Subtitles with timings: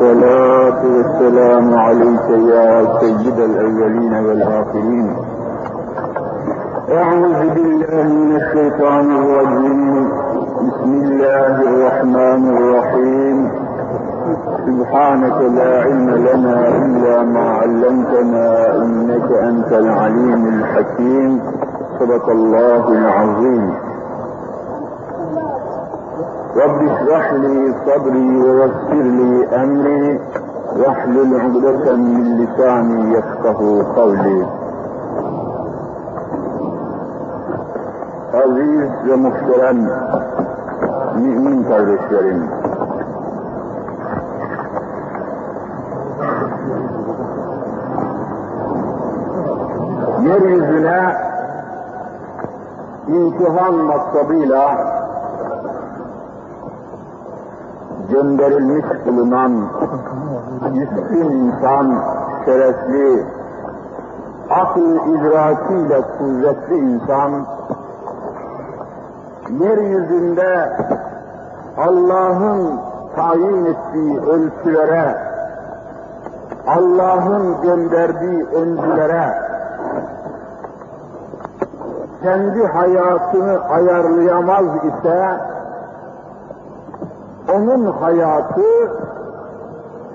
[0.00, 5.16] والصلاة والسلام عليك يا سيد الأولين والآخرين.
[6.92, 10.08] أعوذ بالله من الشيطان الرجيم.
[10.66, 13.36] بسم الله الرحمن الرحيم.
[14.66, 21.40] سبحانك لا علم لنا إلا ما علمتنا إنك أنت العليم الحكيم.
[22.00, 23.89] صدق الله العظيم.
[26.56, 30.20] رب اشرح لي صدري ويسر لي أمري
[30.76, 34.46] واحلل عقدة من لساني يفقه قولي.
[38.34, 39.88] عزيز ومحترم
[41.16, 41.64] مؤمن
[42.10, 42.50] كريم
[50.20, 51.16] Yeryüzüne
[53.08, 54.99] intihan maktabıyla
[58.10, 59.52] gönderilmiş bulunan
[60.74, 62.02] üstün insan,
[62.44, 63.26] şerefli,
[64.50, 67.46] akıl idrakiyle kuvvetli insan,
[69.50, 70.70] yeryüzünde
[71.76, 72.80] Allah'ın
[73.16, 75.16] tayin ettiği ölçülere,
[76.66, 79.34] Allah'ın gönderdiği öncülere,
[82.22, 85.49] kendi hayatını ayarlayamaz ise,
[87.54, 88.62] onun hayatı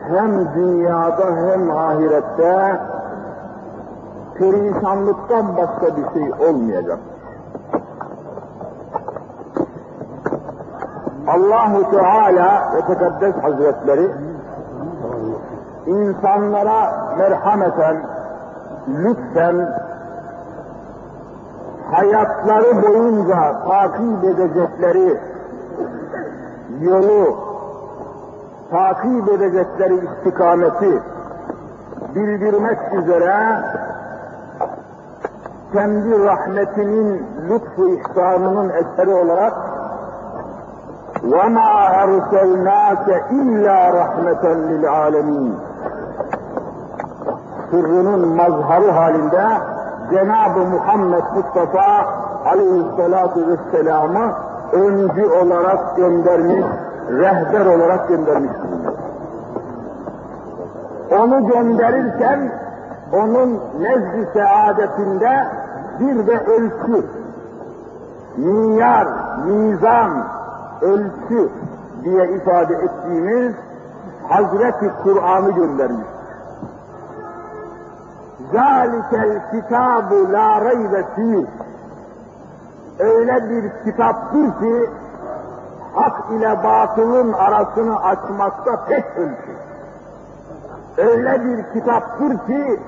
[0.10, 2.80] hem dünyada hem ahirette
[4.40, 7.00] perişanlıktan başka bir şey olmayacak.
[11.28, 14.12] Allahu Teala ve Tekaddes Hazretleri
[15.86, 17.98] insanlara merhameten,
[18.88, 19.70] lütfen
[21.92, 25.20] hayatları boyunca takip edecekleri
[26.81, 27.37] yolu,
[28.71, 31.03] takip edecekleri istikameti
[32.15, 33.37] bildirmek üzere
[35.73, 39.55] kendi rahmetinin lütfu ihsanının eseri olarak
[41.33, 41.73] وَمَا
[42.05, 43.07] أَرْسَلْنَاكَ
[43.41, 45.53] إِلَّا رَحْمَةً لِلْعَالَمِينَ
[47.71, 49.43] Sırrının mazharı halinde
[50.11, 52.07] Cenab-ı Muhammed Mustafa
[52.45, 54.33] Aleyhisselatü Vesselam'ı
[54.74, 56.66] öncü olarak göndermiş,
[57.10, 58.52] rehber olarak göndermiş
[61.12, 62.52] Onu gönderirken
[63.14, 65.48] onun nezd-i saadetinde
[66.00, 67.06] bir de ölçü,
[68.38, 69.08] miyar,
[69.46, 70.28] mizan,
[70.82, 71.50] ölçü
[72.04, 73.54] diye ifade ettiğimiz
[74.30, 76.08] Hazreti Kur'an'ı göndermiş.
[78.54, 81.46] Zalikel kitabu la raybe fih.
[83.00, 84.90] Öyle bir kitaptır ki
[85.96, 89.56] hak ile batılın arasını açmakta tek ölçü.
[90.98, 92.80] Öyle bir kitaptır ki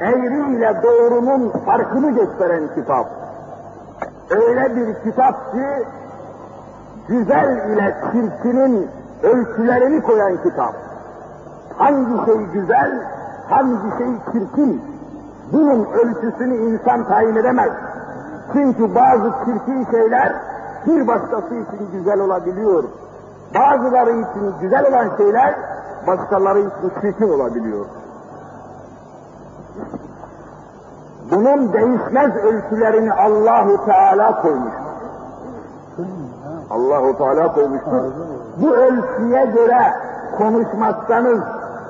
[0.00, 3.06] eğri ile doğrunun farkını gösteren kitap.
[4.30, 5.66] Öyle bir kitap ki
[7.08, 8.90] güzel ile çirkinin
[9.22, 10.74] ölçülerini koyan kitap.
[11.78, 13.02] Hangi şey güzel,
[13.48, 14.82] hangi şey çirkin,
[15.52, 17.70] bunun ölçüsünü insan tayin edemez.
[18.52, 20.32] Çünkü bazı çirkin şeyler
[20.86, 22.84] bir başkası için güzel olabiliyor.
[23.54, 25.54] Bazıları için güzel olan şeyler
[26.06, 27.86] başkaları için çirkin olabiliyor.
[31.30, 34.72] Bunun değişmez ölçülerini Allahu Teala koymuş.
[36.70, 38.12] Allahu Teala koymuştur.
[38.62, 39.94] Bu ölçüye göre
[40.38, 41.40] konuşmazsanız,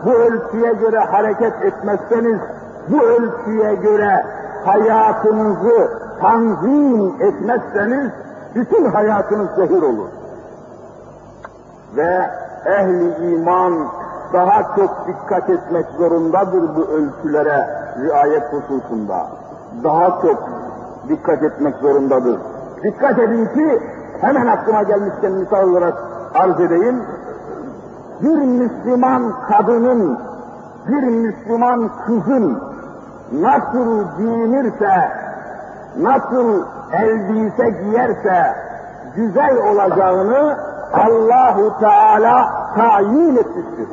[0.04, 2.40] bu ölçüye göre hareket etmezseniz,
[2.88, 4.26] bu ölçüye göre
[4.64, 8.10] hayatınızı tanzim etmezseniz,
[8.54, 10.08] bütün hayatınız zehir olur.
[11.96, 12.30] Ve
[12.66, 13.72] ehli iman
[14.32, 17.68] daha çok dikkat etmek zorundadır bu ölçülere
[18.02, 19.26] riayet hususunda.
[19.84, 20.48] Daha çok
[21.08, 22.38] dikkat etmek zorundadır.
[22.82, 23.82] Dikkat edin ki
[24.20, 25.94] hemen aklıma gelmişken misal olarak
[26.34, 27.02] arz edeyim.
[28.22, 30.18] Bir Müslüman kadının,
[30.88, 32.62] bir Müslüman kızın
[33.32, 35.10] nasıl giyinirse,
[35.98, 38.56] nasıl elbise giyerse
[39.16, 40.56] güzel olacağını
[40.92, 43.88] Allahu Teala tayin etmiştir.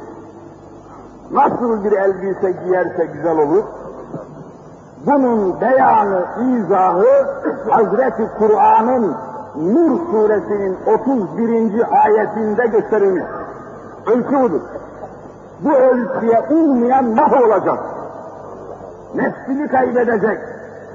[1.32, 3.64] Nasıl bir elbise giyerse güzel olur?
[5.06, 7.08] Bunun beyanı, izahı
[7.70, 9.16] Hazreti Kur'an'ın
[9.56, 11.82] Nur suresinin 31.
[12.06, 13.24] ayetinde gösterilmiş.
[14.06, 14.62] Ölçü budur.
[15.60, 17.80] Bu ölçüye uymayan mahvolacak.
[19.16, 20.38] Nefsini kaybedecek,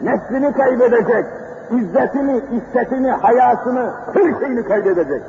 [0.03, 1.27] neslini kaybedecek,
[1.71, 5.23] izzetini, istetini, hayasını, her şeyini kaybedecek.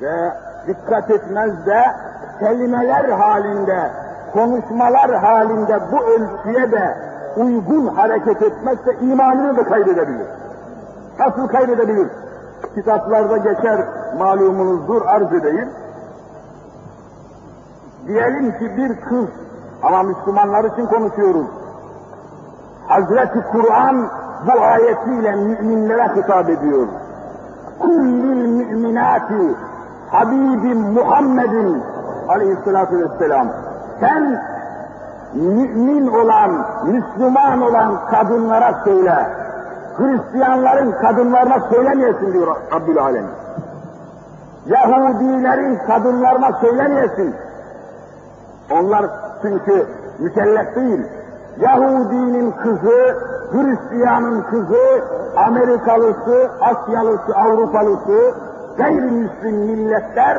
[0.00, 0.32] Ve
[0.66, 1.82] dikkat etmez de
[2.40, 3.90] kelimeler halinde,
[4.32, 6.96] konuşmalar halinde bu ölçüye de
[7.36, 10.26] uygun hareket etmezse imanını da kaybedebilir.
[11.18, 12.08] Nasıl kaybedebilir?
[12.74, 13.80] Kitaplarda geçer
[14.18, 15.68] malumunuzdur arz edeyim.
[18.06, 19.28] Diyelim ki bir kız,
[19.82, 21.46] ama Müslümanlar için konuşuyoruz.
[22.88, 24.08] Hazreti Kur'an
[24.46, 26.86] bu ayetiyle müminlere hitap ediyor.
[27.78, 29.54] Kullil müminati
[30.10, 31.82] Habibim Muhammedin
[32.28, 33.48] aleyhissalatü vesselam.
[34.00, 34.42] Sen
[35.34, 39.26] mümin olan, Müslüman olan kadınlara söyle.
[39.96, 43.26] Hristiyanların kadınlarına söylemeyesin diyor Rabbül Alem.
[44.66, 47.34] Yahudilerin kadınlarına söylemeyesin.
[48.70, 49.06] Onlar
[49.42, 49.86] çünkü
[50.18, 51.06] mükellef değil.
[51.60, 53.16] Yahudinin kızı,
[53.52, 55.04] Hristiyanın kızı,
[55.36, 58.34] Amerikalısı, Asyalısı, Avrupalısı,
[58.76, 60.38] gayrimüslim milletler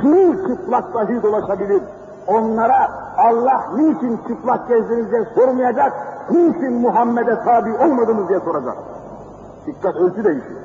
[0.00, 1.82] kimi çıplak dahi dolaşabilir.
[2.26, 5.92] Onlara Allah niçin çıplak gezdiniz diye sormayacak,
[6.30, 8.76] niçin Muhammed'e tabi olmadınız diye soracak.
[9.66, 10.60] Dikkat ölçü değişiyor.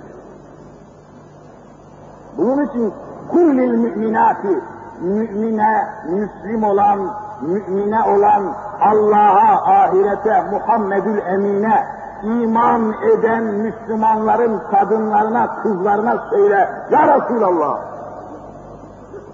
[2.38, 2.94] Bunun için
[3.31, 4.62] kullil müminati,
[5.01, 7.00] mümine, müslim olan,
[7.42, 11.86] mümine olan, Allah'a, ahirete, Muhammedül Emine,
[12.24, 17.80] iman eden Müslümanların kadınlarına, kızlarına söyle, Ya Resulallah.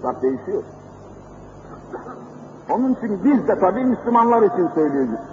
[0.04, 0.62] Bak değişiyor.
[2.70, 4.70] Onun için biz de tabii Müslümanlar için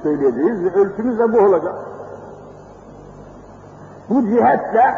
[0.04, 1.74] söyleyeceğiz, ve ölçümüz de bu olacak.
[4.10, 4.96] Bu cihetle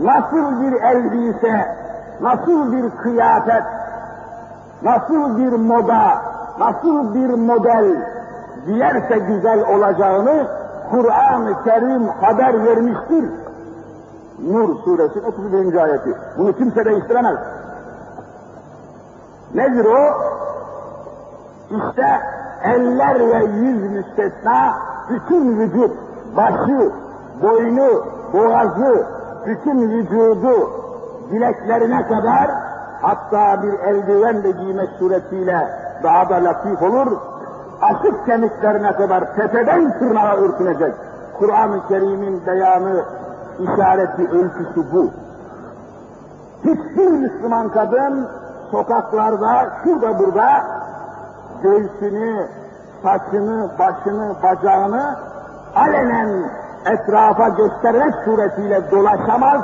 [0.00, 1.76] nasıl bir elbise,
[2.20, 3.62] nasıl bir kıyafet,
[4.84, 6.22] nasıl bir moda,
[6.58, 8.06] nasıl bir model
[8.66, 10.46] diğerse güzel olacağını
[10.90, 13.30] Kur'an-ı Kerim haber vermiştir.
[14.48, 15.74] Nur suresi 31.
[15.74, 16.14] ayeti.
[16.38, 17.38] Bunu kimse değiştiremez.
[19.54, 20.32] Nedir o?
[21.70, 22.20] İşte
[22.64, 24.74] eller ve yüz müstesna
[25.10, 25.90] bütün vücut,
[26.36, 26.92] başı,
[27.42, 29.06] boynu, boğazı,
[29.46, 30.70] bütün vücudu
[31.32, 32.50] bileklerine kadar
[33.02, 35.68] hatta bir eldiven de giymek suretiyle
[36.02, 37.16] daha da latif olur,
[37.82, 40.94] açık kemiklerine kadar tepeden tırnağa örtünecek.
[41.38, 43.04] Kur'an-ı Kerim'in beyanı,
[43.58, 45.10] işareti, ölçüsü bu.
[46.64, 48.28] Hiçbir Müslüman kadın
[48.70, 50.64] sokaklarda, şurada burada
[51.62, 52.46] göğsünü,
[53.02, 55.16] saçını, başını, bacağını
[55.76, 56.50] alenen
[56.86, 59.62] etrafa göstermek suretiyle dolaşamaz,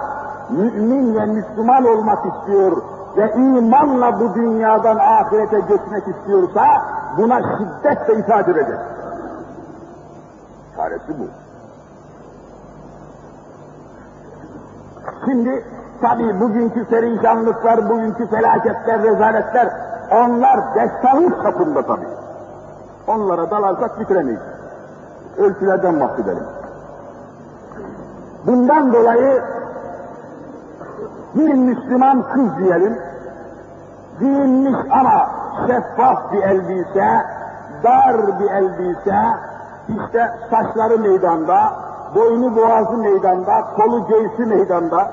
[0.50, 2.82] mümin ve Müslüman olmak istiyor
[3.18, 6.62] ve imanla bu dünyadan ahirete geçmek istiyorsa
[7.18, 8.78] buna şiddetle itaat edecek.
[10.76, 11.26] Çaresi bu.
[15.24, 15.64] Şimdi
[16.00, 19.68] tabi bugünkü perişanlıklar, bugünkü felaketler, rezaletler
[20.12, 22.06] onlar destanlık çapında tabi.
[23.06, 24.40] Onlara dalarsak bitiremeyiz.
[25.38, 26.44] Ölçülerden bahsedelim.
[28.46, 29.42] Bundan dolayı
[31.34, 32.98] bir Müslüman kız diyelim,
[34.20, 35.30] giyinmiş ama
[35.66, 37.24] şeffaf bir elbise,
[37.84, 39.18] dar bir elbise,
[39.88, 41.58] işte saçları meydanda,
[42.14, 45.10] boynu boğazı meydanda, kolu göğsü meydanda.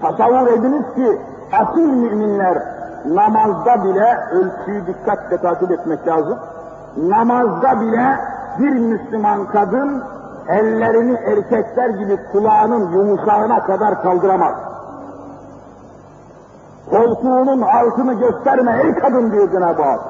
[0.00, 1.20] Tasavvur ediniz ki
[1.52, 2.58] asil müminler
[3.06, 6.38] namazda bile ölçüyü dikkatle takip etmek lazım.
[6.96, 8.18] Namazda bile
[8.58, 10.02] bir Müslüman kadın
[10.48, 14.54] ellerini erkekler gibi kulağının yumuşağına kadar kaldıramaz.
[16.90, 20.00] Koltuğunun altını gösterme ey kadın diyor Cenab-ı Hak.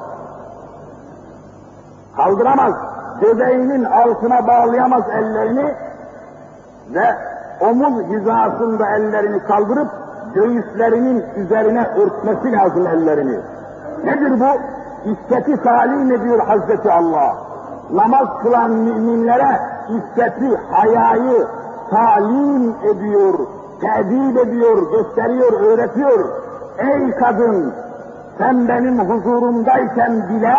[2.17, 2.75] Kaldıramaz.
[3.21, 5.75] Göbeğinin altına bağlayamaz ellerini
[6.95, 7.17] ve
[7.61, 9.89] omuz hizasında ellerini kaldırıp
[10.35, 13.39] göğüslerinin üzerine örtmesi lazım ellerini.
[14.05, 14.61] Nedir bu?
[15.11, 17.37] İffeti talim ediyor Hazreti Allah.
[17.93, 21.47] Namaz kılan müminlere iffeti, hayayı
[21.91, 23.35] talim ediyor,
[23.81, 26.44] tedip ediyor, gösteriyor, öğretiyor.
[26.79, 27.75] Ey kadın,
[28.39, 30.57] sen benim huzurumdayken bile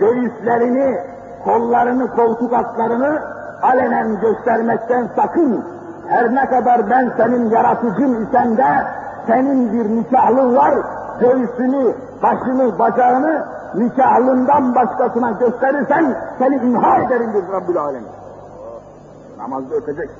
[0.00, 0.98] göğüslerini,
[1.44, 3.22] kollarını, koltuk altlarını
[3.62, 5.64] alenen göstermekten sakın.
[6.08, 8.86] Her ne kadar ben senin yaratıcın isen de
[9.26, 10.74] senin bir nikahlın var,
[11.20, 18.04] göğsünü, başını, bacağını nikahlından başkasına gösterirsen seni imha ederim diyor Rabbül Alem.
[19.38, 20.10] Namazda ötecek.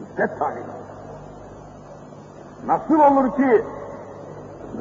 [0.00, 0.78] İstet talibi.
[2.66, 3.64] Nasıl olur ki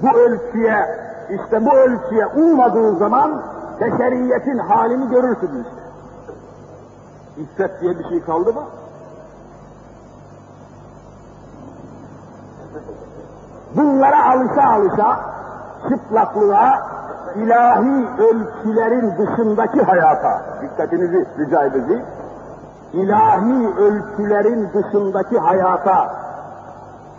[0.01, 0.85] bu ölçüye,
[1.29, 3.41] işte bu ölçüye uymadığı zaman
[3.81, 5.67] beşeriyetin halini görürsünüz.
[7.37, 8.63] İffet diye bir şey kaldı mı?
[13.75, 15.19] Bunlara alışa alışa,
[15.89, 16.73] çıplaklığa,
[17.35, 22.05] ilahi ölçülerin dışındaki hayata, dikkatinizi rica edeceğim,
[22.93, 26.26] ilahi ölçülerin dışındaki hayata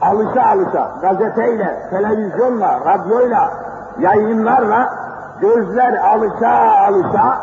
[0.01, 3.51] alışa alışa, gazeteyle, televizyonla, radyoyla,
[3.99, 4.93] yayınlarla
[5.41, 6.51] gözler alışa
[6.89, 7.39] alışa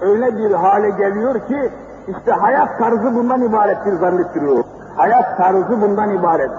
[0.00, 1.72] öyle bir hale geliyor ki
[2.08, 4.64] işte hayat tarzı bundan ibarettir zannettiriyor.
[4.96, 6.50] Hayat tarzı bundan ibaret.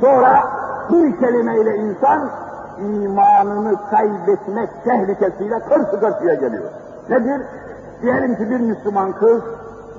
[0.00, 0.42] Sonra
[0.90, 2.30] bir kelimeyle insan
[2.78, 6.70] imanını kaybetmek tehlikesiyle karşı karşıya geliyor.
[7.08, 7.42] Nedir?
[8.02, 9.42] Diyelim ki bir Müslüman kız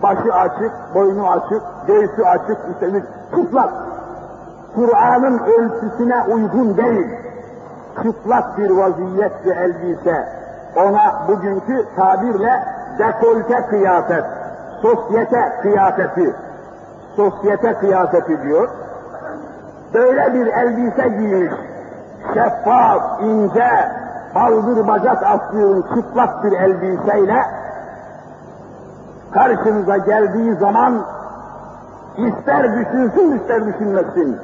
[0.03, 3.03] başı açık, boynu açık, göğsü açık, bir
[3.35, 3.69] çıplak.
[4.75, 7.07] Kur'an'ın ölçüsüne uygun değil.
[8.03, 10.25] Çıplak bir vaziyet ve elbise.
[10.75, 12.63] Ona bugünkü tabirle
[12.99, 14.25] dekolte kıyafet,
[14.81, 16.35] sosyete kıyafeti,
[17.15, 18.69] sosyete kıyafeti diyor.
[19.93, 21.53] Böyle bir elbise giymiş,
[22.33, 23.89] şeffaf, ince,
[24.35, 27.45] baldır bacak astığın çıplak bir elbiseyle
[29.33, 31.05] karşınıza geldiği zaman
[32.17, 34.37] ister düşünsün ister düşünmesin.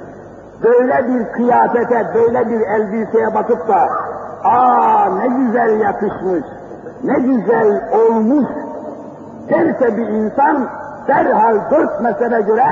[0.64, 3.90] Böyle bir kıyafete, böyle bir elbiseye bakıp da
[4.44, 6.44] aa ne güzel yakışmış,
[7.04, 8.46] ne güzel olmuş
[9.50, 10.68] derse bir insan
[11.08, 12.66] derhal dört mesele göre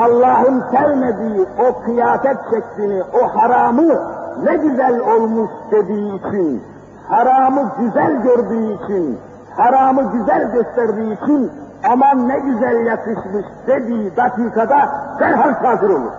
[0.00, 4.02] Allah'ın sevmediği o kıyafet şeklini, o haramı
[4.44, 6.62] ne güzel olmuş dediği için,
[7.08, 9.18] haramı güzel gördüğü için,
[9.58, 11.52] haramı güzel gösterdiği için
[11.90, 14.88] aman ne güzel yakışmış dediği dakikada
[15.20, 16.12] derhal kafir olur.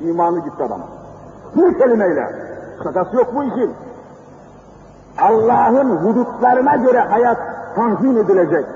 [0.00, 0.80] İmanı gitti adam.
[1.56, 2.28] Bu kelimeyle.
[2.84, 3.74] Şakası yok bu işin.
[5.20, 7.38] Allah'ın hudutlarına göre hayat
[7.76, 8.66] tanzim edilecek.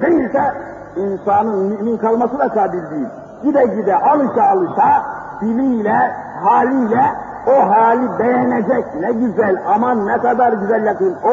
[0.00, 0.54] Değilse
[0.96, 3.08] insanın mümin kalması da kabil değil.
[3.42, 5.02] Gide gide alışa alışa
[5.40, 6.12] diliyle,
[6.44, 7.04] haliyle
[7.46, 8.84] o hali beğenecek.
[9.00, 11.30] Ne güzel, aman ne kadar güzel yakın, o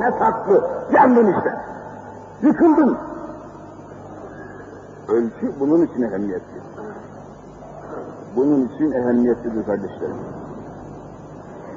[0.00, 1.54] ne tatlı, yandın işte.
[2.42, 2.98] Yıkıldın.
[5.08, 6.62] Ölçü bunun için ehemmiyetli.
[8.36, 10.16] Bunun için ehemmiyetlidir kardeşlerim.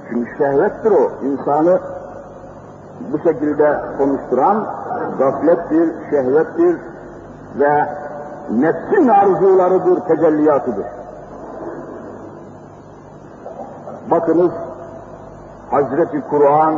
[0.10, 1.26] Çünkü şehvettir o.
[1.26, 1.80] insanı
[3.12, 4.68] bu şekilde konuşturan
[5.20, 6.78] gaflettir, şehvettir
[7.60, 7.86] ve
[8.52, 10.86] nefsin arzularıdır, tecelliyatıdır.
[14.12, 14.52] Bakınız
[15.72, 16.76] Hazreti Kur'an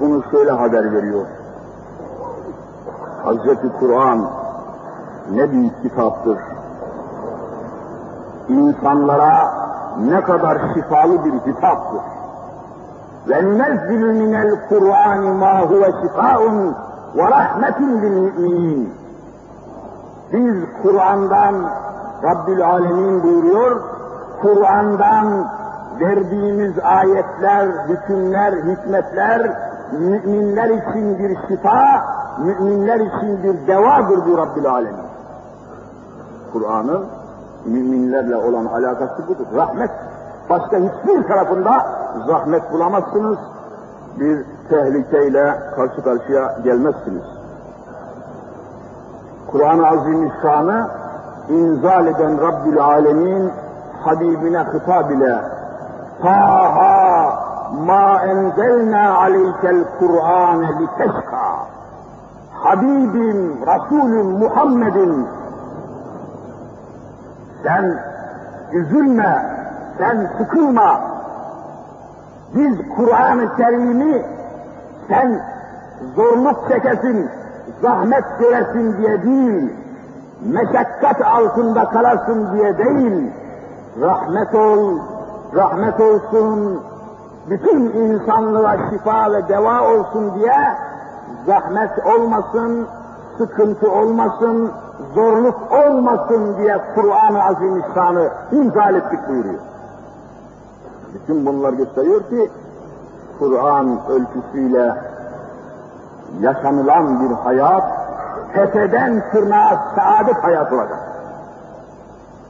[0.00, 1.26] bunu şöyle haber veriyor.
[3.24, 4.30] Hazreti Kur'an
[5.30, 6.38] ne büyük kitaptır.
[8.48, 9.54] İnsanlara
[10.00, 12.00] ne kadar şifalı bir kitaptır.
[13.28, 16.76] Ve nunezzilu minel Kur'an ma huve şifaun
[17.16, 18.94] ve rahmetun lil müminin.
[20.32, 21.54] Biz Kur'an'dan
[22.22, 23.80] Rabbül Alemin buyuruyor,
[24.42, 25.46] Kur'an'dan
[26.00, 29.50] verdiğimiz ayetler, hükümler, hikmetler
[29.92, 32.04] müminler için bir şifa,
[32.38, 35.04] müminler için bir devadır bu Rabbil Alemin.
[36.52, 37.06] Kur'an'ın
[37.66, 39.46] müminlerle olan alakası budur.
[39.54, 39.90] Rahmet.
[40.50, 41.86] Başka hiçbir tarafında
[42.26, 43.38] zahmet bulamazsınız.
[44.20, 47.24] Bir tehlikeyle karşı karşıya gelmezsiniz.
[49.50, 50.88] Kur'an-ı Azimüşşan'ı
[51.48, 53.50] inzal eden Rabbil Alemin
[54.04, 55.53] Habibine hitap ile
[56.22, 57.44] Taha
[57.86, 61.74] ma enzelna aleykel Kur'ane liteşka
[62.62, 65.26] Habibim, Resulüm Muhammed'in.
[67.62, 67.98] Sen
[68.72, 69.46] üzülme,
[69.98, 71.00] sen sıkılma.
[72.54, 74.22] Biz Kur'an-ı Kerim'i
[75.08, 75.40] sen
[76.16, 77.30] zorluk çekesin,
[77.82, 79.72] zahmet göresin diye değil,
[80.44, 83.32] meşakkat altında kalasın diye değil,
[84.00, 84.98] rahmet ol,
[85.54, 86.82] rahmet olsun,
[87.50, 90.76] bütün insanlığa şifa ve deva olsun diye
[91.46, 92.86] zahmet olmasın,
[93.38, 94.72] sıkıntı olmasın,
[95.14, 99.60] zorluk olmasın diye Kur'an-ı Azimüşşan'ı imzal ettik buyuruyor.
[101.14, 102.50] Bütün bunlar gösteriyor ki
[103.38, 104.94] Kur'an ölçüsüyle
[106.40, 107.84] yaşanılan bir hayat
[108.54, 111.13] tepeden tırnağa saadet hayat olacak.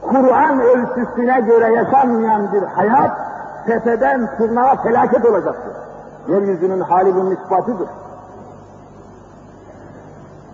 [0.09, 3.11] Kur'an ölçüsüne göre yaşanmayan bir hayat
[3.65, 5.73] tepeden tırnağa felaket olacaktır.
[6.27, 7.89] Yeryüzünün hali bunun ispatıdır.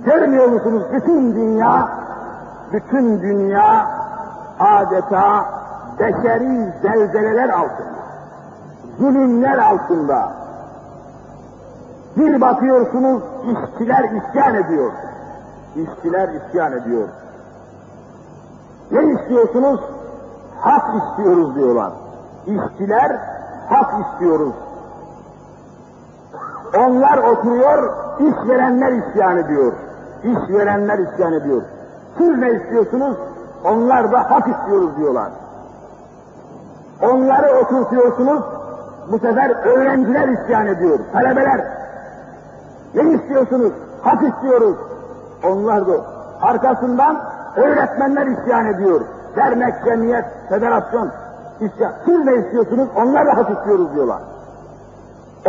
[0.05, 1.89] Görmüyor musunuz bütün dünya,
[2.73, 3.87] bütün dünya
[4.59, 5.45] adeta
[5.99, 8.01] beşeri zelzeleler altında,
[8.99, 10.31] zulümler altında.
[12.17, 14.91] Bir bakıyorsunuz işçiler isyan ediyor.
[15.75, 17.07] İşçiler isyan ediyor.
[18.91, 19.79] Ne istiyorsunuz?
[20.59, 21.91] Hak istiyoruz diyorlar.
[22.45, 23.19] işçiler
[23.69, 24.53] hak istiyoruz.
[26.77, 29.73] Onlar oturuyor, işverenler isyan ediyor.
[30.23, 31.61] İşverenler isyan ediyor.
[32.17, 33.17] Siz ne istiyorsunuz?
[33.63, 35.31] Onlar da hak istiyoruz diyorlar.
[37.01, 38.43] Onları oturtuyorsunuz,
[39.11, 41.61] bu sefer öğrenciler isyan ediyor, talebeler.
[42.95, 43.71] Ne istiyorsunuz?
[44.01, 44.75] Hak istiyoruz.
[45.43, 45.93] Onlar da
[46.41, 47.17] arkasından
[47.55, 49.01] öğretmenler isyan ediyor.
[49.35, 51.11] Dernek, cemiyet, federasyon
[51.59, 51.93] isyan.
[52.05, 52.87] Siz ne istiyorsunuz?
[52.95, 54.21] Onlar da hak istiyoruz diyorlar.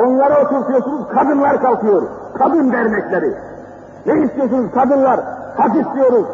[0.00, 2.02] Onlara oturtuyorsunuz, kadınlar kalkıyor.
[2.38, 3.34] Kadın dernekleri.
[4.06, 5.20] Ne istiyorsunuz kadınlar?
[5.56, 6.26] Hak istiyoruz.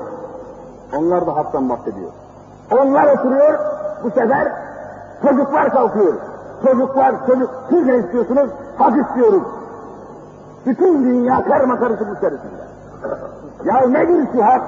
[0.96, 2.10] Onlar da haktan bahsediyor.
[2.70, 3.58] Onlar oturuyor,
[4.04, 4.52] bu sefer
[5.22, 6.14] çocuklar kalkıyor.
[6.64, 8.50] Çocuklar, çocuk, siz ne istiyorsunuz?
[8.78, 9.42] Hak istiyoruz.
[10.66, 12.62] Bütün dünya karma karışık içerisinde.
[13.64, 14.62] Ya nedir şu hak?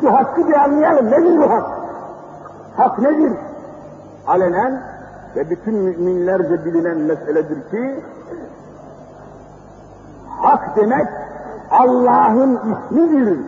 [0.00, 1.06] Şu hakkı bir anlayalım.
[1.06, 1.66] Nedir bu hak?
[2.76, 3.32] Hak nedir?
[4.26, 4.82] Alenen
[5.36, 8.04] ve bütün müminlerce bilinen meseledir ki
[10.42, 11.06] hak demek
[11.70, 13.38] Allah'ın ismidir.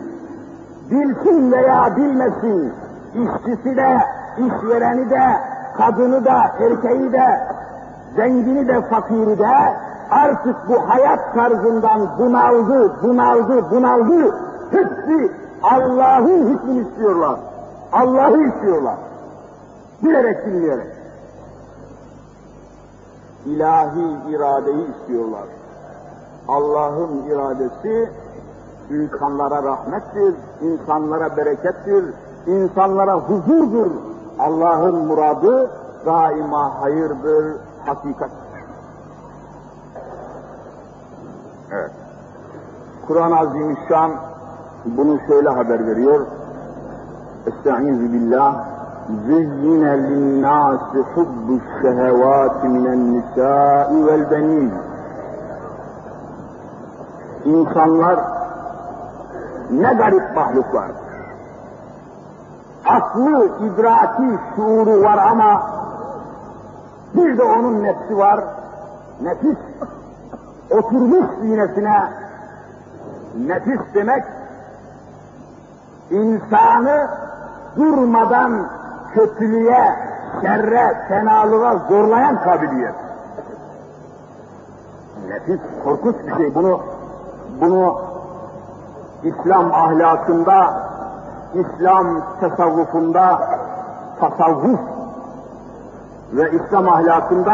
[0.91, 2.73] Bilsin veya bilmesin,
[3.13, 3.97] işçisi de,
[4.37, 5.21] işvereni de,
[5.77, 7.41] kadını da, erkeği de,
[8.15, 9.47] zengini de, fakiri de
[10.11, 14.35] artık bu hayat tarzından bunaldı, bunaldı, bunaldı.
[14.71, 15.31] Hepsi
[15.63, 17.39] Allah'ın hükmünü istiyorlar.
[17.91, 18.95] Allah'ı istiyorlar.
[20.03, 20.87] Bilerek bilmeyerek.
[23.45, 25.45] İlahi iradeyi istiyorlar.
[26.47, 28.09] Allah'ın iradesi
[28.89, 32.05] insanlara rahmettir, insanlara berekettir,
[32.47, 33.91] insanlara huzurdur.
[34.39, 35.71] Allah'ın muradı
[36.05, 38.63] daima hayırdır, hakikattir.
[41.71, 41.91] Evet.
[43.07, 44.11] Kur'an-ı Azimüşşan
[44.85, 46.25] bunu şöyle haber veriyor.
[47.47, 48.55] Estaizu billah.
[49.27, 54.73] Linnâsi hubbu şehevâti minen nisâi vel benîn.
[57.45, 58.19] İnsanlar
[59.71, 60.91] ne garip mahluklar.
[62.85, 65.61] Aklı, idraki, şuuru var ama
[67.15, 68.39] bir de onun nefsi var.
[69.21, 69.57] Nefis
[70.71, 72.03] oturmuş sinesine
[73.47, 74.23] nefis demek
[76.11, 77.07] insanı
[77.77, 78.69] durmadan
[79.13, 79.95] kötülüğe,
[80.41, 82.95] şerre, fenalığa zorlayan kabiliyet.
[85.27, 86.55] Nefis korkunç bir şey.
[86.55, 86.79] Bunu
[87.61, 88.01] bunu
[89.23, 90.73] İslam ahlakında,
[91.53, 93.41] İslam tasavvufunda,
[94.19, 94.79] tasavvuf
[96.33, 97.53] ve İslam ahlakında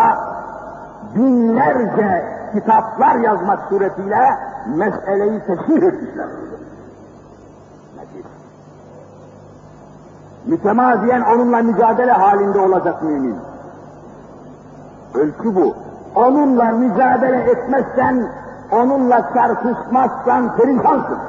[1.16, 4.38] binlerce kitaplar yazmak suretiyle
[4.68, 6.28] meseleyi teşhir etmişler.
[10.46, 13.38] Mütemadiyen onunla mücadele halinde olacak mümin.
[15.14, 15.76] Ölçü bu.
[16.16, 18.28] Onunla mücadele etmezsen,
[18.72, 21.20] onunla çarpışmazsan perişansın.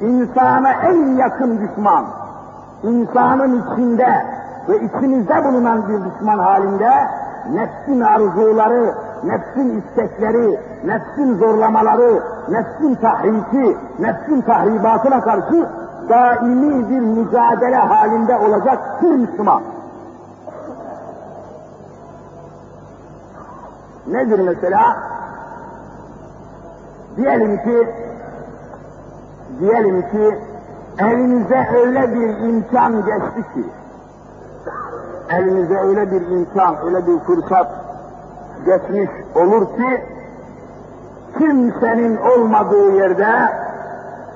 [0.00, 2.04] İnsana en yakın düşman,
[2.82, 4.26] insanın içinde
[4.68, 6.90] ve içinizde bulunan bir düşman halinde
[7.52, 15.66] nefsin arzuları, nefsin istekleri, nefsin zorlamaları, nefsin tahriki, nefsin tahribatına karşı
[16.08, 19.62] daimi bir mücadele halinde olacak bir Müslüman.
[24.06, 24.96] Nedir mesela?
[27.16, 27.88] Diyelim ki,
[29.60, 30.38] diyelim ki
[30.98, 33.64] elinize öyle bir imkan geçti ki,
[35.30, 37.79] elinize öyle bir imkan, öyle bir fırsat
[38.64, 40.04] geçmiş olur ki,
[41.38, 43.32] kimsenin olmadığı yerde,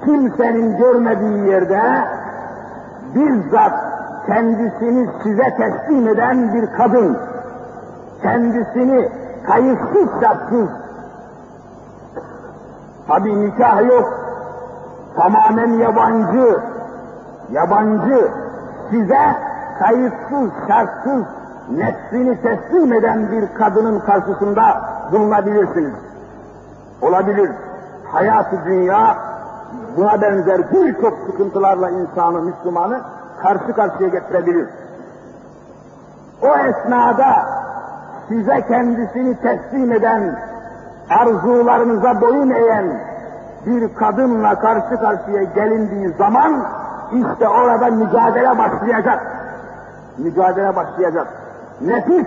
[0.04, 1.80] kimsenin görmediği yerde,
[3.14, 3.72] bizzat
[4.26, 7.18] kendisini size teslim eden bir kadın,
[8.22, 9.08] kendisini
[9.46, 10.68] kayıtsız şartsız,
[13.08, 14.24] tabi nikah yok,
[15.16, 16.58] tamamen yabancı,
[17.52, 18.28] yabancı,
[18.90, 19.36] size
[19.78, 21.24] kayıtsız, şartsız,
[21.70, 25.94] nefsini teslim eden bir kadının karşısında bulunabilirsiniz.
[27.02, 27.50] Olabilir.
[28.12, 29.16] Hayatı dünya
[29.96, 33.00] buna benzer birçok sıkıntılarla insanı, Müslümanı
[33.42, 34.68] karşı karşıya getirebilir.
[36.42, 37.46] O esnada
[38.28, 40.38] size kendisini teslim eden,
[41.10, 43.00] arzularınıza boyun eğen
[43.66, 46.66] bir kadınla karşı karşıya gelindiği zaman
[47.12, 49.22] işte orada mücadele başlayacak.
[50.18, 51.43] Mücadele başlayacak.
[51.80, 52.26] Nefis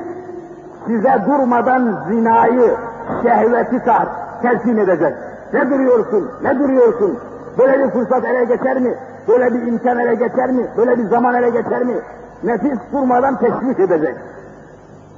[0.87, 2.75] size durmadan zinayı,
[3.23, 4.07] şehveti tar,
[4.41, 5.13] telkin edecek.
[5.53, 7.19] Ne duruyorsun, ne duruyorsun?
[7.57, 8.95] Böyle bir fırsat ele geçer mi?
[9.27, 10.67] Böyle bir imkan ele geçer mi?
[10.77, 11.95] Böyle bir zaman ele geçer mi?
[12.43, 14.15] nefis durmadan teşvik edecek.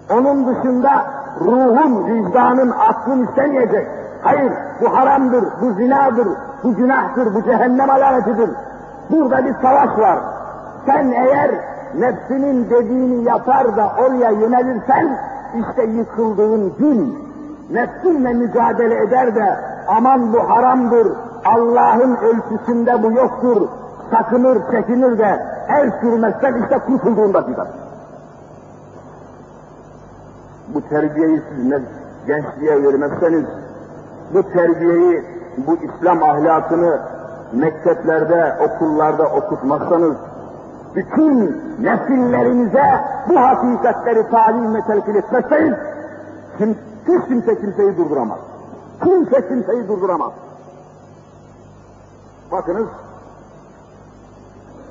[0.10, 1.06] Onun dışında
[1.42, 3.88] ruhun, vicdanın, aklın istemeyecek.
[4.24, 6.28] Hayır, bu haramdır, bu zinadır,
[6.64, 8.50] bu günahtır, bu cehennem alametidir.
[9.10, 10.20] Burada bir savaş var.
[10.86, 11.52] Sen eğer
[11.98, 15.20] nefsinin dediğini yapar da oraya yönelirsen,
[15.60, 17.30] işte yıkıldığın gün,
[17.72, 19.56] nefsinle mücadele eder de
[19.88, 21.08] aman bu haramdır,
[21.46, 23.68] Allah'ın ölçüsünde bu yoktur,
[24.12, 27.68] sakınır, çekinir de el sürmezsen işte kurtulduğun dakika.
[30.74, 31.72] Bu terbiyeyi siz
[32.28, 33.46] gençliğe vermezseniz,
[34.34, 35.24] bu terbiyeyi,
[35.68, 37.00] bu İslam ahlakını
[37.54, 40.16] mekteplerde, okullarda okutmazsanız,
[40.96, 45.74] bütün nesillerinize bu hakikatleri talim ve telkin etmezseniz,
[46.58, 48.40] kim, hiç kimse kimseyi durduramaz.
[49.04, 50.32] Kimse kimseyi durduramaz.
[52.52, 52.88] Bakınız,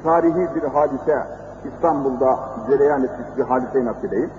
[0.05, 1.23] tarihi bir hadise
[1.65, 2.39] İstanbul'da
[2.71, 4.31] cereyan etmiş bir hadiseyi nakledeyim.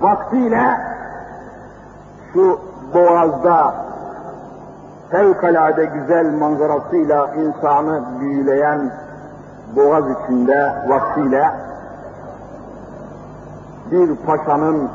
[0.00, 0.80] Vaktiyle
[2.32, 2.60] şu
[2.94, 3.74] boğazda
[5.10, 8.92] fevkalade güzel manzarasıyla insanı büyüleyen
[9.76, 11.50] boğaz içinde vaktiyle
[13.90, 14.90] bir paşanın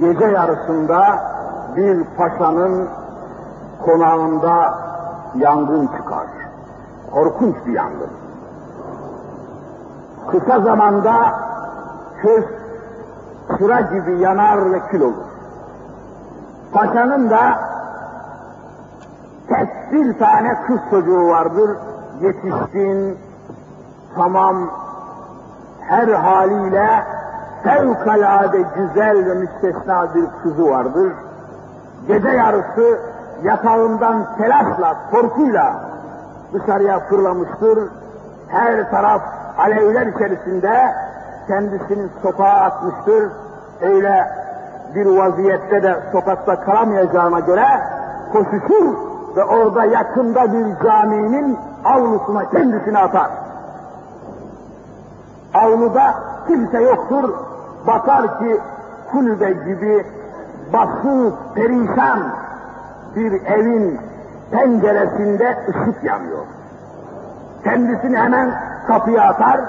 [0.00, 1.18] gece yarısında
[1.76, 2.88] bir paşanın
[3.84, 4.74] konağında
[5.34, 6.26] yangın çıkar.
[7.12, 8.10] Korkunç bir yangın.
[10.30, 11.14] Kısa zamanda
[12.22, 12.44] köz
[13.58, 15.24] sıra gibi yanar ve kül olur.
[16.72, 17.58] Paşanın da
[19.48, 21.76] tek bir tane kız çocuğu vardır,
[22.20, 23.18] yetişkin,
[24.16, 24.70] tamam,
[25.80, 27.04] her haliyle
[27.62, 31.12] fevkalade güzel ve müstesna bir kızı vardır.
[32.08, 32.98] Gece yarısı
[33.42, 35.74] yatağından telaşla, korkuyla
[36.52, 37.78] dışarıya fırlamıştır.
[38.48, 39.22] Her taraf
[39.58, 40.94] alevler içerisinde
[41.48, 43.32] kendisini sokağa atmıştır.
[43.80, 44.30] Öyle
[44.94, 47.66] bir vaziyette de sokakta kalamayacağına göre
[48.32, 48.94] koşuşur
[49.36, 53.30] ve orada yakında bir caminin avlusuna kendisini atar.
[55.54, 56.14] Avluda
[56.46, 57.34] kimse yoktur.
[57.86, 58.60] Bakar ki
[59.10, 60.06] kulübe gibi
[60.72, 62.20] basık, perişan
[63.16, 64.00] bir evin
[64.50, 66.46] penceresinde ışık yanıyor.
[67.64, 68.54] Kendisini hemen
[68.86, 69.60] kapıya atar,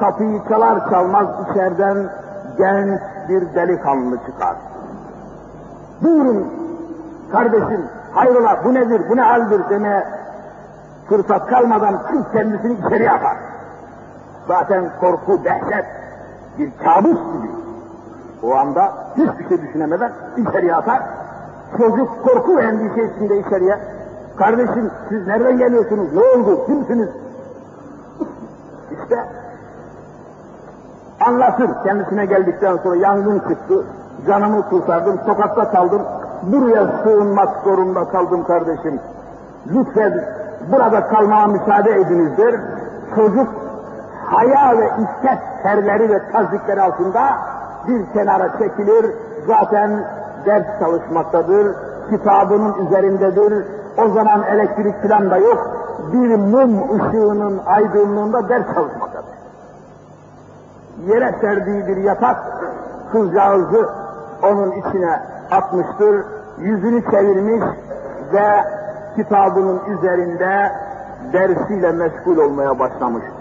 [0.00, 1.96] kapıyı çalar çalmaz içeriden
[2.58, 4.56] genç bir delikanlı çıkar.
[6.02, 6.52] Buyurun
[7.32, 10.04] kardeşim, hayrola bu nedir, bu ne haldir demeye
[11.08, 13.36] fırsat kalmadan kız kendisini içeri atar.
[14.48, 15.84] Zaten korku, dehşet,
[16.58, 17.50] bir kabus gibi.
[18.42, 21.02] O anda hiçbir şey düşünemeden içeriye atar.
[21.78, 23.78] Çocuk korku ve endişe içinde içeriye.
[24.36, 27.08] Kardeşim siz nereden geliyorsunuz, ne oldu, kimsiniz?
[28.90, 29.24] İşte
[31.26, 33.84] anlatır kendisine geldikten sonra yangın çıktı,
[34.26, 36.02] canımı kurtardım, sokakta kaldım,
[36.42, 39.00] buraya sığınmak zorunda kaldım kardeşim.
[39.74, 40.24] Lütfen
[40.72, 42.54] burada kalmama müsaade ediniz der.
[43.14, 43.48] Çocuk
[44.26, 47.38] haya ve istek terleri ve tazikleri altında
[47.88, 49.14] bir kenara çekilir,
[49.46, 50.04] zaten
[50.46, 51.74] ders çalışmaktadır,
[52.10, 53.66] kitabının üzerindedir,
[53.98, 55.70] o zaman elektrik falan da yok,
[56.12, 59.36] bir mum ışığının aydınlığında ders çalışmaktadır.
[61.06, 62.36] Yere serdiği bir yatak,
[63.12, 63.88] kızcağızı
[64.42, 66.24] onun içine atmıştır,
[66.58, 67.64] yüzünü çevirmiş
[68.32, 68.64] ve
[69.16, 70.72] kitabının üzerinde
[71.32, 73.35] dersiyle meşgul olmaya başlamıştır.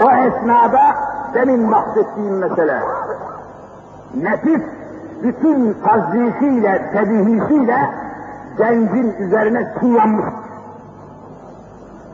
[0.00, 0.94] O esnada
[1.34, 2.80] demin bahsettiğim mesele,
[4.14, 4.62] nefis
[5.22, 7.90] bütün tazlisiyle, tebihisiyle
[8.58, 10.24] gencin üzerine çiğyanmış.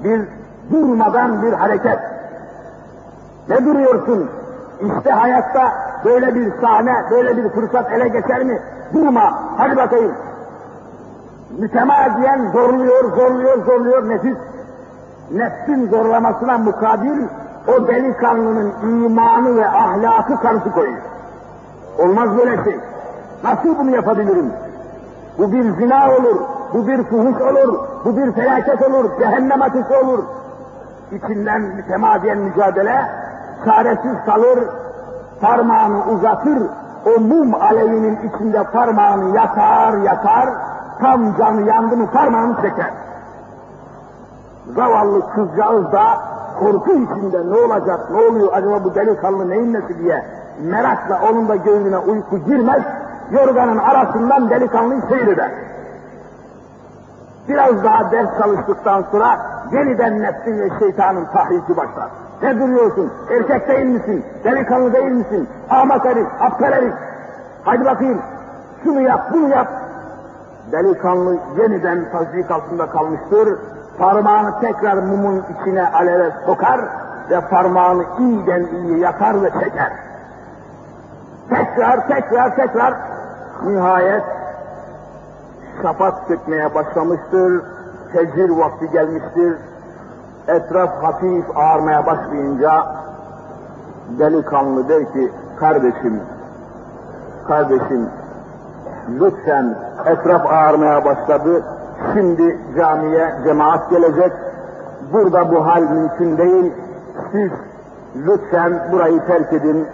[0.05, 0.21] Bir
[0.73, 1.99] durmadan bir hareket.
[3.49, 4.31] Ne duruyorsun?
[4.81, 5.73] İşte hayatta
[6.05, 8.59] böyle bir sahne, böyle bir fırsat ele geçer mi?
[8.95, 10.13] Durma, hadi bakayım.
[11.59, 14.37] Mütemadiyen zorluyor, zorluyor, zorluyor nefis.
[15.31, 17.27] Nefsin zorlamasına mukabil
[17.69, 21.03] o delikanlının imanı ve ahlakı karşı koyuyor.
[21.99, 22.81] Olmaz böyle şey.
[23.45, 24.53] Nasıl bunu yapabilirim?
[25.39, 26.41] Bu bir zina olur,
[26.75, 30.25] bu bir fuhuş olur, bu bir felaket olur, cehennem ateşi olur.
[31.13, 33.05] İçinden mütemadiyen mücadele,
[33.65, 34.59] çaresiz kalır,
[35.41, 36.63] parmağını uzatır,
[37.07, 40.49] o mum alevinin içinde parmağını yakar yakar,
[41.01, 42.91] tam canı yandı mı parmağını çeker.
[44.75, 46.19] Zavallı kızcağız da
[46.61, 50.25] korku içinde ne olacak, ne oluyor acaba bu delikanlı neyin nesi diye
[50.63, 52.83] merakla onun da gönlüne uyku girmez,
[53.31, 55.51] yorganın arasından delikanlıyı seyreder.
[57.49, 59.39] Biraz daha ders çalıştıktan sonra
[59.73, 62.09] yeniden nefsin ve şeytanın tahriki başlar.
[62.43, 63.13] Ne duruyorsun?
[63.31, 64.25] Erkek değil misin?
[64.45, 65.49] Delikanlı değil misin?
[65.71, 66.95] Ahmak herif, aptal herif.
[67.65, 68.23] Hadi bakayım.
[68.85, 69.69] Şunu yap, bunu yap.
[70.73, 73.59] Delikanlı yeniden tasdik altında kalmıştır.
[74.01, 76.81] Parmağını tekrar mumun içine aleve sokar
[77.31, 79.93] ve parmağını iyiden iyi yakar ve çeker.
[81.49, 82.95] Tekrar, tekrar, tekrar
[83.65, 84.25] nihayet
[85.83, 87.63] şafak sökmeye başlamıştır.
[88.13, 89.57] Tecir vakti gelmiştir.
[90.49, 92.87] Etraf hafif ağarmaya başlayınca
[94.19, 96.21] delikanlı der ki kardeşim,
[97.49, 98.09] kardeşim
[99.21, 99.75] lütfen
[100.07, 101.65] etraf ağarmaya başladı.
[102.15, 104.33] Şimdi camiye cemaat gelecek.
[105.13, 106.73] Burada bu hal mümkün değil.
[107.33, 107.51] Siz
[108.17, 109.87] lütfen burayı terk edin.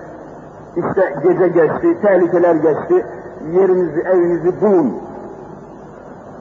[0.76, 3.06] İşte gece geçti, tehlikeler geçti.
[3.52, 4.94] Yerinizi, evinizi bulun.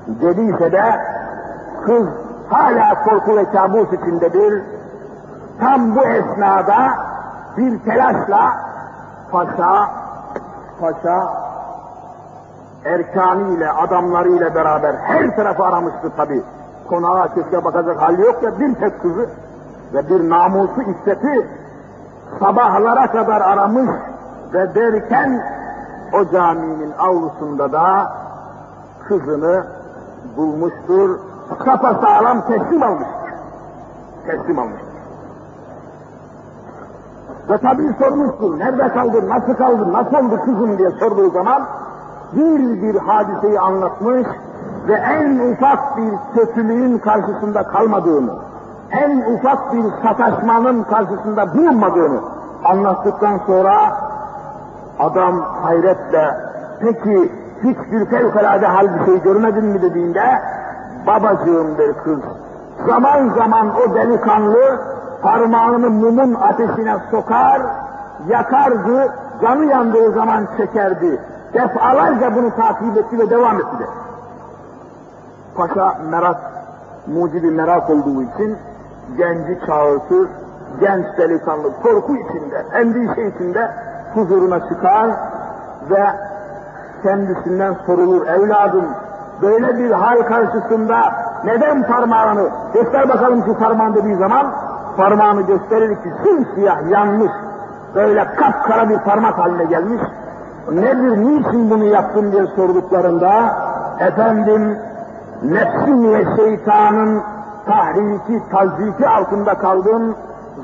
[0.08, 0.84] Dediyse de
[1.86, 2.08] kız
[2.50, 4.64] hala korku ve kabus içindedir.
[5.60, 6.78] Tam bu esnada
[7.58, 8.54] bir telaşla
[9.32, 9.90] paşa,
[10.80, 11.46] paşa
[12.86, 16.44] erkanıyla, adamlarıyla beraber her tarafı aramıştı tabi.
[16.90, 19.30] Konağa köşke bakacak hali yok ya bir tek kızı
[19.94, 21.48] ve bir namusu iffeti
[22.40, 23.90] sabahlara kadar aramış
[24.54, 25.42] ve derken
[26.14, 28.12] o caminin avlusunda da
[29.08, 29.66] kızını
[30.38, 31.20] bulmuştur,
[32.02, 33.34] sağlam teslim almıştır.
[34.26, 34.96] Teslim almıştır.
[37.50, 41.68] Ve tabii sormuştur, nerede kaldın, nasıl kaldın, nasıl oldu kızım diye sorduğu zaman
[42.34, 44.28] bir bir hadiseyi anlatmış
[44.88, 48.32] ve en ufak bir kötülüğün karşısında kalmadığını,
[48.92, 52.20] en ufak bir sataşmanın karşısında bulunmadığını
[52.64, 53.76] anlattıktan sonra
[55.00, 56.38] adam hayretle
[56.80, 57.32] peki
[57.64, 60.42] hiçbir fevkalade hal bir şey görmedin mi dediğinde
[61.08, 62.20] babacığım der kız.
[62.88, 64.80] Zaman zaman o delikanlı
[65.22, 67.62] parmağını mumun ateşine sokar,
[68.28, 71.22] yakardı, canı yandığı zaman çekerdi.
[71.56, 73.86] Defalarca bunu takip etti ve devam etti de.
[75.56, 76.38] Paşa merak,
[77.08, 78.58] mucibi merak olduğu için
[79.18, 80.30] genci çağırtır,
[80.80, 83.72] genç delikanlı korku içinde, endişe içinde
[84.14, 85.10] huzuruna çıkar
[85.90, 86.06] ve
[87.04, 88.86] kendisinden sorulur evladım
[89.42, 90.98] böyle bir hal karşısında
[91.46, 94.54] neden parmağını göster bakalım şu parmağın dediği zaman
[94.98, 97.32] parmağını gösterir ki simsiyah yanmış
[97.96, 100.02] böyle kapkara bir parmak haline gelmiş
[100.72, 103.56] nedir niçin bunu yaptın diye sorduklarında
[104.00, 104.78] efendim
[105.44, 107.22] nefsim şeytanın
[107.66, 110.16] tahriki, taziki altında kaldım,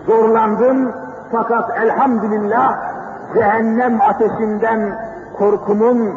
[0.07, 0.91] zorlandım
[1.31, 2.75] fakat elhamdülillah
[3.33, 4.79] cehennem ateşinden
[5.37, 6.09] korkumun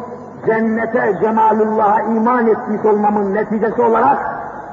[0.45, 4.17] cennete cemalullah'a iman etmiş olmamın neticesi olarak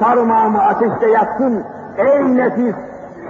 [0.00, 1.64] parmağımı ateşte yaktın.
[1.96, 2.74] Ey nefis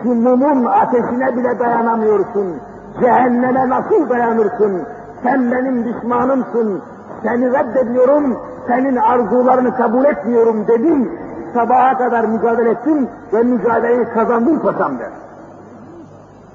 [0.03, 2.57] şu mumun ateşine bile dayanamıyorsun.
[3.01, 4.83] Cehenneme nasıl dayanırsın?
[5.23, 6.83] Sen benim düşmanımsın.
[7.23, 11.13] Seni reddediyorum, senin arzularını kabul etmiyorum dedim.
[11.55, 15.11] Sabaha kadar mücadele ettim ve mücadeleyi kazandım paşam der.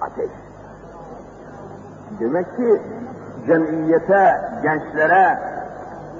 [0.01, 0.29] Ateş.
[2.19, 2.81] Demek ki
[3.47, 5.39] cemiyete, gençlere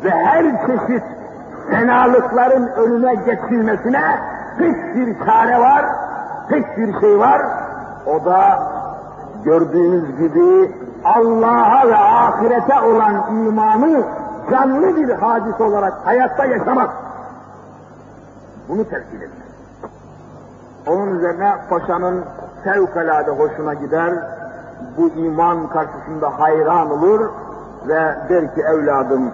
[0.04, 1.04] ve her çeşit
[1.70, 4.02] fenalıkların önüne geçilmesine
[4.58, 5.86] tek bir çare var,
[6.50, 7.42] tek bir şey var.
[8.06, 8.60] O da
[9.44, 10.72] gördüğünüz gibi
[11.16, 14.04] Allah'a ve ahirete olan imanı
[14.52, 16.90] canlı bir hadis olarak hayatta yaşamak.
[18.70, 19.48] Bunu terkil etmek.
[20.88, 22.26] Onun üzerine paşanın
[22.64, 24.14] fevkalade hoşuna gider,
[24.98, 27.30] bu iman karşısında hayran olur
[27.88, 29.32] ve der ki evladım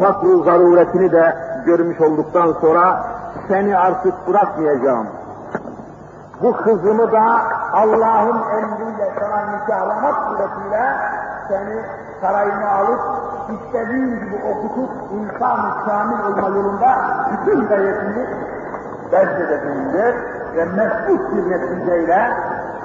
[0.00, 3.04] fakru zaruretini de görmüş olduktan sonra
[3.48, 5.06] seni artık bırakmayacağım.
[6.42, 7.40] Bu kızımı da
[7.72, 8.87] Allah'ın emriyle
[9.68, 10.96] sana nikahlamak suretiyle
[11.48, 11.82] seni
[12.20, 13.00] sarayına alıp
[13.48, 16.96] istediğin gibi okutup insan-ı kamil olma yolunda
[17.32, 18.26] bütün gayretini
[19.12, 20.14] bezledeceğimdir
[20.56, 22.30] ve mesut bir neticeyle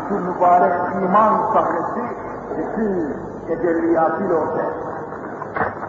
[0.10, 2.02] şu mübarek iman sahnesi
[2.58, 3.16] bütün
[3.48, 4.94] tecelliyatıyla ortaya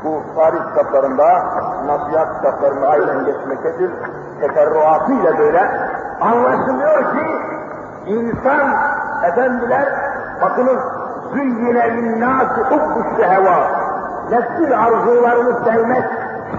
[0.04, 1.44] bu tarih kitaplarında,
[1.86, 3.90] nasihat kitaplarında aynen geçmektedir.
[4.40, 5.70] Teferruatıyla böyle
[6.20, 7.26] anlaşılıyor ki
[8.06, 8.74] insan
[9.22, 10.03] efendiler
[10.42, 10.80] bakınız
[11.34, 13.84] züyyine linnâsi hubbu şehevâ
[14.30, 16.04] nefsin arzularını sevmek,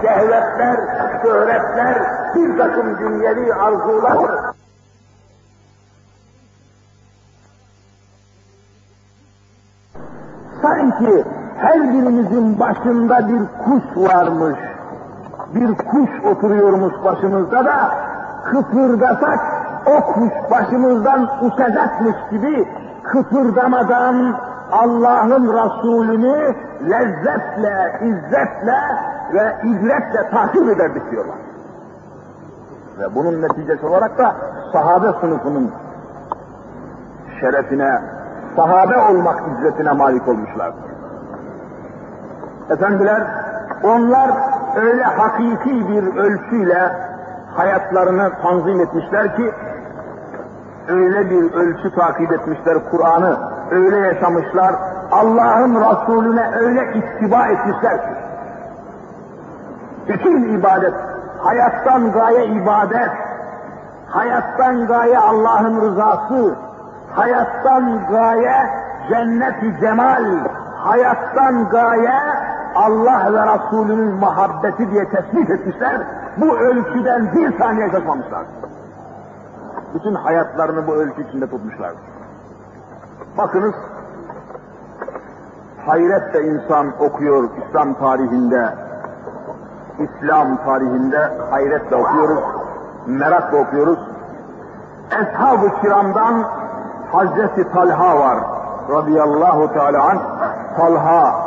[0.02, 0.76] şehvetler,
[1.22, 2.02] şöhretler,
[2.34, 4.16] bir takım dünyevi arzular
[10.62, 11.24] sanki
[11.58, 14.58] her birimizin başında bir kuş varmış.
[15.54, 17.90] Bir kuş oturuyormuş başımızda da
[18.44, 19.38] kıpırdasak
[19.86, 22.68] okmuş başımızdan uçacakmış gibi
[23.12, 24.36] kıpırdamadan
[24.72, 26.54] Allah'ın Resulünü
[26.90, 28.76] lezzetle, izzetle
[29.32, 31.36] ve ibretle takip ederdik diyorlar.
[32.98, 34.34] Ve bunun neticesi olarak da
[34.72, 35.70] sahabe sınıfının
[37.40, 38.02] şerefine,
[38.56, 40.84] sahabe olmak izzetine malik olmuşlardır.
[42.70, 43.22] Efendiler,
[43.82, 44.30] onlar
[44.76, 46.92] öyle hakiki bir ölçüyle
[47.56, 49.52] hayatlarını tanzim etmişler ki,
[50.88, 53.36] öyle bir ölçü takip etmişler Kur'an'ı,
[53.70, 54.74] öyle yaşamışlar,
[55.12, 58.14] Allah'ın Resulüne öyle ittiba etmişler ki,
[60.08, 60.94] bütün ibadet,
[61.38, 63.10] hayattan gaye ibadet,
[64.08, 66.56] hayattan gaye Allah'ın rızası,
[67.14, 68.70] hayattan gaye
[69.08, 70.24] cennet-i cemal,
[70.84, 72.20] hayattan gaye
[72.74, 76.00] Allah ve Resulünün muhabbeti diye tespit etmişler.
[76.36, 78.44] Bu ölçüden bir saniye kaçmamışlar.
[79.94, 81.92] Bütün hayatlarını bu ölçü içinde tutmuşlar.
[83.38, 83.74] Bakınız,
[85.86, 88.74] hayretle insan okuyor İslam tarihinde,
[89.98, 92.44] İslam tarihinde hayretle okuyoruz,
[93.06, 93.98] merakla okuyoruz.
[95.10, 96.44] Eshab-ı kiramdan
[97.12, 98.38] Hazreti Talha var
[98.90, 100.20] radıyallahu teala anh.
[100.76, 101.46] Talha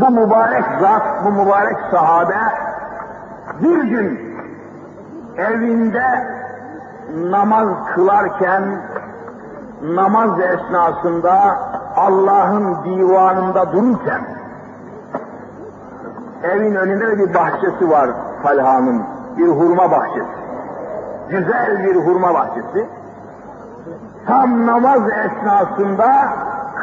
[0.00, 2.36] bu mübarek zat, bu mübarek sahabe
[3.62, 4.33] bir gün
[5.36, 6.04] evinde
[7.14, 8.62] namaz kılarken
[9.82, 11.58] namaz esnasında
[11.96, 14.20] Allah'ın divanında dururken
[16.42, 18.10] evin önünde de bir bahçesi var
[18.42, 19.02] Talha'nın,
[19.38, 20.44] bir hurma bahçesi.
[21.28, 22.88] Güzel bir hurma bahçesi.
[24.26, 26.28] Tam namaz esnasında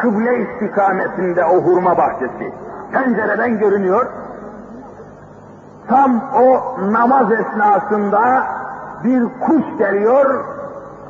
[0.02, 2.54] kıble istikametinde o hurma bahçesi.
[2.92, 4.06] Pencereden görünüyor.
[5.88, 8.44] Tam o namaz esnasında
[9.04, 10.46] bir kuş geliyor,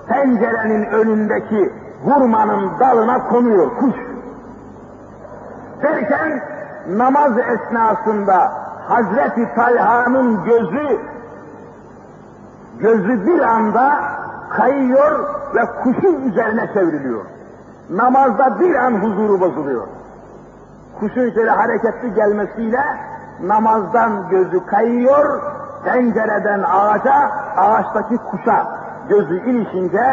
[0.07, 3.95] pencerenin önündeki hurmanın dalına konuyor kuş.
[5.83, 6.41] Derken
[6.89, 8.51] namaz esnasında
[8.87, 10.99] Hazreti Talha'nın gözü
[12.79, 13.99] gözü bir anda
[14.49, 15.19] kayıyor
[15.55, 17.25] ve kuşun üzerine çevriliyor.
[17.89, 19.87] Namazda bir an huzuru bozuluyor.
[20.99, 22.83] Kuşun şöyle hareketli gelmesiyle
[23.43, 25.41] namazdan gözü kayıyor,
[25.83, 27.13] pencereden ağaca,
[27.57, 28.67] ağaçtaki kuşa
[29.09, 30.03] gözü ilişince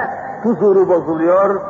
[0.43, 1.61] huzuru bozuluyor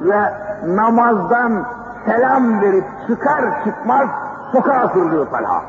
[0.00, 0.20] ve
[0.66, 1.66] namazdan
[2.06, 4.08] selam verip çıkar çıkmaz
[4.52, 5.62] sokağa fırlıyor Talha.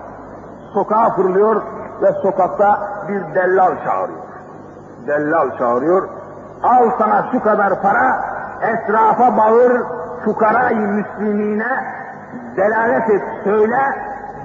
[0.73, 1.61] Sokağa fırlıyor
[2.01, 4.19] ve sokakta bir dellal çağırıyor.
[5.07, 6.09] Dellal çağırıyor.
[6.63, 8.25] Al sana şu kadar para,
[8.61, 9.81] etrafa bağır,
[10.25, 11.85] fukarayı müslimine
[12.57, 13.79] delalet et, söyle,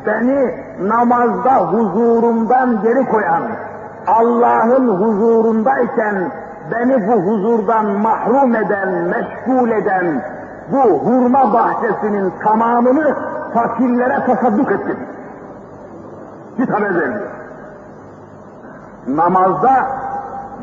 [0.06, 0.54] beni
[0.88, 3.42] namazda huzurumdan geri koyan,
[4.06, 6.30] Allah'ın huzurundayken
[6.70, 10.22] beni bu huzurdan mahrum eden, meşgul eden
[10.72, 13.16] bu hurma bahçesinin tamamını
[13.54, 14.98] fakirlere tasadduk ettim.
[16.56, 17.30] Kitap vermiyor.
[19.08, 19.86] Namazda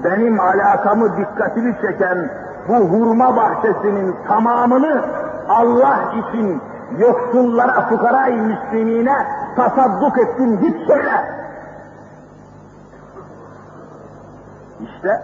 [0.03, 2.29] benim alakamı dikkatini çeken
[2.67, 5.01] bu hurma bahçesinin tamamını
[5.49, 6.61] Allah için
[6.99, 9.15] yoksullara, fukarayı müslimine
[9.55, 11.41] tasadduk ettim git söyle.
[14.81, 15.21] İşte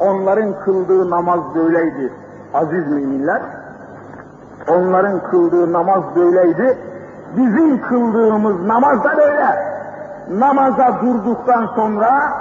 [0.00, 2.12] onların kıldığı namaz böyleydi
[2.54, 3.42] aziz müminler.
[4.68, 6.78] Onların kıldığı namaz böyleydi.
[7.36, 9.76] Bizim kıldığımız namaz da böyle.
[10.30, 12.32] Namaza durduktan sonra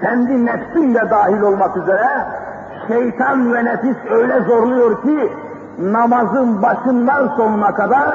[0.00, 2.08] kendi nefsinle dahil olmak üzere
[2.88, 5.32] şeytan ve nefis öyle zorluyor ki
[5.78, 8.08] namazın başından sonuna kadar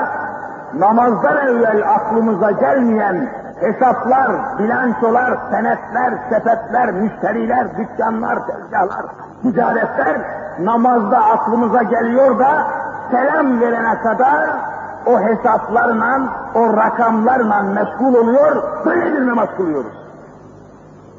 [0.73, 9.05] namazdan evvel aklımıza gelmeyen hesaplar, bilançolar, senetler, sepetler, müşteriler, dükkanlar, tezgahlar,
[9.41, 10.21] ticaretler
[10.59, 12.67] namazda aklımıza geliyor da
[13.11, 14.49] selam verene kadar
[15.05, 16.19] o hesaplarla,
[16.55, 19.93] o rakamlarla meşgul oluyor, böyle bir namaz kılıyoruz.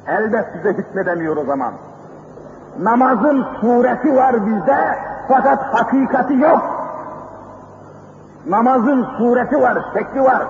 [0.06, 1.72] Elbet size hükmedemiyor o zaman.
[2.78, 4.78] Namazın sureti var bizde,
[5.28, 6.62] fakat hakikati yok.
[8.46, 10.42] Namazın sureti var, şekli var.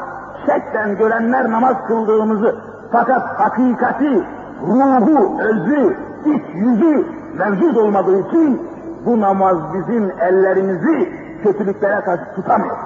[0.47, 2.57] Şeklen görenler namaz kıldığımızı,
[2.93, 4.25] fakat hakikati,
[4.63, 8.69] ruhu, özü, iç yüzü mevcut olmadığı için
[9.07, 11.13] bu namaz bizim ellerimizi
[11.43, 12.77] kötülüklere karşı tutamıyor.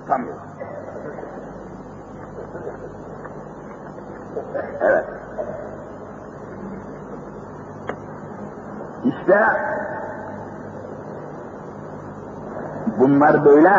[0.00, 0.34] Tutamıyor.
[4.80, 5.17] Evet.
[9.04, 9.38] İşte
[12.98, 13.72] bunlar böyle.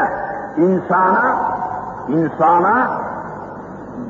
[0.58, 1.36] İnsana
[2.08, 2.88] insana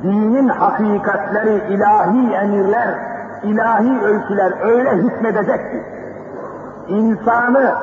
[0.02, 2.94] dinin hakikatleri, ilahi emirler,
[3.42, 5.82] ilahi ölçüler öyle hükmedecek ki,
[6.88, 7.74] insanı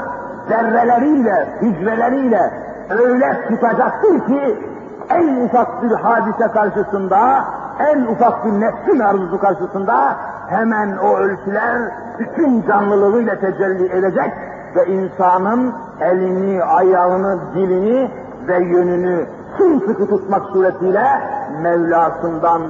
[0.49, 2.51] zerreleriyle, hücreleriyle
[2.89, 4.63] öyle tutacaktır ki,
[5.09, 7.43] en ufak bir hadise karşısında,
[7.79, 10.15] en ufak bir nefsin arzusu karşısında
[10.49, 14.33] hemen o ölçüler bütün canlılığıyla tecelli edecek
[14.75, 18.11] ve insanın elini, ayağını, dilini
[18.47, 19.25] ve yönünü
[19.57, 21.07] sımsıkı tutmak suretiyle
[21.61, 22.61] Mevlasından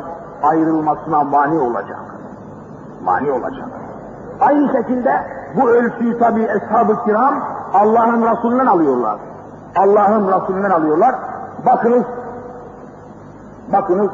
[0.44, 2.00] ayrılmasına mani olacak.
[3.04, 3.68] Mani olacak.
[4.40, 5.22] Aynı şekilde
[5.56, 7.36] bu ölçüyü tabi Eshab-ı Kiram
[7.74, 9.18] Allah'ın Resulünden alıyorlar.
[9.76, 11.16] Allah'ın Resulünden alıyorlar.
[11.66, 12.04] Bakınız,
[13.74, 14.10] bakınız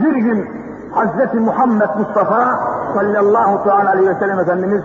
[0.00, 0.65] bir gün
[0.96, 2.58] Hazreti Muhammed Mustafa
[2.94, 4.82] sallallahu aleyhi ve sellem Efendimiz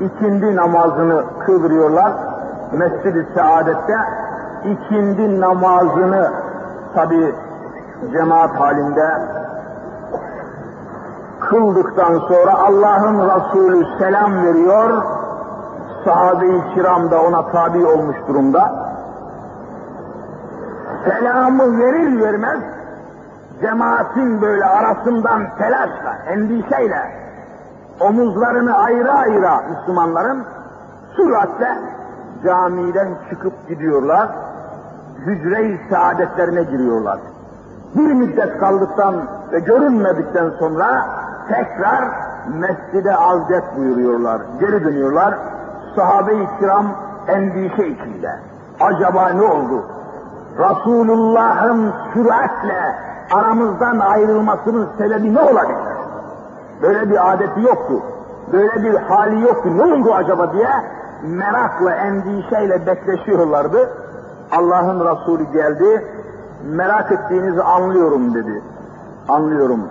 [0.00, 2.12] ikindi namazını kıldırıyorlar.
[2.72, 3.96] Mescid-i Saadet'te
[4.64, 6.32] ikindi namazını
[6.94, 7.34] tabi
[8.12, 9.10] cemaat halinde
[11.40, 15.02] kıldıktan sonra Allah'ın Resulü selam veriyor.
[16.04, 18.90] Sahabe-i kiram da ona tabi olmuş durumda.
[21.04, 22.79] Selamı verir vermez
[23.60, 27.20] cemaatin böyle arasından telaşla, endişeyle
[28.00, 30.44] omuzlarını ayrı ayrı Müslümanların
[31.16, 31.78] süratle
[32.44, 34.28] camiden çıkıp gidiyorlar.
[35.26, 37.18] Hücre-i saadetlerine giriyorlar.
[37.94, 39.14] Bir müddet kaldıktan
[39.52, 41.06] ve görünmedikten sonra
[41.48, 42.04] tekrar
[42.48, 44.40] mescide azdet buyuruyorlar.
[44.60, 45.34] Geri dönüyorlar.
[45.96, 46.86] Sahabe-i kiram
[47.28, 48.30] endişe içinde.
[48.80, 49.84] Acaba ne oldu?
[50.58, 55.78] Resulullah'ın süratle aramızdan ayrılmasının sebebi ne olabilir?
[56.82, 58.02] Böyle bir adeti yoktu.
[58.52, 59.76] Böyle bir hali yoktu.
[59.76, 60.68] Ne oldu acaba diye
[61.22, 63.90] merakla, endişeyle bekleşiyorlardı.
[64.52, 66.06] Allah'ın Resulü geldi.
[66.64, 68.62] Merak ettiğinizi anlıyorum dedi.
[69.28, 69.88] Anlıyorum.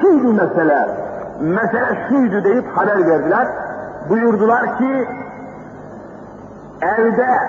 [0.00, 0.88] Şuydu mesele.
[1.40, 3.48] Mesele şuydu deyip haber verdiler.
[4.08, 5.08] Buyurdular ki
[6.82, 7.40] evde,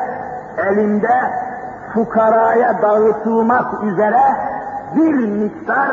[0.57, 1.32] elinde
[1.93, 4.22] fukaraya dağıtılmak üzere
[4.96, 5.92] bir miktar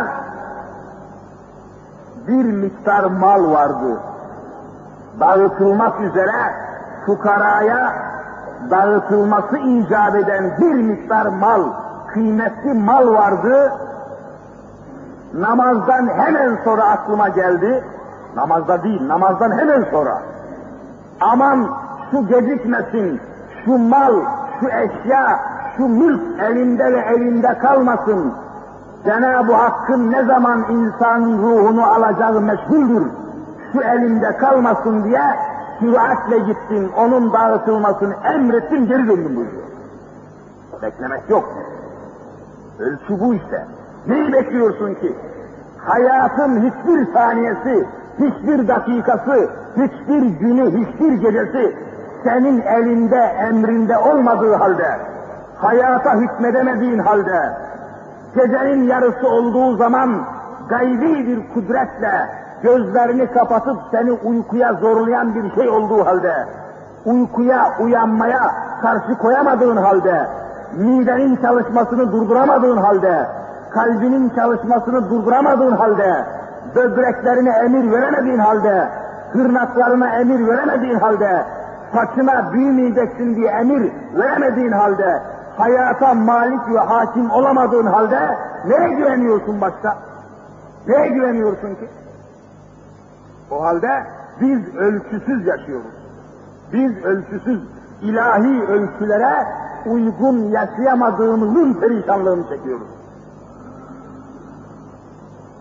[2.28, 4.00] bir miktar mal vardı.
[5.20, 6.54] Dağıtılmak üzere
[7.06, 7.92] fukaraya
[8.70, 11.62] dağıtılması icap eden bir miktar mal,
[12.12, 13.72] kıymetli mal vardı.
[15.34, 17.84] Namazdan hemen sonra aklıma geldi.
[18.36, 20.22] Namazda değil, namazdan hemen sonra.
[21.20, 21.68] Aman
[22.10, 23.20] şu gecikmesin,
[23.64, 24.14] şu mal,
[24.60, 25.40] şu eşya,
[25.76, 28.34] şu mülk elinde ve elinde kalmasın.
[29.06, 33.06] Cenab-ı Hakk'ın ne zaman insanın ruhunu alacağı meşguldür.
[33.72, 35.22] Şu elinde kalmasın diye
[35.80, 39.62] süratle gittin, onun dağıtılmasını emrettin, geri döndün buyuruyor.
[40.82, 41.44] Beklemek yok.
[42.78, 43.64] Ölçü bu işte.
[44.06, 45.16] Neyi bekliyorsun ki?
[45.78, 47.86] Hayatın hiçbir saniyesi,
[48.18, 51.76] hiçbir dakikası, hiçbir günü, hiçbir gecesi
[52.24, 54.98] senin elinde, emrinde olmadığı halde,
[55.56, 57.52] hayata hükmedemediğin halde,
[58.36, 60.10] gecenin yarısı olduğu zaman
[60.68, 62.28] gaybi bir kudretle
[62.62, 66.34] gözlerini kapatıp seni uykuya zorlayan bir şey olduğu halde,
[67.04, 68.50] uykuya, uyanmaya
[68.82, 70.26] karşı koyamadığın halde,
[70.76, 73.26] midenin çalışmasını durduramadığın halde,
[73.70, 76.24] kalbinin çalışmasını durduramadığın halde,
[76.76, 78.88] böbreklerine emir veremediğin halde,
[79.32, 81.44] tırnaklarına emir veremediğin halde,
[81.94, 85.22] saçına büyümeyeceksin diye emir veremediğin halde,
[85.56, 89.98] hayata malik ve hakim olamadığın halde nereye güveniyorsun başka?
[90.86, 91.88] Neye güveniyorsun ki?
[93.50, 94.06] O halde
[94.40, 95.92] biz ölçüsüz yaşıyoruz.
[96.72, 97.60] Biz ölçüsüz
[98.02, 99.46] ilahi ölçülere
[99.86, 102.86] uygun yaşayamadığımızın perişanlığını çekiyoruz.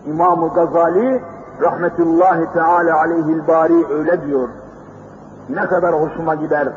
[0.06, 1.22] İmam-ı Gazali
[1.60, 4.48] rahmetullahi teala aleyhil bari öyle diyor.
[5.48, 6.68] Ne kadar hoşuma gider.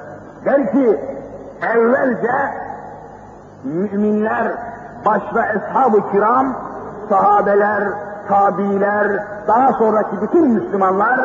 [0.45, 0.99] Der ki
[1.74, 2.32] evvelce
[3.64, 4.47] müminler
[5.05, 6.55] başta eshab-ı kiram,
[7.10, 7.84] sahabeler,
[8.28, 11.20] tabiler, daha sonraki bütün Müslümanlar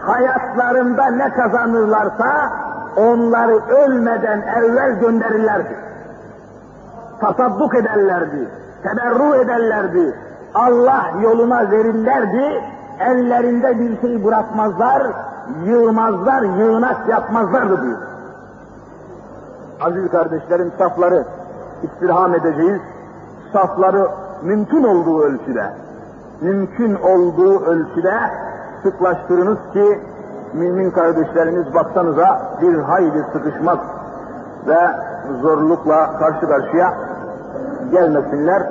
[0.00, 2.50] hayatlarında ne kazanırlarsa
[2.96, 5.76] onları ölmeden evvel gönderirlerdi.
[7.20, 8.48] Tasadduk ederlerdi,
[8.82, 10.14] teberru ederlerdi,
[10.54, 12.62] Allah yoluna verirlerdi,
[13.00, 15.02] ellerinde bir şey bırakmazlar,
[15.64, 17.98] yığmazlar, yığınak yapmazlardı diyor.
[19.84, 21.24] Aziz kardeşlerim safları
[21.82, 22.80] istirham edeceğiz.
[23.52, 24.08] Safları
[24.42, 25.64] mümkün olduğu ölçüde,
[26.40, 28.14] mümkün olduğu ölçüde
[28.82, 30.00] sıklaştırınız ki
[30.54, 33.78] mümin kardeşlerimiz baksanıza bir hayli sıkışmak
[34.66, 34.78] ve
[35.42, 36.94] zorlukla karşı karşıya
[37.92, 38.62] gelmesinler.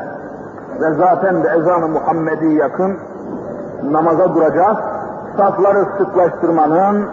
[0.82, 2.98] ve zaten de ezan-ı Muhammedi yakın
[3.84, 4.78] namaza duracağız.
[5.38, 7.08] Safları sıklaştırmanın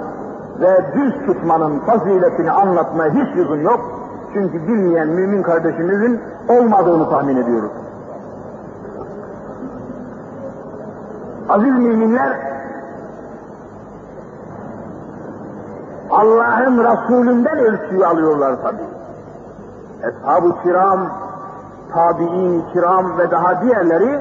[0.60, 3.80] ve düz tutmanın faziletini anlatmaya hiç lüzum yok.
[4.34, 7.70] Çünkü bilmeyen mümin kardeşimizin olmadığını tahmin ediyoruz.
[11.48, 12.38] Aziz müminler,
[16.10, 18.82] Allah'ın Resulünden ölçüyü alıyorlar tabi.
[20.02, 21.08] Eshab-ı kiram,
[21.94, 24.20] tabi'in kiram ve daha diğerleri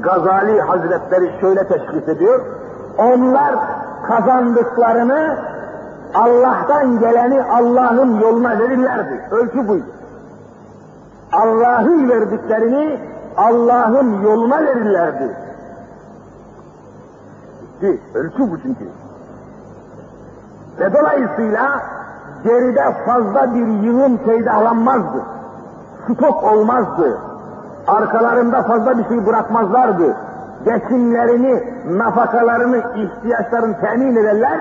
[0.00, 2.40] Gazali Hazretleri şöyle teşrif ediyor.
[2.98, 3.54] Onlar
[4.06, 5.38] kazandıklarını
[6.14, 9.24] Allah'tan geleni Allah'ın yoluna verirlerdi.
[9.30, 9.86] Ölçü buydu.
[11.32, 13.00] Allah'ın verdiklerini
[13.36, 15.36] Allah'ın yoluna verirlerdi.
[17.62, 18.00] Bitti.
[18.14, 18.84] Ölçü bu çünkü.
[20.80, 21.82] Ve dolayısıyla
[22.44, 25.22] geride fazla bir yığın peydahlanmazdı.
[26.04, 27.18] Stok olmazdı.
[27.86, 30.16] Arkalarında fazla bir şey bırakmazlardı.
[30.64, 31.62] Geçimlerini,
[31.98, 34.60] nafakalarını, ihtiyaçlarını temin ederler.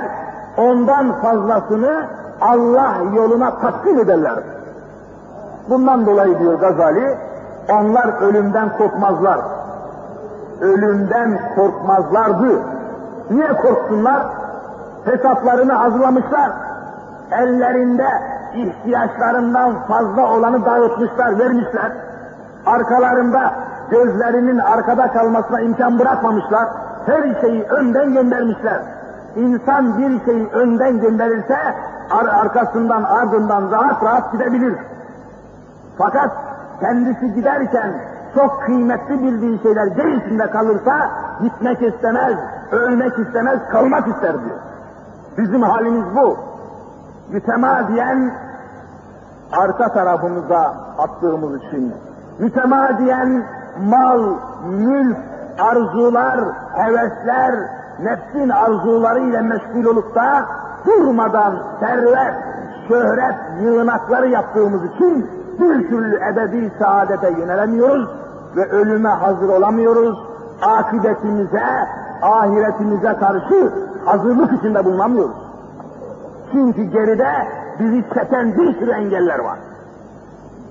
[0.58, 2.04] Ondan fazlasını
[2.42, 4.34] Allah yoluna takdim ederler.
[5.70, 7.18] Bundan dolayı diyor Gazali,
[7.72, 9.40] onlar ölümden korkmazlar.
[10.62, 12.62] Ölümden korkmazlardı.
[13.30, 14.24] Niye korksunlar?
[15.06, 16.52] Hesaplarını hazırlamışlar.
[17.32, 18.08] Ellerinde
[18.56, 21.92] ihtiyaçlarından fazla olanı dağıtmışlar, vermişler.
[22.66, 23.54] Arkalarında
[23.94, 26.68] gözlerinin arkada kalmasına imkan bırakmamışlar.
[27.06, 28.82] Her şeyi önden göndermişler.
[29.36, 31.58] İnsan bir şeyi önden gönderirse
[32.12, 34.76] ar arkasından ardından rahat rahat gidebilir.
[35.98, 36.32] Fakat
[36.80, 37.94] kendisi giderken
[38.36, 41.10] çok kıymetli bildiği şeyler gerisinde kalırsa
[41.42, 42.38] gitmek istemez,
[42.72, 44.60] ölmek istemez, kalmak ister diyor.
[45.38, 46.38] Bizim halimiz bu.
[47.32, 48.32] Mütemadiyen
[49.52, 51.94] arka tarafımıza attığımız için,
[52.40, 53.44] mütemadiyen
[53.80, 54.36] mal,
[54.70, 55.18] mülk,
[55.60, 56.40] arzular,
[56.74, 57.56] hevesler,
[58.00, 60.46] nefsin arzuları ile meşgul olup da
[60.86, 62.34] durmadan servet,
[62.88, 68.10] şöhret yığınakları yaptığımız için bir türlü ebedi saadete yönelemiyoruz
[68.56, 70.18] ve ölüme hazır olamıyoruz.
[70.62, 71.88] Akibetimize,
[72.22, 73.74] ahiretimize karşı
[74.06, 75.36] hazırlık içinde bulunamıyoruz.
[76.52, 77.48] Çünkü geride
[77.80, 79.60] bizi çeken bir sürü engeller var.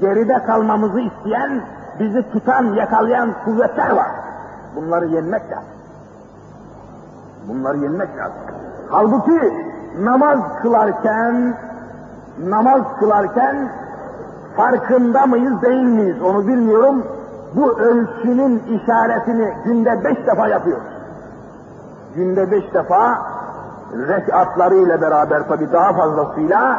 [0.00, 1.60] Geride kalmamızı isteyen,
[2.02, 4.10] bizi tutan, yakalayan kuvvetler var.
[4.76, 5.64] Bunları yenmek lazım.
[7.48, 8.38] Bunları yenmek lazım.
[8.90, 9.52] Halbuki
[9.98, 11.54] namaz kılarken,
[12.44, 13.68] namaz kılarken
[14.56, 17.04] farkında mıyız değil miyiz onu bilmiyorum.
[17.54, 20.92] Bu ölçünün işaretini günde beş defa yapıyoruz.
[22.14, 23.18] Günde beş defa
[24.08, 26.78] rekatlarıyla beraber tabi daha fazlasıyla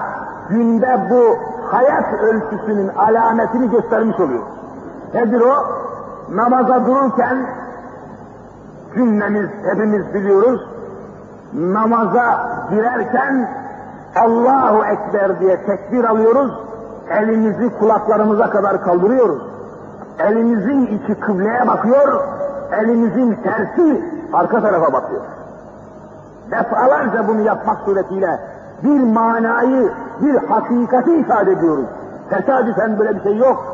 [0.50, 1.38] günde bu
[1.72, 4.44] hayat ölçüsünün alametini göstermiş oluyor.
[5.14, 5.56] Nedir o?
[6.36, 7.46] Namaza dururken
[8.96, 10.62] cümlemiz hepimiz biliyoruz.
[11.54, 13.50] Namaza girerken
[14.16, 16.52] Allahu Ekber diye tekbir alıyoruz.
[17.10, 19.42] Elimizi kulaklarımıza kadar kaldırıyoruz.
[20.20, 22.20] Elimizin içi kıbleye bakıyor,
[22.72, 24.04] elimizin tersi
[24.34, 25.22] arka tarafa bakıyor.
[26.52, 28.40] Defalarca bunu yapmak suretiyle
[28.84, 29.92] bir manayı,
[30.22, 31.86] bir hakikati ifade ediyoruz.
[32.30, 33.73] Tesadüfen böyle bir şey yok.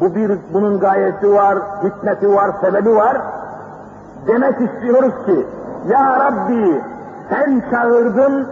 [0.00, 3.16] Bu bir, bunun gayesi var, hikmeti var, sebebi var.
[4.26, 5.46] Demek istiyoruz ki,
[5.88, 6.82] Ya Rabbi
[7.30, 8.46] sen çağırdın,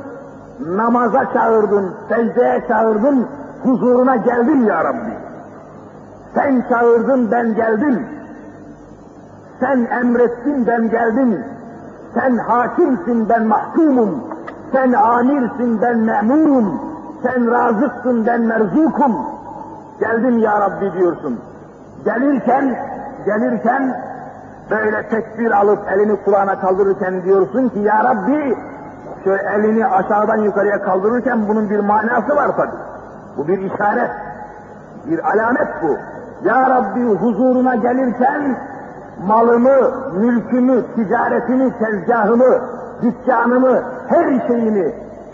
[0.61, 3.27] namaza çağırdın, secdeye çağırdın,
[3.65, 5.13] huzuruna geldim Ya Rabbi.
[6.35, 8.07] Sen çağırdın ben geldim.
[9.61, 11.45] Sen emrettin ben geldim.
[12.15, 14.25] Sen hakimsin ben mahkumum.
[14.73, 16.81] Sen amirsin ben memurum.
[17.23, 19.32] Sen razıksın ben merzukum.
[20.03, 21.41] Geldim ya Rabbi diyorsun.
[22.05, 22.77] Gelirken,
[23.27, 23.95] gelirken
[24.71, 28.57] böyle tekbir alıp elini kulağına kaldırırken diyorsun ki ya Rabbi
[29.25, 32.71] şöyle elini aşağıdan yukarıya kaldırırken bunun bir manası var tabi.
[33.37, 34.11] Bu bir işaret,
[35.07, 35.97] bir alamet bu.
[36.49, 38.57] Ya Rabbi huzuruna gelirken
[39.27, 42.59] malımı, mülkümü, ticaretimi, tezgahımı,
[43.03, 44.93] dükkanımı, her şeyimi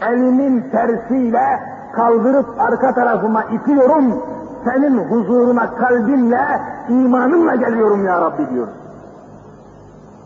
[0.09, 1.61] elimin tersiyle
[1.93, 4.23] kaldırıp arka tarafıma itiyorum.
[4.65, 8.69] Senin huzuruna kalbimle, imanımla geliyorum ya Rabbi diyor.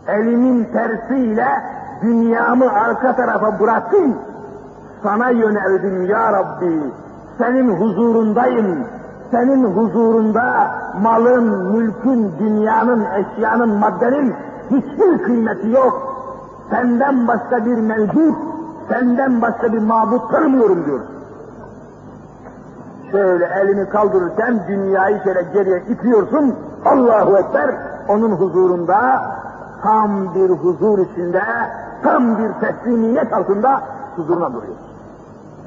[0.07, 1.47] Elimin tersiyle
[2.01, 4.15] dünyamı arka tarafa bıraktım.
[5.03, 6.93] Sana yöneldim ya Rabbi.
[7.37, 8.85] Senin huzurundayım
[9.33, 10.71] senin huzurunda
[11.01, 14.33] malın, mülkün, dünyanın, eşyanın, maddenin
[14.71, 16.13] hiçbir kıymeti yok.
[16.69, 18.35] Senden başka bir mevcut,
[18.89, 20.99] senden başka bir mabut tanımıyorum diyor.
[23.13, 26.55] Şöyle elini kaldırırken dünyayı şöyle geriye itiyorsun,
[26.85, 27.75] Allahu Ekber
[28.07, 29.21] onun huzurunda
[29.83, 31.41] tam bir huzur içinde,
[32.03, 33.81] tam bir teslimiyet altında
[34.15, 34.75] huzuruna duruyor.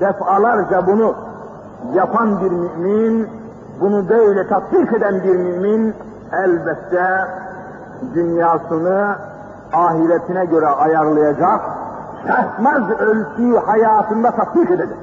[0.00, 1.14] Defalarca bunu
[1.94, 3.28] yapan bir mümin,
[3.80, 5.94] bunu böyle tatbik eden bir mümin
[6.32, 7.24] elbette
[8.14, 9.16] dünyasını
[9.72, 11.60] ahiretine göre ayarlayacak,
[12.26, 14.96] şaşmaz ölçüyü hayatında tatbik edecek.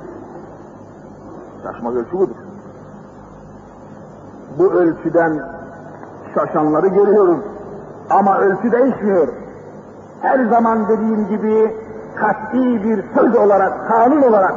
[1.64, 2.36] Şaşmaz ölçü budur.
[4.57, 5.39] Bu ölçüden
[6.36, 7.39] şaşanları görüyoruz.
[8.09, 9.28] Ama ölçü değişmiyor.
[10.22, 11.76] Her zaman dediğim gibi
[12.16, 14.53] kat'i bir söz olarak, kanun olarak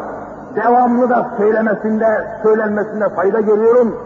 [0.56, 3.98] devamlı da söylemesinde, söylenmesinde fayda görüyorum.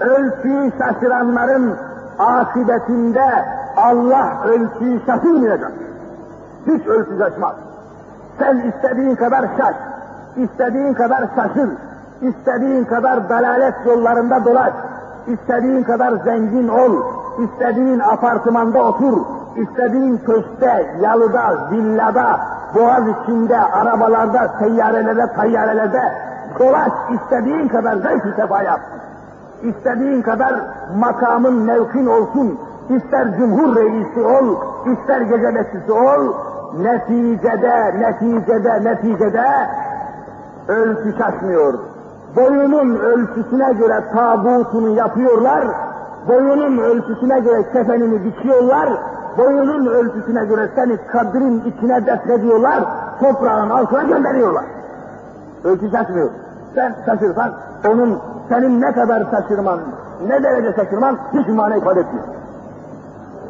[0.00, 1.76] Ölçüyü şaşıranların
[2.18, 3.44] akıbetinde
[3.76, 5.72] Allah ölçüyü şaşırmayacak.
[6.66, 7.54] Hiç ölçü şaşmaz.
[8.38, 9.76] Sen istediğin kadar şaş,
[10.36, 11.70] istediğin kadar şaşır,
[12.20, 14.72] istediğin kadar dalalet yollarında dolaş,
[15.26, 17.02] istediğin kadar zengin ol,
[17.38, 19.18] istediğin apartmanda otur,
[19.56, 22.40] istediğin köşkte, yalıda, villada,
[22.74, 26.02] boğaz içinde, arabalarda, seyyarelerde, tayyarelerde
[26.58, 28.80] dolaş, istediğin kadar zevk-i sefa yap.
[29.62, 30.54] İstediğin kadar
[30.96, 32.58] makamın mevkin olsun,
[32.88, 34.56] ister cumhur reisi ol,
[34.92, 36.34] ister gece bekçisi ol,
[36.78, 39.46] neticede, neticede, neticede
[40.68, 41.74] ölçü şaşmıyor.
[42.36, 45.64] Boyunun ölçüsüne göre tabutunu yapıyorlar,
[46.28, 48.88] boyunun ölçüsüne göre kefenini biçiyorlar,
[49.38, 52.84] boyunun ölçüsüne göre seni kadrin içine defnediyorlar,
[53.20, 54.64] toprağın altına gönderiyorlar.
[55.64, 56.30] Ölçü şaşmıyor.
[56.74, 57.52] Sen şaşırsan
[57.88, 58.18] onun
[58.48, 59.80] senin ne kadar şaşırman,
[60.26, 62.26] ne derece şaşırman hiç mana ifade etmiyor.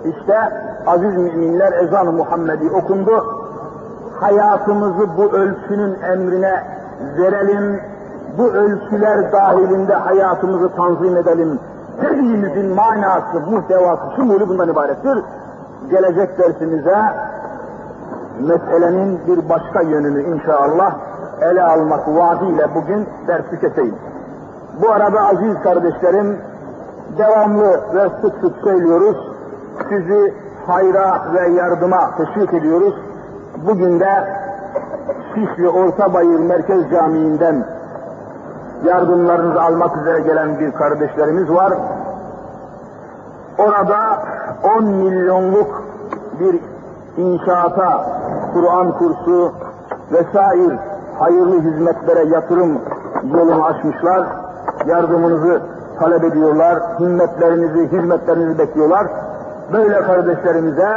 [0.05, 0.39] İşte
[0.87, 3.25] aziz müminler ezan-ı Muhammedi okundu.
[4.21, 6.65] Hayatımızı bu ölçünün emrine
[7.19, 7.81] verelim.
[8.39, 11.59] Bu ölçüler dahilinde hayatımızı tanzim edelim.
[12.03, 15.19] Dediğimizin manası, muhtevası, şumulu bundan ibarettir.
[15.91, 16.97] Gelecek dersimize
[18.41, 20.95] meselenin bir başka yönünü inşallah
[21.41, 23.95] ele almak vaadiyle bugün dersi keseyim.
[24.83, 26.39] Bu arada aziz kardeşlerim,
[27.19, 29.17] devamlı ve sık sık söylüyoruz,
[29.89, 30.35] sizi
[30.67, 32.95] hayra ve yardıma teşvik ediyoruz.
[33.67, 34.09] Bugün de
[35.35, 37.78] Şişli Ortabayır Merkez Camii'nden
[38.85, 41.73] yardımlarınızı almak üzere gelen bir kardeşlerimiz var.
[43.59, 43.99] Orada
[44.79, 45.83] 10 milyonluk
[46.41, 46.61] bir
[47.23, 48.05] inşaata,
[48.53, 49.53] Kur'an kursu
[50.13, 50.79] vesaire
[51.19, 52.79] hayırlı hizmetlere yatırım
[53.35, 54.27] yolunu açmışlar.
[54.87, 55.61] Yardımınızı
[55.99, 59.07] talep ediyorlar, himmetlerinizi, hizmetlerinizi bekliyorlar.
[59.73, 60.89] Böyle kardeşlerimize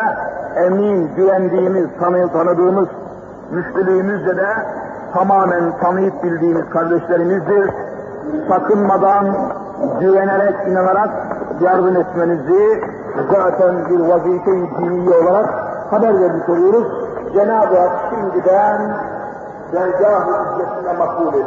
[0.65, 2.87] emin, güvendiğimiz, tanı tanıdığımız,
[3.51, 4.47] müştülüğümüzle de
[5.13, 7.69] tamamen tanıyıp bildiğimiz kardeşlerimizdir.
[8.49, 9.27] Sakınmadan,
[9.99, 11.09] güvenerek, inanarak
[11.61, 12.81] yardım etmenizi
[13.31, 15.49] zaten bir vazife-i dini olarak
[15.91, 16.87] haber vermiş oluyoruz.
[17.33, 18.81] Cenab-ı Hak şimdiden
[19.73, 21.45] dergâh-ı hüccetine makbul edin.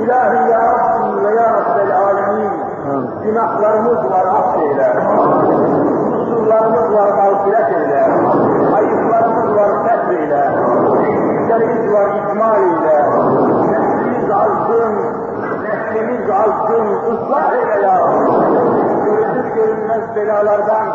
[0.00, 2.50] İlahi ya Rabbi ve ya Rabbel alemin
[3.24, 4.96] günahlarımız var affeyle.
[6.12, 8.04] Kusurlarımız var mağfiret eyle.
[8.76, 9.70] Ayıplarımız var.
[11.50, 12.96] Eksiklerimiz var ikmal eyle.
[13.70, 14.94] Nefsimiz azgın,
[15.62, 17.98] nefsimiz azgın ıslah eyle ya
[19.04, 20.86] Görünür görünmez belalardan,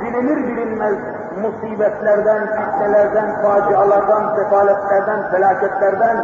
[0.00, 0.96] bilinir bilinmez
[1.42, 6.16] musibetlerden, fitnelerden, facialardan, sefaletlerden, felaketlerden,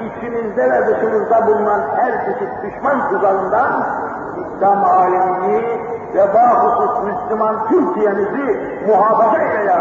[0.00, 3.86] içimizde ve dışımızda bulunan her çeşit düşman tuzağından
[4.38, 5.80] İslam alemini
[6.14, 9.78] ve bahusus Müslüman Türkiye'mizi muhafaza eyle ya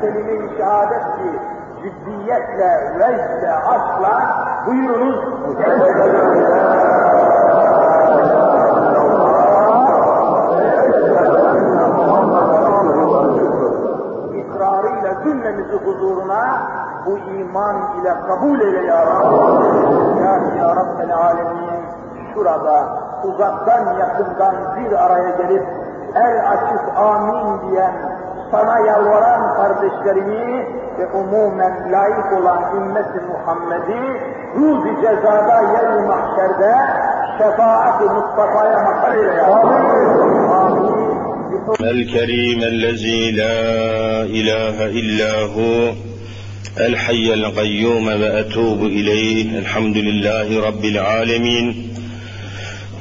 [0.00, 1.30] kelime-i şehadet ki
[1.82, 4.14] ciddiyetle, vecde, aşkla
[4.66, 5.20] buyurunuz.
[14.34, 16.58] İkrarıyla cümlemizi huzuruna
[17.06, 19.64] bu iman ile kabul eyle ya Rabbi.
[20.20, 21.84] Ya, ya Rabbel Alemin
[22.34, 22.88] şurada
[23.24, 25.66] uzaktan yakından bir araya gelip
[26.14, 27.92] el açık amin diyen
[28.50, 30.66] sana yalvaran kardeşlerimi
[30.98, 34.20] ve umumen layık olan ümmet-i Muhammed'i
[34.56, 36.74] ruzi cezada yer mahşerde
[37.38, 41.10] şefaat-i Mustafa'ya mazhar eyle Rabbi.
[41.80, 43.58] الكريم الذي لا
[44.38, 45.92] إله إلا هو
[46.80, 51.89] الحي القيوم وأتوب إليه الحمد لله رب العالمين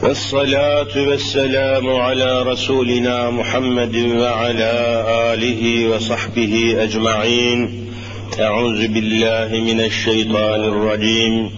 [0.03, 7.85] والصلاة والسلام على رسولنا محمد وعلى آله وصحبه أجمعين.
[8.39, 11.49] أعوذ بالله من الشيطان الرجيم.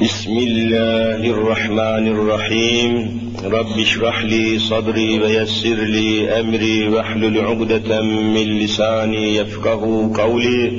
[0.00, 3.20] بسم الله الرحمن الرحيم.
[3.44, 10.72] رب اشرح لي صدري ويسر لي أمري واحلل عقدة من لساني يفقه قولي.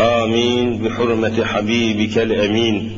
[0.00, 0.78] آمين.
[0.78, 2.97] بحرمة حبيبك الأمين.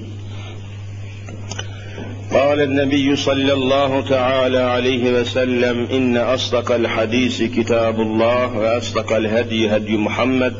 [2.33, 9.97] قال النبي صلى الله تعالى عليه وسلم إن أصدق الحديث كتاب الله وأصدق الهدي هدي
[9.97, 10.53] محمد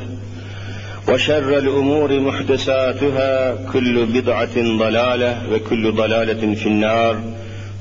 [1.07, 7.19] وشر الأمور محدثاتها كل بدعة ضلالة وكل ضلالة في النار.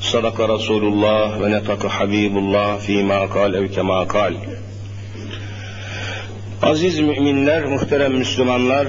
[0.01, 4.35] صدق رسول الله ونطق حبيب الله فيما قال أو كما قال.
[6.63, 8.87] Aziz müminler, muhterem Müslümanlar,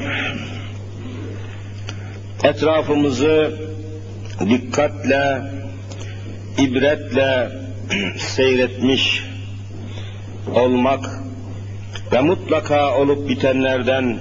[2.43, 3.51] etrafımızı
[4.49, 5.41] dikkatle,
[6.57, 7.51] ibretle
[8.17, 9.23] seyretmiş
[10.55, 11.05] olmak
[12.11, 14.19] ve mutlaka olup bitenlerden,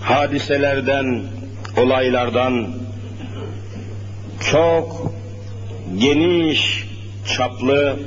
[0.00, 1.24] hadiselerden,
[1.76, 2.68] olaylardan
[4.50, 5.12] çok
[5.98, 6.84] geniş
[7.36, 7.98] çaplı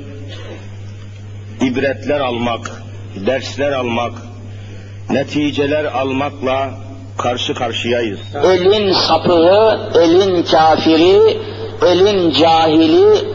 [1.60, 2.82] ibretler almak,
[3.26, 4.12] dersler almak,
[5.10, 6.83] neticeler almakla
[7.18, 8.18] karşı karşıyayız.
[8.44, 11.38] Elin sapığı, elin kafiri,
[11.86, 13.34] elin cahili,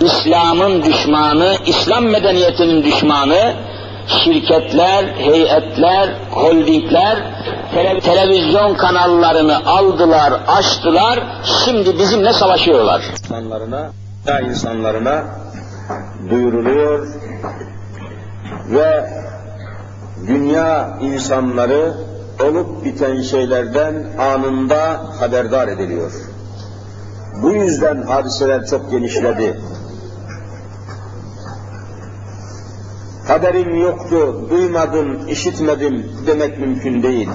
[0.00, 3.54] İslam'ın düşmanı, İslam medeniyetinin düşmanı,
[4.06, 7.16] şirketler, heyetler, holdingler,
[7.74, 11.22] tele televizyon kanallarını aldılar, açtılar,
[11.64, 13.02] şimdi bizimle savaşıyorlar.
[13.10, 13.90] İnsanlarına,
[14.26, 15.24] ya insanlarına
[16.30, 17.08] duyuruluyor
[18.70, 19.06] ve
[20.26, 21.94] dünya insanları
[22.42, 26.12] olup biten şeylerden anında haberdar ediliyor.
[27.42, 29.60] Bu yüzden hadiseler çok genişledi.
[33.28, 37.28] haberim yoktu, duymadım, işitmedim demek mümkün değil.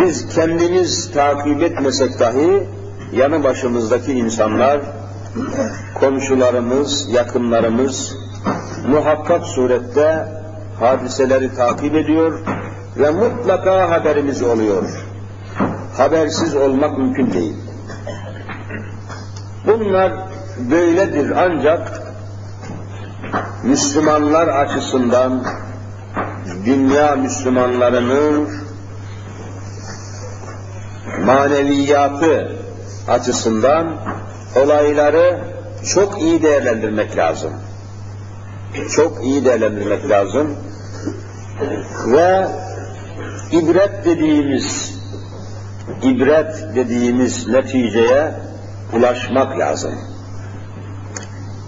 [0.00, 2.68] Biz kendimiz takip etmesek dahi
[3.12, 4.80] yanı başımızdaki insanlar,
[5.94, 8.16] komşularımız, yakınlarımız
[8.88, 10.28] muhakkak surette
[10.82, 12.40] hadiseleri takip ediyor
[12.96, 14.84] ve mutlaka haberimiz oluyor.
[15.96, 17.56] Habersiz olmak mümkün değil.
[19.66, 20.12] Bunlar
[20.70, 22.02] böyledir ancak
[23.64, 25.44] Müslümanlar açısından
[26.64, 28.48] dünya Müslümanlarının
[31.26, 32.52] maneviyatı
[33.08, 33.96] açısından
[34.64, 35.44] olayları
[35.94, 37.52] çok iyi değerlendirmek lazım.
[38.96, 40.56] Çok iyi değerlendirmek lazım
[42.07, 42.47] Ve
[43.51, 44.97] ibret dediğimiz
[46.01, 48.31] ibret dediğimiz neticeye
[48.93, 49.93] ulaşmak lazım.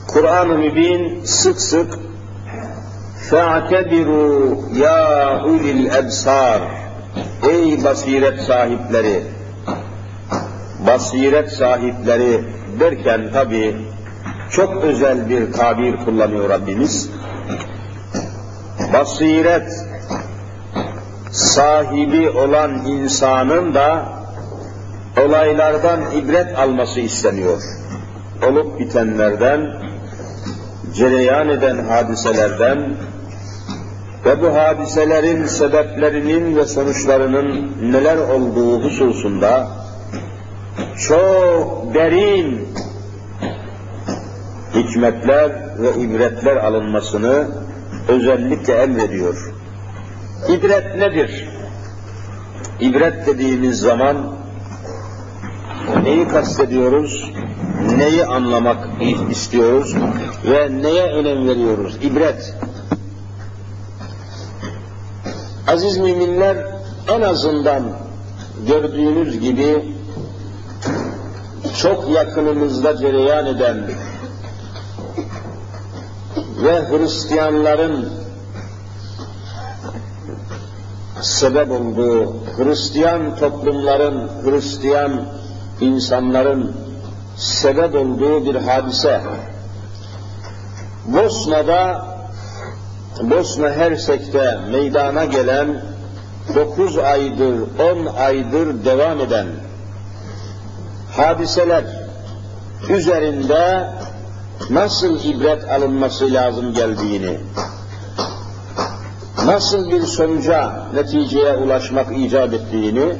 [0.07, 1.99] Kur'an-ı Mübin sık sık
[3.31, 6.61] فَاَعْتَبِرُوا ya ulil ebsar
[7.49, 9.23] Ey basiret sahipleri
[10.87, 12.43] basiret sahipleri
[12.79, 13.75] derken tabi
[14.51, 17.09] çok özel bir tabir kullanıyor Rabbimiz.
[18.94, 19.86] Basiret
[21.30, 24.08] sahibi olan insanın da
[25.26, 27.62] olaylardan ibret alması isteniyor.
[28.48, 29.60] Olup bitenlerden
[30.94, 32.94] cereyan eden hadiselerden
[34.24, 39.68] ve bu hadiselerin sebeplerinin ve sonuçlarının neler olduğu hususunda
[41.08, 42.68] çok derin
[44.74, 47.63] hikmetler ve ibretler alınmasını
[48.08, 49.54] özellikle emrediyor.
[50.48, 51.48] İbret nedir?
[52.80, 54.36] İbret dediğimiz zaman
[56.04, 57.30] neyi kastediyoruz?
[57.98, 58.88] neyi anlamak
[59.30, 59.94] istiyoruz
[60.46, 61.98] ve neye önem veriyoruz?
[62.02, 62.54] İbret.
[65.68, 66.56] Aziz müminler
[67.08, 67.82] en azından
[68.68, 69.84] gördüğünüz gibi
[71.82, 73.76] çok yakınımızda cereyan eden
[76.62, 78.08] ve Hristiyanların
[81.22, 85.26] sebep olduğu, Hristiyan toplumların, Hristiyan
[85.80, 86.72] insanların
[87.36, 89.20] sebep olduğu bir hadise.
[91.06, 92.06] Bosna'da,
[93.22, 95.82] Bosna Hersek'te meydana gelen
[96.54, 99.46] dokuz aydır, on aydır devam eden
[101.16, 101.84] hadiseler
[102.88, 103.88] üzerinde
[104.70, 107.38] nasıl ibret alınması lazım geldiğini,
[109.46, 113.16] nasıl bir sonuca, neticeye ulaşmak icap ettiğini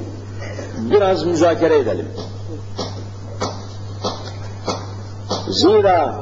[0.78, 2.09] biraz müzakere edelim.
[5.49, 6.14] Zira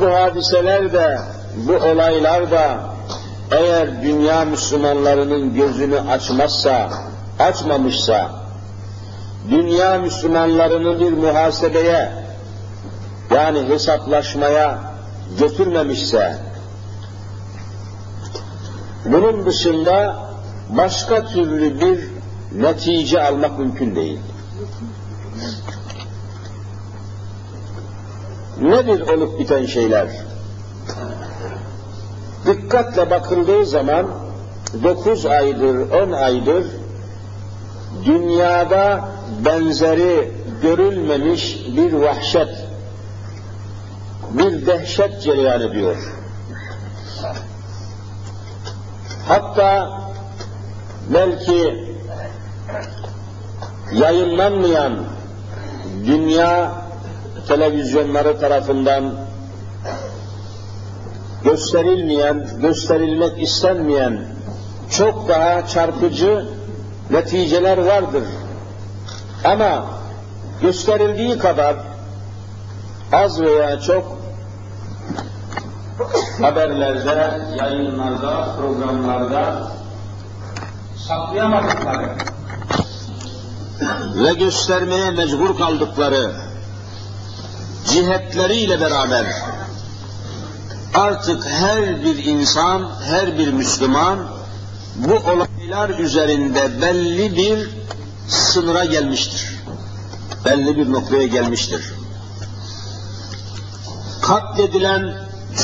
[0.00, 1.18] bu hadiseler de,
[1.56, 2.80] bu olaylar da
[3.50, 6.90] eğer dünya Müslümanlarının gözünü açmazsa,
[7.38, 8.30] açmamışsa,
[9.50, 12.21] dünya Müslümanlarını bir muhasebeye,
[13.34, 14.78] yani hesaplaşmaya
[15.38, 16.36] götürmemişse,
[19.04, 20.16] bunun dışında
[20.68, 22.08] başka türlü bir
[22.52, 24.18] netice almak mümkün değil.
[28.60, 30.08] Nedir olup biten şeyler?
[32.46, 34.06] Dikkatle bakıldığı zaman
[34.82, 36.64] dokuz aydır, on aydır
[38.04, 39.08] dünyada
[39.44, 42.61] benzeri görülmemiş bir vahşet,
[44.38, 45.96] bir dehşet cereyan ediyor.
[49.28, 50.00] Hatta
[51.14, 51.86] belki
[53.92, 54.92] yayınlanmayan
[56.06, 56.72] dünya
[57.48, 59.14] televizyonları tarafından
[61.44, 64.24] gösterilmeyen, gösterilmek istenmeyen
[64.90, 66.44] çok daha çarpıcı
[67.10, 68.24] neticeler vardır.
[69.44, 69.86] Ama
[70.62, 71.76] gösterildiği kadar
[73.12, 74.21] az veya çok
[76.40, 79.72] haberlerde, yayınlarda, programlarda
[81.08, 82.16] saklayamadıkları
[84.16, 86.32] ve göstermeye mecbur kaldıkları
[87.86, 89.26] cihetleriyle beraber
[90.94, 94.18] artık her bir insan, her bir Müslüman
[94.96, 97.70] bu olaylar üzerinde belli bir
[98.28, 99.52] sınıra gelmiştir.
[100.44, 102.01] Belli bir noktaya gelmiştir.
[104.22, 105.14] Katledilen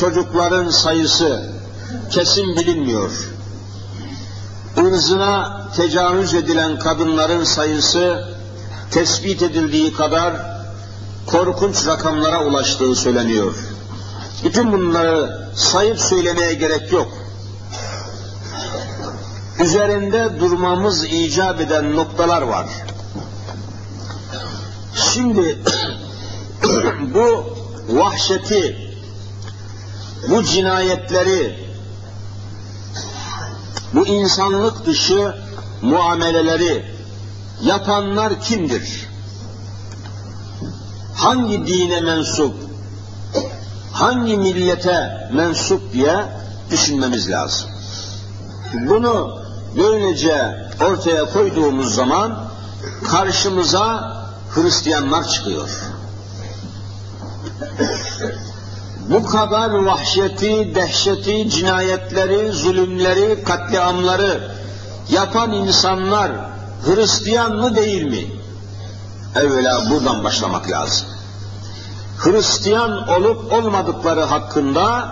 [0.00, 1.52] çocukların sayısı
[2.10, 3.10] kesin bilinmiyor.
[4.76, 8.28] Irzına tecavüz edilen kadınların sayısı
[8.90, 10.34] tespit edildiği kadar
[11.26, 13.54] korkunç rakamlara ulaştığı söyleniyor.
[14.44, 17.08] Bütün bunları sayıp söylemeye gerek yok.
[19.60, 22.66] Üzerinde durmamız icap eden noktalar var.
[24.94, 25.58] Şimdi
[27.14, 27.57] bu
[27.88, 28.90] vahşeti,
[30.28, 31.68] bu cinayetleri,
[33.94, 35.34] bu insanlık dışı
[35.82, 36.84] muameleleri
[37.62, 39.08] yapanlar kimdir?
[41.14, 42.54] Hangi dine mensup,
[43.92, 46.24] hangi millete mensup diye
[46.70, 47.70] düşünmemiz lazım.
[48.74, 49.42] Bunu
[49.76, 52.48] böylece ortaya koyduğumuz zaman
[53.04, 54.18] karşımıza
[54.50, 55.68] Hristiyanlar çıkıyor.
[59.10, 64.50] Bu kadar vahşeti, dehşeti, cinayetleri, zulümleri, katliamları
[65.10, 66.32] yapan insanlar
[66.84, 68.26] Hristiyan mı değil mi?
[69.36, 71.06] Evvela buradan başlamak lazım.
[72.18, 75.08] Hristiyan olup olmadıkları hakkında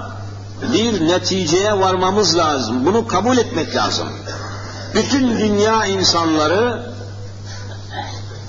[0.72, 2.86] bir neticeye varmamız lazım.
[2.86, 4.08] Bunu kabul etmek lazım.
[4.94, 6.92] Bütün dünya insanları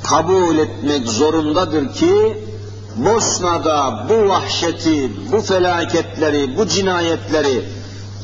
[0.04, 2.44] kabul etmek zorundadır ki
[2.98, 7.66] Bosna'da bu vahşeti, bu felaketleri, bu cinayetleri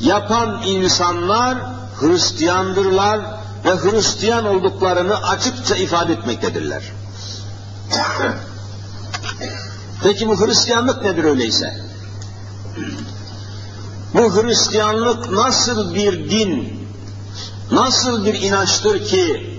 [0.00, 1.58] yapan insanlar
[2.00, 3.20] Hristiyandırlar
[3.64, 6.82] ve Hristiyan olduklarını açıkça ifade etmektedirler.
[10.02, 11.80] Peki bu Hristiyanlık nedir öyleyse?
[14.14, 16.80] Bu Hristiyanlık nasıl bir din,
[17.70, 19.50] nasıl bir inançtır ki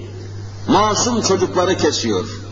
[0.68, 2.45] masum çocukları kesiyor?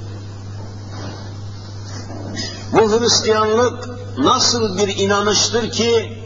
[2.74, 6.20] Bu Hristiyanlık nasıl bir inanıştır ki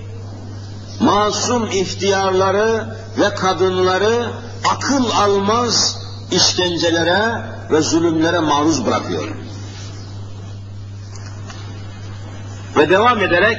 [1.00, 4.32] masum ihtiyarları ve kadınları
[4.76, 5.98] akıl almaz
[6.32, 7.42] işkencelere
[7.72, 9.28] ve zulümlere maruz bırakıyor.
[12.78, 13.58] Ve devam ederek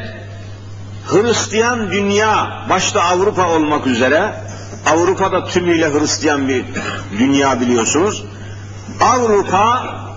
[1.07, 4.34] Hristiyan dünya, başta Avrupa olmak üzere,
[4.86, 6.64] Avrupa'da tümüyle Hristiyan bir
[7.18, 8.24] dünya biliyorsunuz.
[9.01, 10.08] Avrupa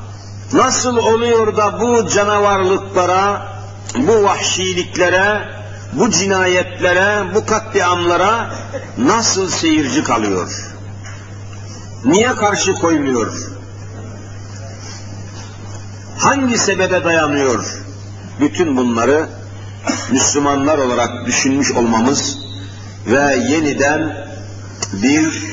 [0.54, 3.48] nasıl oluyor da bu canavarlıklara,
[3.96, 5.42] bu vahşiliklere,
[5.94, 8.54] bu cinayetlere, bu katliamlara
[8.98, 10.72] nasıl seyirci kalıyor?
[12.06, 13.34] Niye karşı koymuyor?
[16.18, 17.66] Hangi sebebe dayanıyor?
[18.40, 19.30] Bütün bunları
[20.12, 22.38] Müslümanlar olarak düşünmüş olmamız
[23.08, 24.28] ve yeniden
[24.94, 25.44] bir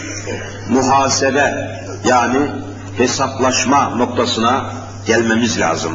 [0.69, 1.71] muhasebe
[2.05, 2.51] yani
[2.97, 4.78] hesaplaşma noktasına
[5.09, 5.93] gelmemiz lazım.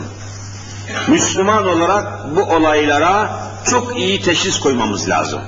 [1.07, 3.39] Müslüman olarak bu olaylara
[3.70, 5.41] çok iyi teşhis koymamız lazım.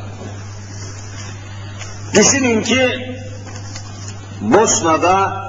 [2.13, 2.87] Düşünün ki
[4.41, 5.45] Bosna'da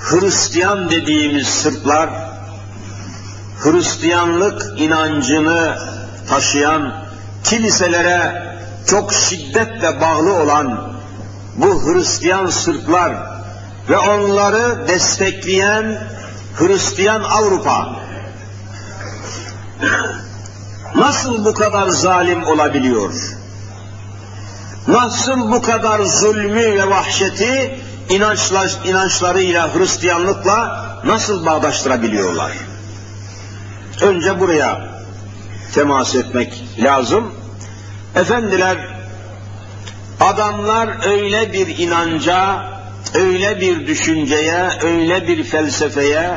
[0.00, 2.10] Hristiyan dediğimiz Sırplar,
[3.60, 5.78] Hristiyanlık inancını
[6.28, 7.04] taşıyan
[7.44, 8.46] kiliselere
[8.86, 10.92] çok şiddetle bağlı olan
[11.56, 13.16] bu Hristiyan Sırplar
[13.88, 15.98] ve onları destekleyen
[16.58, 17.96] Hristiyan Avrupa
[20.94, 23.14] nasıl bu kadar zalim olabiliyor?
[24.88, 32.52] Nasıl bu kadar zulmü ve vahşeti inançlar, inançlarıyla, Hristiyanlıkla nasıl bağdaştırabiliyorlar?
[34.02, 34.88] Önce buraya
[35.74, 37.34] temas etmek lazım.
[38.14, 38.78] Efendiler,
[40.20, 42.64] adamlar öyle bir inanca,
[43.16, 46.30] öyle bir düşünceye, öyle bir felsefeye,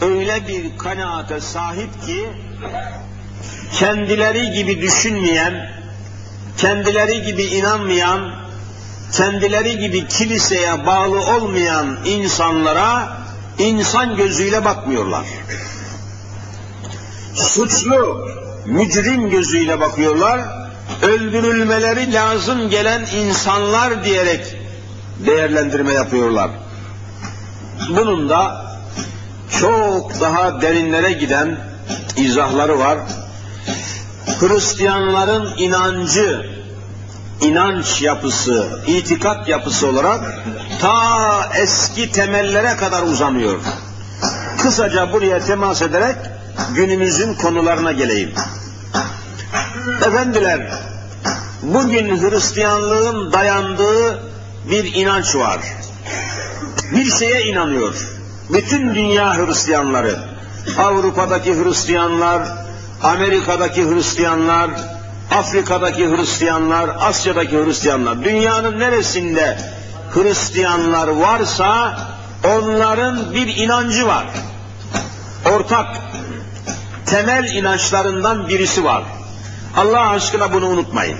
[0.00, 2.28] öyle bir kanaate sahip ki,
[3.72, 5.70] kendileri gibi düşünmeyen,
[6.58, 8.34] kendileri gibi inanmayan,
[9.12, 13.16] kendileri gibi kiliseye bağlı olmayan insanlara
[13.58, 15.26] insan gözüyle bakmıyorlar.
[17.34, 18.28] Suçlu,
[18.66, 20.40] mücrim gözüyle bakıyorlar,
[21.02, 24.55] öldürülmeleri lazım gelen insanlar diyerek
[25.18, 26.50] değerlendirme yapıyorlar.
[27.88, 28.66] Bunun da
[29.60, 31.58] çok daha derinlere giden
[32.16, 32.98] izahları var.
[34.40, 36.46] Hristiyanların inancı,
[37.40, 40.20] inanç yapısı, itikat yapısı olarak
[40.80, 43.60] ta eski temellere kadar uzanıyor.
[44.62, 46.16] Kısaca buraya temas ederek
[46.74, 48.34] günümüzün konularına geleyim.
[50.06, 50.70] Efendiler,
[51.62, 54.25] bugün Hristiyanlığın dayandığı
[54.70, 55.60] bir inanç var.
[56.92, 57.94] Bir şeye inanıyor.
[58.50, 60.18] Bütün dünya Hristiyanları,
[60.78, 62.42] Avrupa'daki Hristiyanlar,
[63.02, 64.70] Amerika'daki Hristiyanlar,
[65.30, 69.58] Afrika'daki Hristiyanlar, Asya'daki Hristiyanlar, dünyanın neresinde
[70.14, 71.98] Hristiyanlar varsa
[72.44, 74.26] onların bir inancı var.
[75.52, 75.86] Ortak,
[77.06, 79.02] temel inançlarından birisi var.
[79.76, 81.18] Allah aşkına bunu unutmayın.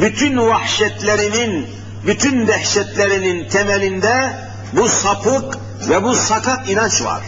[0.00, 4.32] Bütün vahşetlerinin, bütün dehşetlerinin temelinde
[4.72, 7.22] bu sapık ve bu sakat inanç var.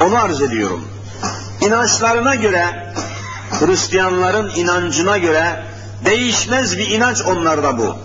[0.00, 0.88] Onu arz ediyorum.
[1.60, 2.92] İnançlarına göre,
[3.50, 5.64] Hristiyanların inancına göre
[6.04, 7.96] değişmez bir inanç onlarda bu.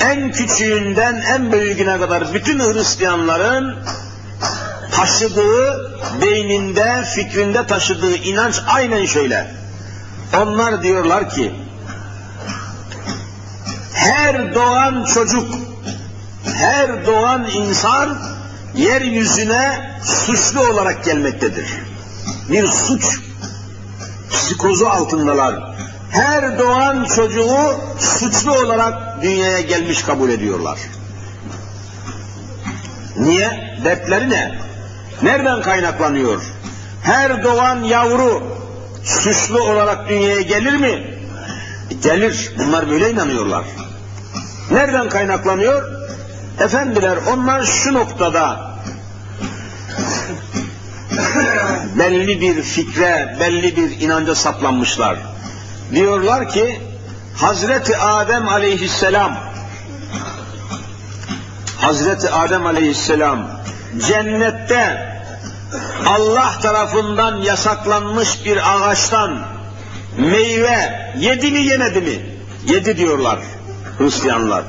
[0.00, 3.76] En küçüğünden en büyüğüne kadar bütün Hristiyanların
[4.92, 9.46] taşıdığı, beyninde, fikrinde taşıdığı inanç aynen şöyle.
[10.36, 11.54] Onlar diyorlar ki,
[13.98, 15.48] her doğan çocuk,
[16.54, 18.18] her doğan insan
[18.74, 21.66] yeryüzüne suçlu olarak gelmektedir.
[22.50, 23.20] Bir suç
[24.30, 25.76] psikozu altındalar.
[26.10, 30.78] Her doğan çocuğu suçlu olarak dünyaya gelmiş kabul ediyorlar.
[33.16, 33.78] Niye?
[33.84, 34.58] Dertleri ne?
[35.22, 36.42] Nereden kaynaklanıyor?
[37.02, 38.42] Her doğan yavru
[39.04, 41.18] suçlu olarak dünyaya gelir mi?
[42.02, 42.52] Gelir.
[42.58, 43.64] Bunlar böyle inanıyorlar.
[44.70, 45.82] Nereden kaynaklanıyor?
[46.60, 48.68] Efendiler onlar şu noktada
[51.98, 55.18] belli bir fikre, belli bir inanca saplanmışlar.
[55.94, 56.80] Diyorlar ki
[57.36, 59.38] Hazreti Adem aleyhisselam
[61.78, 63.50] Hazreti Adem aleyhisselam
[64.08, 65.08] cennette
[66.06, 69.38] Allah tarafından yasaklanmış bir ağaçtan
[70.18, 72.38] meyve yedi mi yemedi mi?
[72.66, 73.38] Yedi diyorlar
[73.98, 74.64] Hristiyanlar.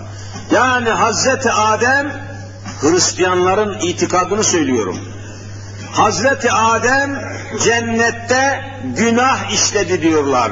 [0.51, 2.30] Yani Hazreti Adem
[2.82, 4.99] Hristiyanların itikadını söylüyorum.
[5.91, 7.21] Hazreti Adem
[7.63, 8.61] cennette
[8.97, 10.51] günah işledi diyorlar.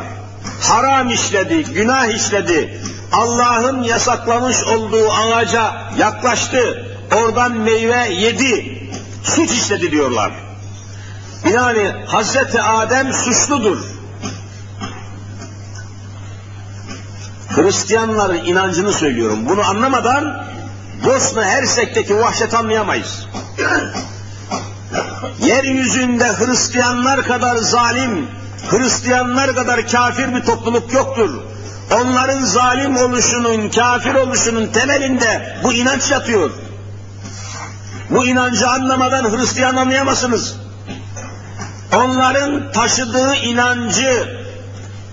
[0.62, 2.82] Haram işledi, günah işledi.
[3.12, 6.86] Allah'ın yasaklamış olduğu ağaca yaklaştı.
[7.16, 8.78] Oradan meyve yedi.
[9.24, 10.32] Suç işledi diyorlar.
[11.54, 13.97] Yani Hazreti Adem suçludur.
[17.58, 19.40] Hristiyanların inancını söylüyorum.
[19.50, 20.44] Bunu anlamadan
[21.06, 23.28] Bosna Hersek'teki vahşet anlayamayız.
[25.40, 28.28] Yeryüzünde Hristiyanlar kadar zalim,
[28.70, 31.30] Hristiyanlar kadar kafir bir topluluk yoktur.
[31.92, 36.50] Onların zalim oluşunun, kafir oluşunun temelinde bu inanç yatıyor.
[38.10, 40.56] Bu inancı anlamadan Hristiyan anlayamazsınız.
[41.96, 44.38] Onların taşıdığı inancı,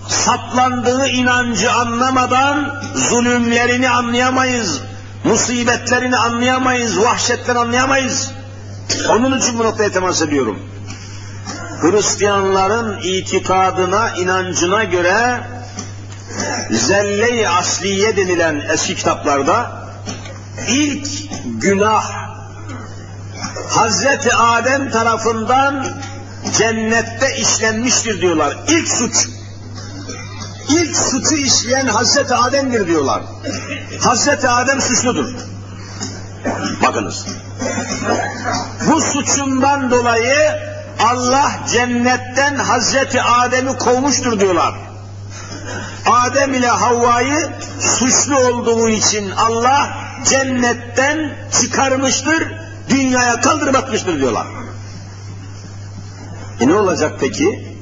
[0.07, 4.81] saplandığı inancı anlamadan zulümlerini anlayamayız.
[5.23, 8.31] musibetlerini anlayamayız, vahşetten anlayamayız.
[9.09, 10.59] Onun için bu noktaya temas ediyorum.
[11.81, 15.39] Hristiyanların itikadına, inancına göre
[16.71, 19.85] zelle-i asliye denilen eski kitaplarda
[20.67, 21.07] ilk
[21.61, 22.25] günah
[23.69, 25.87] Hazreti Adem tarafından
[26.57, 28.57] cennette işlenmiştir diyorlar.
[28.67, 29.34] İlk suç.
[30.69, 33.23] İlk suçu işleyen Hazreti Adem'dir diyorlar.
[34.01, 35.29] Hazreti Adem suçludur.
[36.83, 37.25] Bakınız.
[38.87, 40.35] Bu suçundan dolayı
[40.99, 44.73] Allah cennetten Hazreti Adem'i kovmuştur diyorlar.
[46.05, 47.49] Adem ile Havva'yı
[47.79, 52.53] suçlu olduğu için Allah cennetten çıkarmıştır,
[52.89, 54.47] dünyaya kaldırıp atmıştır diyorlar.
[56.61, 57.74] E ne olacak peki?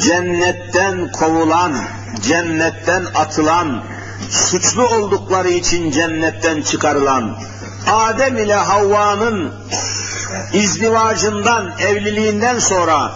[0.00, 1.74] Cennetten kovulan,
[2.22, 3.84] cennetten atılan,
[4.30, 7.38] suçlu oldukları için cennetten çıkarılan,
[7.86, 9.52] Adem ile Havva'nın
[10.52, 13.12] izdivacından, evliliğinden sonra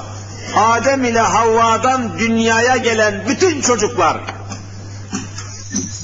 [0.57, 4.17] Adem ile Havva'dan dünyaya gelen bütün çocuklar,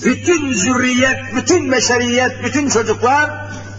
[0.05, 3.31] bütün zürriyet, bütün beşeriyet, bütün çocuklar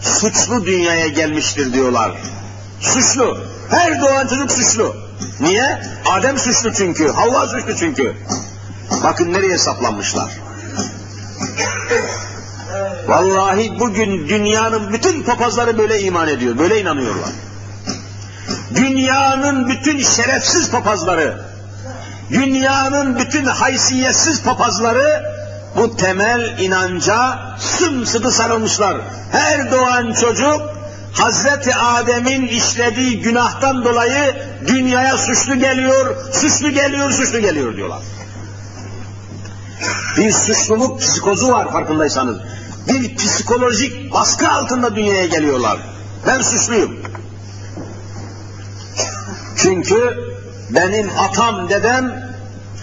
[0.02, 2.12] suçlu dünyaya gelmiştir diyorlar.
[2.80, 3.38] Suçlu.
[3.70, 5.03] Her doğan çocuk suçlu.
[5.40, 5.82] Niye?
[6.06, 8.16] Adem suçlu çünkü, Havva suçlu çünkü.
[9.02, 10.30] Bakın nereye saplanmışlar.
[13.06, 17.30] Vallahi bugün dünyanın bütün papazları böyle iman ediyor, böyle inanıyorlar.
[18.74, 21.44] Dünyanın bütün şerefsiz papazları,
[22.30, 25.22] dünyanın bütün haysiyetsiz papazları
[25.76, 28.96] bu temel inanca sımsıkı sarılmışlar.
[29.32, 30.73] Her doğan çocuk
[31.14, 34.36] Hazreti Adem'in işlediği günahtan dolayı
[34.66, 38.02] dünyaya suçlu geliyor, suçlu geliyor, suçlu geliyor diyorlar.
[40.16, 42.38] Bir suçluluk psikozu var farkındaysanız.
[42.88, 45.78] Bir psikolojik baskı altında dünyaya geliyorlar.
[46.26, 46.96] Ben suçluyum.
[49.56, 50.18] Çünkü
[50.70, 52.24] benim atam dedem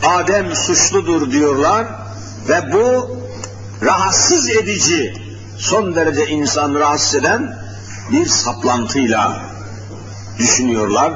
[0.04, 1.88] Adem suçludur diyorlar
[2.50, 3.18] ve bu
[3.86, 5.14] rahatsız edici,
[5.58, 7.58] son derece insan rahatsız eden
[8.12, 9.42] bir saplantıyla
[10.38, 11.14] düşünüyorlar.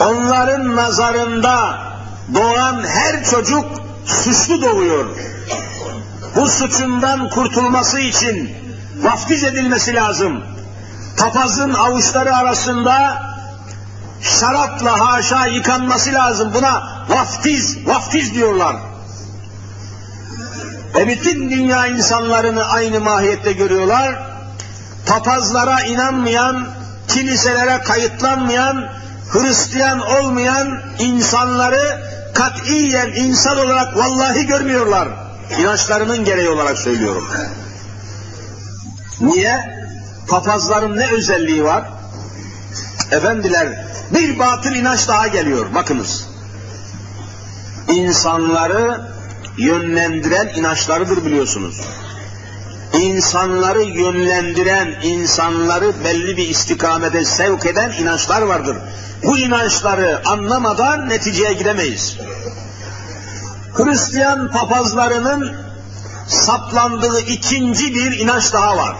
[0.00, 1.78] Onların nazarında
[2.34, 3.64] doğan her çocuk
[4.06, 5.06] suçlu doğuyor.
[6.36, 8.50] Bu suçundan kurtulması için
[9.02, 10.44] vaftiz edilmesi lazım.
[11.18, 13.22] Papazın avuçları arasında
[14.20, 16.54] şarapla haşa yıkanması lazım.
[16.54, 18.76] Buna vaftiz, vaftiz diyorlar.
[20.94, 24.29] Ve bütün dünya insanlarını aynı mahiyette görüyorlar.
[25.06, 26.68] Papazlara inanmayan,
[27.08, 32.02] kiliselere kayıtlanmayan, Hristiyan olmayan insanları
[32.34, 35.08] katiyen insan olarak vallahi görmüyorlar.
[35.58, 37.28] İnançlarının gereği olarak söylüyorum.
[39.20, 39.80] Niye?
[40.28, 41.84] Papazların ne özelliği var?
[43.10, 45.74] Efendiler, bir batıl inanç daha geliyor.
[45.74, 46.28] Bakınız.
[47.88, 49.10] İnsanları
[49.58, 51.80] yönlendiren inançlarıdır biliyorsunuz.
[53.00, 58.76] İnsanları yönlendiren, insanları belli bir istikamete sevk eden inançlar vardır.
[59.24, 62.16] Bu inançları anlamadan neticeye gidemeyiz.
[63.74, 65.56] Hristiyan papazlarının
[66.28, 68.96] saplandığı ikinci bir inanç daha var.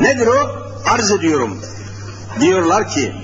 [0.00, 0.50] Nedir o?
[0.86, 1.60] Arz ediyorum.
[2.40, 3.14] Diyorlar ki,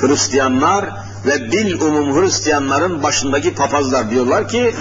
[0.00, 0.90] Hristiyanlar
[1.26, 4.74] ve bil umum Hristiyanların başındaki papazlar diyorlar ki,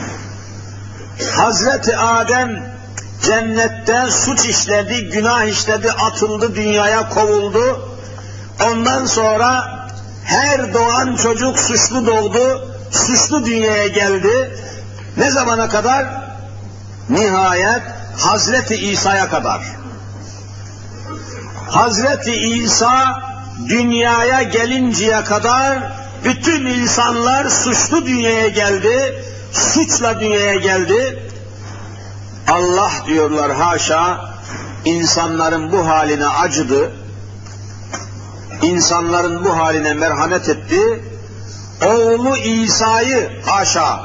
[1.35, 2.72] Hazreti Adem
[3.23, 7.89] cennette suç işledi, günah işledi, atıldı, dünyaya kovuldu.
[8.71, 9.65] Ondan sonra
[10.23, 14.59] her doğan çocuk suçlu doğdu, suçlu dünyaya geldi.
[15.17, 16.05] Ne zamana kadar?
[17.09, 17.81] Nihayet
[18.17, 19.61] Hazreti İsa'ya kadar.
[21.69, 23.21] Hazreti İsa
[23.67, 25.79] dünyaya gelinceye kadar
[26.23, 29.23] bütün insanlar suçlu dünyaya geldi,
[29.53, 31.22] suçla dünyaya geldi.
[32.47, 34.33] Allah diyorlar haşa
[34.85, 36.91] insanların bu haline acıdı,
[38.61, 41.03] insanların bu haline merhamet etti,
[41.85, 43.99] oğlu İsa'yı haşa,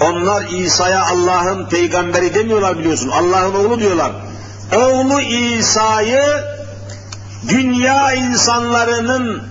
[0.00, 4.12] onlar İsa'ya Allah'ın peygamberi demiyorlar biliyorsun, Allah'ın oğlu diyorlar.
[4.76, 6.22] Oğlu İsa'yı
[7.48, 9.42] dünya insanlarının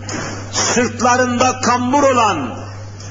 [0.51, 2.55] sırtlarında kambur olan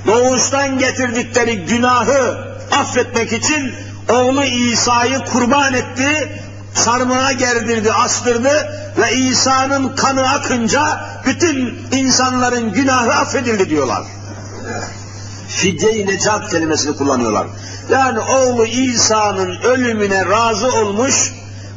[0.07, 2.39] doğuştan getirdikleri günahı
[2.73, 3.75] affetmek için
[4.09, 6.41] oğlu İsa'yı kurban etti,
[6.75, 8.69] sarmağa gerdirdi, astırdı
[8.99, 14.03] ve İsa'nın kanı akınca bütün insanların günahı affedildi diyorlar.
[15.49, 17.47] fidye-i necat kelimesini kullanıyorlar.
[17.91, 21.33] Yani oğlu İsa'nın ölümüne razı olmuş,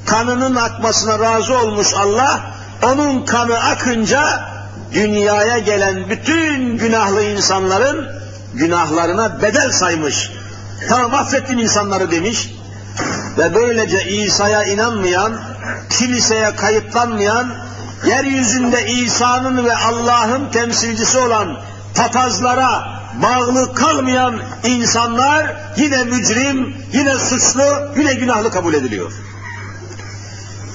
[0.05, 2.41] kanının akmasına razı olmuş Allah,
[2.83, 4.47] onun kanı akınca
[4.93, 8.07] dünyaya gelen bütün günahlı insanların
[8.53, 10.31] günahlarına bedel saymış.
[10.89, 12.53] Tamam affettim insanları demiş
[13.37, 15.39] ve böylece İsa'ya inanmayan,
[15.89, 17.55] kiliseye kayıtlanmayan,
[18.05, 21.57] yeryüzünde İsa'nın ve Allah'ın temsilcisi olan
[21.95, 29.11] papazlara bağlı kalmayan insanlar yine mücrim, yine suçlu, yine günahlı kabul ediliyor.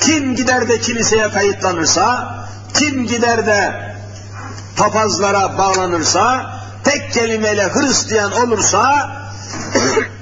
[0.01, 2.35] Kim gider de kiliseye kayıtlanırsa,
[2.75, 3.93] kim gider de
[4.77, 6.53] papazlara bağlanırsa,
[6.85, 9.11] tek kelimeyle Hristiyan olursa,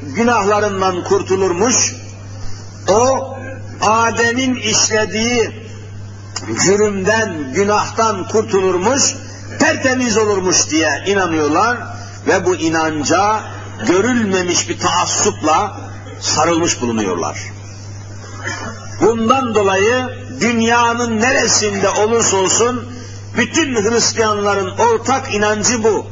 [0.02, 1.94] günahlarından kurtulurmuş,
[2.88, 3.34] o
[3.80, 5.66] Adem'in işlediği
[6.64, 9.14] cürümden, günahtan kurtulurmuş,
[9.58, 11.78] tertemiz olurmuş diye inanıyorlar
[12.26, 13.40] ve bu inanca
[13.86, 15.80] görülmemiş bir taassupla
[16.20, 17.38] sarılmış bulunuyorlar.
[19.00, 20.08] Bundan dolayı
[20.40, 22.92] dünyanın neresinde olursa olsun
[23.36, 26.06] bütün Hristiyanların ortak inancı bu.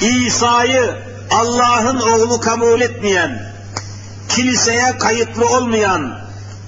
[0.00, 3.52] İsa'yı Allah'ın oğlu kabul etmeyen,
[4.28, 6.18] kiliseye kayıtlı olmayan,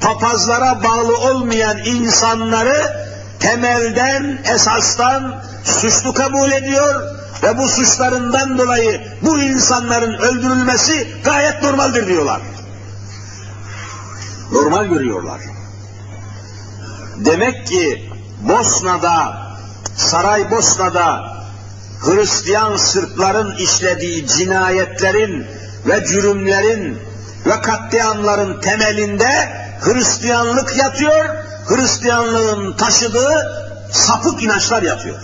[0.01, 3.09] papazlara bağlı olmayan insanları
[3.41, 7.03] temelden, esastan suçlu kabul ediyor
[7.43, 12.41] ve bu suçlarından dolayı bu insanların öldürülmesi gayet normaldir diyorlar.
[14.53, 15.41] Normal görüyorlar.
[17.17, 18.13] Demek ki
[18.49, 19.37] Bosna'da,
[19.97, 21.38] Saraybosna'da
[22.01, 25.47] Hristiyan Sırpların işlediği cinayetlerin
[25.87, 26.99] ve cürümlerin
[27.47, 31.25] ve katliamların temelinde Hristiyanlık yatıyor,
[31.69, 35.19] Hristiyanlığın taşıdığı sapık inançlar yatıyor.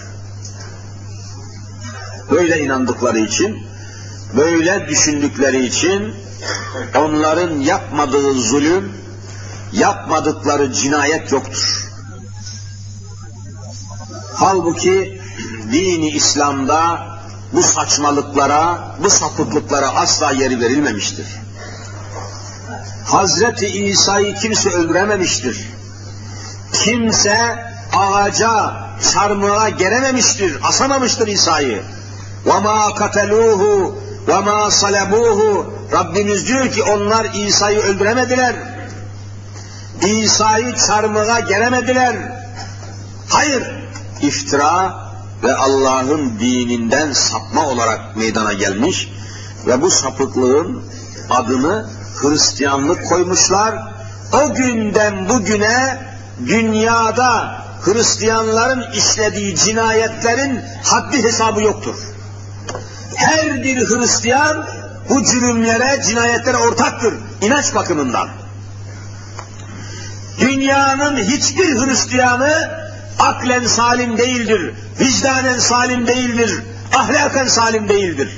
[2.30, 3.66] Böyle inandıkları için,
[4.36, 6.14] böyle düşündükleri için
[6.94, 8.92] onların yapmadığı zulüm,
[9.72, 11.84] yapmadıkları cinayet yoktur.
[14.34, 15.13] Halbuki
[15.73, 17.07] dini İslam'da
[17.53, 21.27] bu saçmalıklara, bu sapıklıklara asla yeri verilmemiştir.
[23.05, 25.69] Hazreti İsa'yı kimse öldürememiştir.
[26.73, 27.39] Kimse
[27.95, 28.73] ağaca,
[29.13, 31.83] çarmıha gerememiştir, asamamıştır İsa'yı.
[32.45, 33.93] وَمَا قَتَلُوهُ
[34.27, 38.55] وَمَا صَلَبُوهُ Rabbimiz diyor ki onlar İsa'yı öldüremediler.
[40.01, 42.15] İsa'yı çarmıha geremediler.
[43.29, 43.63] Hayır,
[44.21, 45.02] iftira
[45.44, 49.12] ve Allah'ın dininden sapma olarak meydana gelmiş
[49.66, 50.82] ve bu sapıklığın
[51.30, 53.94] adını Hristiyanlık koymuşlar.
[54.32, 55.98] O günden bugüne
[56.46, 61.94] dünyada Hristiyanların işlediği cinayetlerin haddi hesabı yoktur.
[63.14, 64.66] Her bir Hristiyan
[65.08, 68.28] bu cürümlere, cinayetlere ortaktır inanç bakımından.
[70.40, 72.83] Dünyanın hiçbir Hristiyanı
[73.18, 76.62] aklen salim değildir, vicdanen salim değildir,
[76.94, 78.28] ahlaken salim değildir.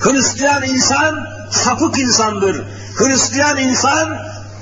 [0.00, 2.64] Hristiyan insan sapık insandır.
[2.96, 4.18] Hristiyan insan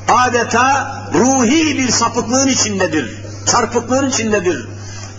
[0.08, 3.22] adeta ruhi bir sapıklığın içindedir.
[3.46, 4.68] Çarpıklığın içindedir.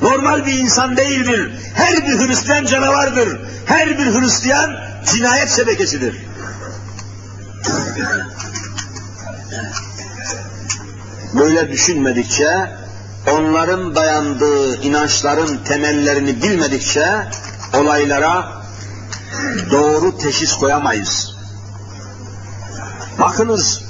[0.02, 1.52] Normal bir insan değildir.
[1.76, 3.40] Her bir Hristiyan canavardır.
[3.66, 4.72] Her bir Hristiyan
[5.06, 6.16] cinayet şebekesidir.
[11.34, 12.70] Böyle düşünmedikçe,
[13.32, 17.28] onların dayandığı inançların temellerini bilmedikçe
[17.74, 18.64] olaylara
[19.72, 21.36] doğru teşhis koyamayız.
[23.20, 23.82] Bakınız,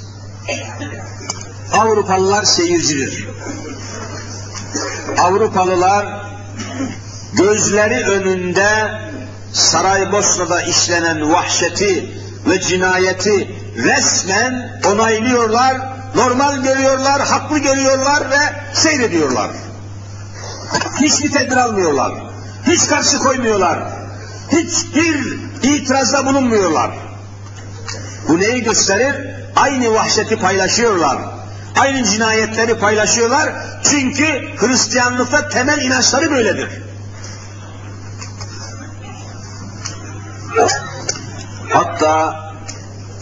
[1.72, 3.28] Avrupalılar seyircidir.
[5.18, 6.26] Avrupalılar
[7.32, 8.90] gözleri önünde
[9.52, 18.40] Saraybosna'da işlenen vahşeti ve cinayeti resmen onaylıyorlar, normal görüyorlar, haklı görüyorlar ve
[18.74, 19.50] seyrediyorlar.
[21.00, 22.12] Hiçbir tedbir almıyorlar.
[22.66, 23.78] Hiç karşı koymuyorlar.
[24.52, 26.90] Hiçbir itirazda bulunmuyorlar.
[28.28, 29.30] Bu neyi gösterir?
[29.56, 31.18] Aynı vahşeti paylaşıyorlar.
[31.80, 33.52] Aynı cinayetleri paylaşıyorlar.
[33.82, 34.24] Çünkü
[34.56, 36.68] Hristiyanlıkta temel inançları böyledir.
[41.72, 42.40] Hatta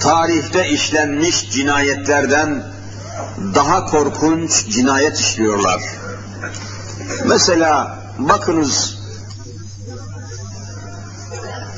[0.01, 2.72] tarihte işlenmiş cinayetlerden
[3.55, 5.83] daha korkunç cinayet işliyorlar.
[7.27, 8.99] Mesela bakınız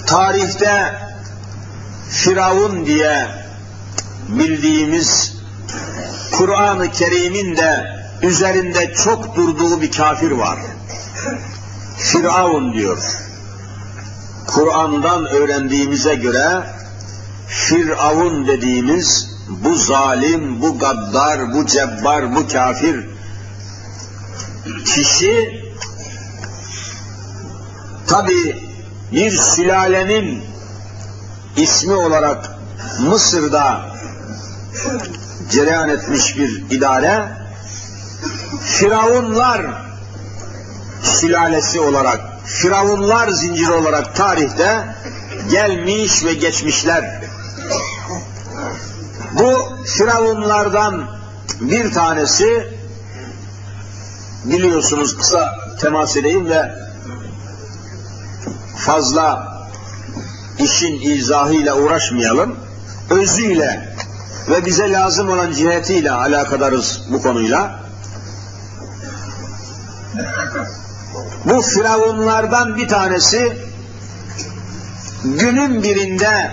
[0.06, 0.94] tarihte
[2.11, 3.28] Firavun diye
[4.28, 5.35] bildiğimiz
[6.32, 10.59] Kur'an-ı Kerim'in de üzerinde çok durduğu bir kafir var.
[11.98, 12.98] Firavun diyor.
[14.47, 16.62] Kur'an'dan öğrendiğimize göre
[17.48, 23.07] Firavun dediğimiz bu zalim, bu gaddar, bu cebbar, bu kafir
[24.85, 25.65] kişi
[28.07, 28.57] tabi
[29.12, 30.45] bir sülalenin
[31.57, 32.51] ismi olarak
[33.01, 33.81] Mısır'da
[35.51, 37.29] cereyan etmiş bir idare
[38.62, 39.62] Firavunlar
[41.03, 44.85] sülalesi olarak Firavunlar zinciri olarak tarihte
[45.51, 47.21] gelmiş ve geçmişler.
[49.39, 51.06] Bu Firavunlardan
[51.61, 52.69] bir tanesi
[54.44, 56.74] biliyorsunuz kısa temas edeyim ve
[58.77, 59.55] fazla
[60.59, 62.56] işin izahıyla uğraşmayalım.
[63.11, 63.94] Özüyle
[64.51, 67.81] ve bize lazım olan cihetiyle alakadarız bu konuyla.
[71.44, 73.52] Bu firavunlardan bir tanesi
[75.24, 76.51] günün birinde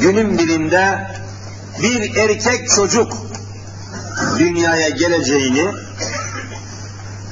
[0.00, 1.10] günün birinde
[1.82, 3.12] bir erkek çocuk
[4.38, 5.72] dünyaya geleceğini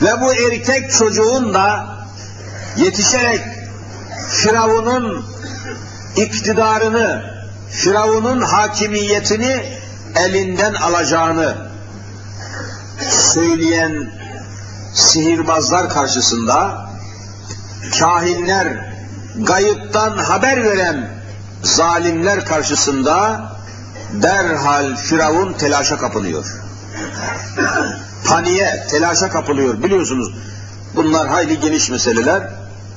[0.03, 1.97] ve bu erkek çocuğun da
[2.77, 3.41] yetişerek
[4.31, 5.25] Firavun'un
[6.17, 7.23] iktidarını,
[7.71, 9.65] Firavun'un hakimiyetini
[10.17, 11.71] elinden alacağını
[13.09, 14.13] söyleyen
[14.95, 16.91] sihirbazlar karşısında
[18.01, 18.93] kahinler,
[19.37, 21.20] gayıptan haber veren
[21.63, 23.43] zalimler karşısında
[24.23, 26.47] derhal Firavun telaşa kapılıyor.
[28.27, 29.83] Paniğe, telaşa kapılıyor.
[29.83, 30.35] Biliyorsunuz
[30.97, 32.51] bunlar hayli geniş meseleler.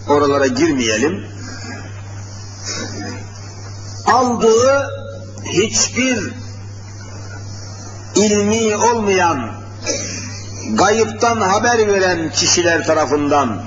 [0.10, 1.26] Oralara girmeyelim.
[4.06, 4.90] Aldığı
[5.46, 6.34] hiçbir
[8.16, 9.52] ilmi olmayan,
[10.74, 13.62] gayıptan haber veren kişiler tarafından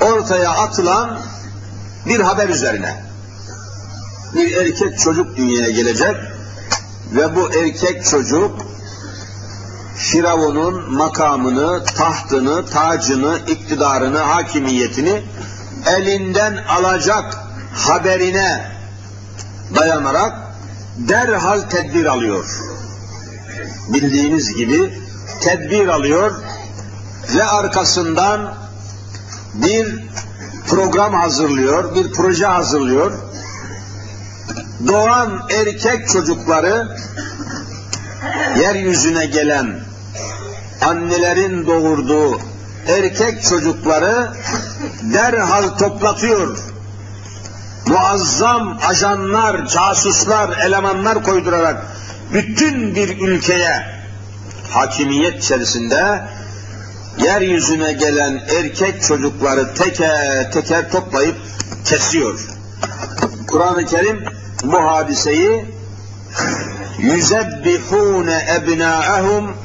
[0.00, 1.18] ortaya atılan
[2.06, 3.05] bir haber üzerine
[4.34, 6.16] bir erkek çocuk dünyaya gelecek
[7.14, 8.66] ve bu erkek çocuk
[9.96, 15.22] Firavun'un makamını, tahtını, tacını, iktidarını, hakimiyetini
[15.86, 17.34] elinden alacak
[17.74, 18.72] haberine
[19.74, 20.34] dayanarak
[20.98, 22.44] derhal tedbir alıyor.
[23.88, 24.92] Bildiğiniz gibi
[25.40, 26.32] tedbir alıyor
[27.36, 28.54] ve arkasından
[29.54, 30.04] bir
[30.66, 33.12] program hazırlıyor, bir proje hazırlıyor.
[34.88, 36.96] Doğan erkek çocukları
[38.60, 39.80] yeryüzüne gelen
[40.80, 42.40] annelerin doğurduğu
[42.88, 44.32] erkek çocukları
[45.02, 46.58] derhal toplatıyor.
[47.86, 51.86] Muazzam ajanlar, casuslar, elemanlar koydurarak
[52.32, 53.86] bütün bir ülkeye
[54.70, 56.22] hakimiyet içerisinde
[57.18, 61.36] yeryüzüne gelen erkek çocukları teker teker toplayıp
[61.84, 62.40] kesiyor.
[63.46, 64.24] Kur'an-ı Kerim
[64.64, 65.64] bu hadiseyi
[66.98, 69.56] yüzebbihune ebnâehum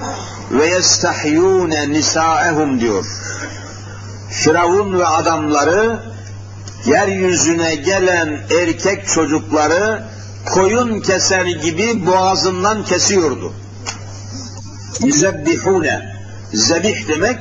[0.52, 3.06] ve yestahyûne nisâehum diyor.
[4.30, 6.00] Firavun ve adamları
[6.86, 10.04] yeryüzüne gelen erkek çocukları
[10.46, 13.54] koyun keser gibi boğazından kesiyordu.
[15.04, 16.16] Yüzebbihune
[16.54, 17.40] zebih demek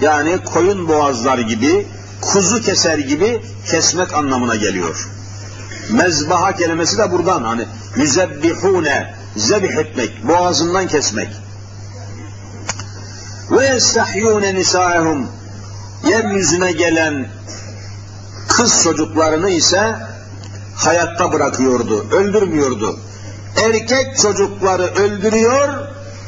[0.00, 1.86] yani koyun boğazlar gibi
[2.20, 5.11] kuzu keser gibi kesmek anlamına geliyor.
[5.90, 7.64] Mezbaha kelimesi de buradan hani
[7.96, 11.28] yüzebbihune zebih etmek, boğazından kesmek.
[13.50, 15.28] Ve yestahyûne nisâehum
[16.08, 17.28] yeryüzüne gelen
[18.48, 19.96] kız çocuklarını ise
[20.76, 23.00] hayatta bırakıyordu, öldürmüyordu.
[23.56, 25.68] Erkek çocukları öldürüyor,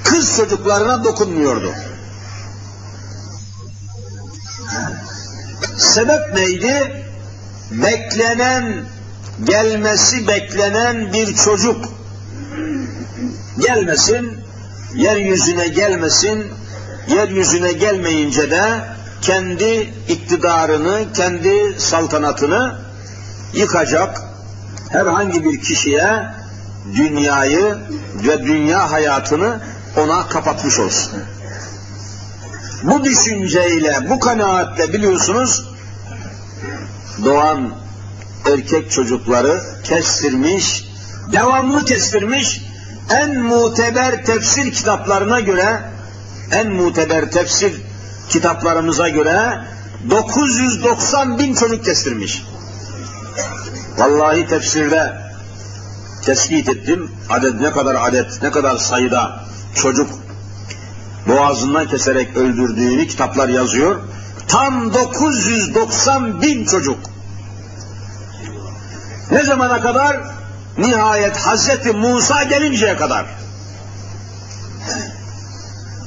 [0.04, 1.74] kız çocuklarına dokunmuyordu.
[5.76, 7.04] Sebep neydi?
[7.70, 8.84] Beklenen,
[9.44, 11.84] gelmesi beklenen bir çocuk
[13.58, 14.38] gelmesin,
[14.94, 16.46] yeryüzüne gelmesin,
[17.08, 18.64] yeryüzüne gelmeyince de
[19.20, 22.78] kendi iktidarını, kendi saltanatını
[23.54, 24.22] yıkacak
[24.90, 26.22] herhangi bir kişiye
[26.96, 27.76] dünyayı
[28.26, 29.60] ve dünya hayatını
[29.96, 31.12] ona kapatmış olsun.
[32.82, 35.64] Bu düşünceyle, bu kanaatle biliyorsunuz
[37.24, 37.83] doğan
[38.52, 40.88] erkek çocukları kestirmiş,
[41.32, 42.62] devamlı kestirmiş,
[43.10, 45.80] en muteber tefsir kitaplarına göre,
[46.52, 47.82] en muteber tefsir
[48.28, 49.64] kitaplarımıza göre
[50.10, 52.42] 990 bin çocuk kestirmiş.
[53.98, 55.12] Vallahi tefsirde
[56.24, 57.10] tespit ettim.
[57.30, 59.44] Adet ne kadar adet, ne kadar sayıda
[59.74, 60.10] çocuk
[61.28, 64.00] boğazından keserek öldürdüğünü kitaplar yazıyor.
[64.48, 67.13] Tam 990 bin çocuk.
[69.34, 70.20] Ne zamana kadar?
[70.78, 73.26] Nihayet Hazreti Musa gelinceye kadar.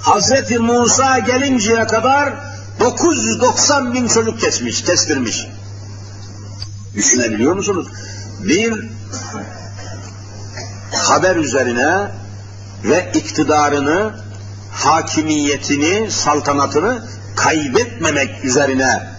[0.02, 2.34] Hazreti Musa gelinceye kadar
[2.80, 5.48] 990 bin çocuk kesmiş, kestirmiş.
[6.96, 7.88] Düşünebiliyor musunuz?
[8.40, 8.90] Bir
[10.96, 12.12] haber üzerine
[12.84, 14.12] ve iktidarını,
[14.72, 19.10] hakimiyetini, saltanatını kaybetmemek üzerine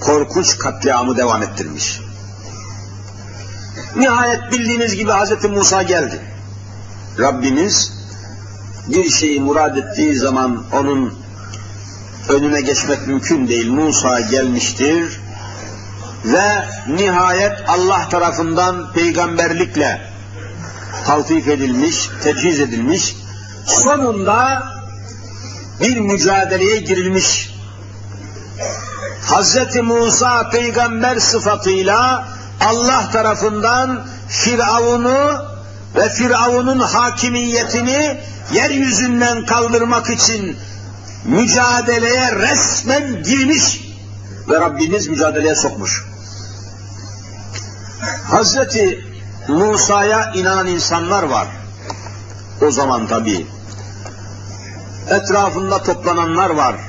[0.00, 2.07] korkunç katliamı devam ettirmiş.
[3.98, 5.44] Nihayet bildiğiniz gibi Hz.
[5.44, 6.20] Musa geldi.
[7.18, 7.92] Rabbimiz
[8.88, 11.18] bir şeyi murad ettiği zaman onun
[12.28, 13.70] önüne geçmek mümkün değil.
[13.70, 15.20] Musa gelmiştir
[16.24, 20.00] ve nihayet Allah tarafından peygamberlikle
[21.06, 23.16] taltif edilmiş, teciz edilmiş.
[23.66, 24.62] Sonunda
[25.80, 27.54] bir mücadeleye girilmiş.
[29.22, 29.76] Hz.
[29.82, 32.28] Musa peygamber sıfatıyla
[32.60, 35.48] Allah tarafından Firavun'u
[35.96, 38.20] ve Firavun'un hakimiyetini
[38.52, 40.56] yeryüzünden kaldırmak için
[41.24, 43.80] mücadeleye resmen girmiş
[44.48, 46.04] ve Rabbimiz mücadeleye sokmuş.
[48.30, 49.04] Hazreti
[49.48, 51.48] Musa'ya inanan insanlar var.
[52.62, 53.46] O zaman tabi.
[55.10, 56.87] Etrafında toplananlar var.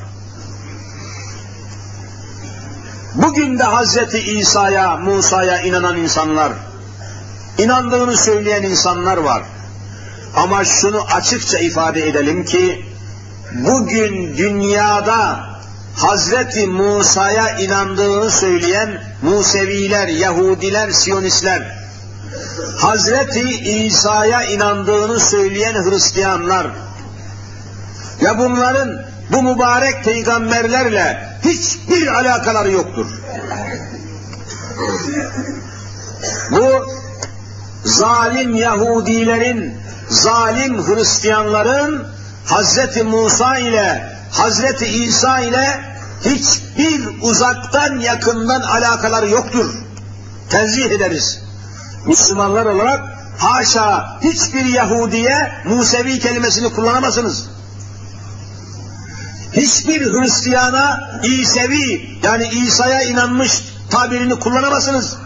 [3.21, 6.53] Bugün de Hazreti İsa'ya, Musa'ya inanan insanlar,
[7.57, 9.43] inandığını söyleyen insanlar var.
[10.35, 12.85] Ama şunu açıkça ifade edelim ki,
[13.53, 15.39] bugün dünyada
[15.95, 21.77] Hazreti Musa'ya inandığını söyleyen Museviler, Yahudiler, Siyonistler,
[22.77, 23.49] Hazreti
[23.85, 26.67] İsa'ya inandığını söyleyen Hristiyanlar
[28.23, 33.07] ve bunların bu mübarek peygamberlerle hiçbir alakaları yoktur.
[36.51, 36.85] Bu
[37.83, 39.77] zalim Yahudilerin,
[40.09, 42.07] zalim Hristiyanların
[42.45, 45.79] Hazreti Musa ile Hazreti İsa ile
[46.25, 49.73] hiçbir uzaktan yakından alakaları yoktur.
[50.49, 51.41] Tenzih ederiz.
[52.05, 53.01] Müslümanlar olarak
[53.37, 57.58] haşa hiçbir Yahudiye Musevi kelimesini kullanamazsınız.
[59.53, 65.17] Hiçbir Hristiyana İsevi yani İsa'ya inanmış tabirini kullanamazsınız.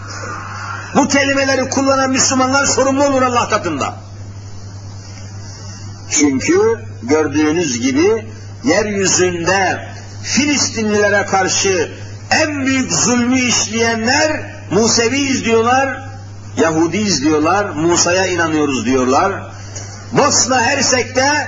[0.95, 3.95] Bu kelimeleri kullanan Müslümanlar sorumlu olur Allah katında.
[6.10, 8.28] Çünkü gördüğünüz gibi
[8.64, 9.94] yeryüzünde
[10.24, 11.91] Filistinlilere karşı
[12.32, 16.10] en büyük zulmü işleyenler Museviyiz diyorlar,
[16.58, 19.54] Yahudiyiz diyorlar, Musa'ya inanıyoruz diyorlar.
[20.12, 21.48] Bosna Hersek'te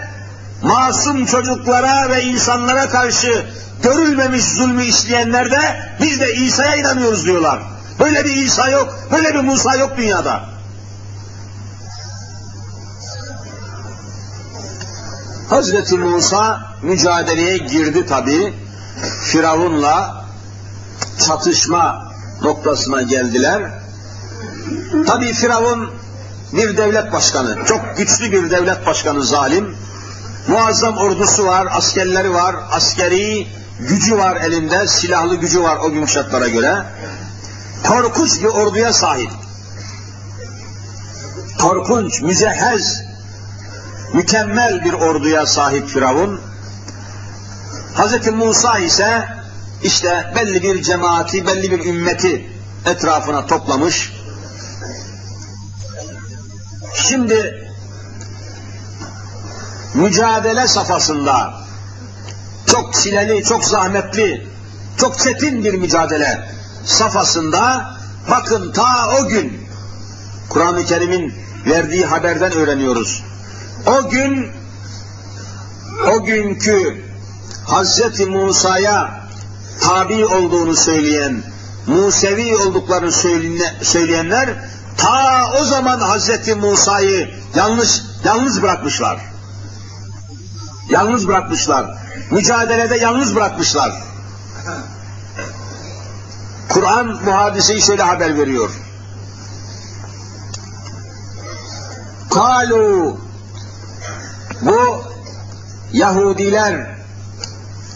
[0.61, 3.45] masum çocuklara ve insanlara karşı
[3.83, 7.59] görülmemiş zulmü işleyenler de biz de İsa'ya inanıyoruz diyorlar.
[7.99, 10.43] Böyle bir İsa yok, böyle bir Musa yok dünyada.
[15.49, 18.53] Hazreti Musa mücadeleye girdi tabi.
[19.23, 20.25] Firavun'la
[21.27, 22.11] çatışma
[22.41, 23.81] noktasına geldiler.
[25.07, 25.91] Tabi Firavun
[26.53, 29.75] bir devlet başkanı, çok güçlü bir devlet başkanı zalim.
[30.47, 33.47] Muazzam ordusu var, askerleri var, askeri
[33.79, 36.85] gücü var elinde, silahlı gücü var o gün şartlara göre.
[37.87, 39.31] Korkunç bir orduya sahip.
[41.61, 43.01] Korkunç, mücehhez,
[44.13, 46.41] mükemmel bir orduya sahip Firavun.
[47.97, 48.27] Hz.
[48.27, 49.27] Musa ise
[49.83, 52.49] işte belli bir cemaati, belli bir ümmeti
[52.85, 54.13] etrafına toplamış.
[56.95, 57.64] Şimdi
[59.95, 61.53] mücadele safhasında
[62.67, 64.47] çok çileli, çok zahmetli,
[64.97, 66.49] çok çetin bir mücadele
[66.85, 67.91] safhasında
[68.29, 69.67] bakın ta o gün
[70.49, 71.33] Kur'an-ı Kerim'in
[71.65, 73.23] verdiği haberden öğreniyoruz.
[73.85, 74.51] O gün
[76.13, 77.05] o günkü
[77.65, 79.25] Hazreti Musa'ya
[79.81, 81.43] tabi olduğunu söyleyen,
[81.87, 83.11] Musevi olduklarını
[83.81, 84.49] söyleyenler
[84.97, 89.34] ta o zaman Hazreti Musa'yı yanlış yalnız bırakmışlar.
[90.89, 91.85] Yalnız bırakmışlar.
[92.31, 93.91] Mücadelede yalnız bırakmışlar.
[96.69, 98.69] Kur'an bu hadiseyi şöyle haber veriyor.
[102.29, 103.17] Kalu
[104.61, 105.03] bu
[105.93, 106.95] Yahudiler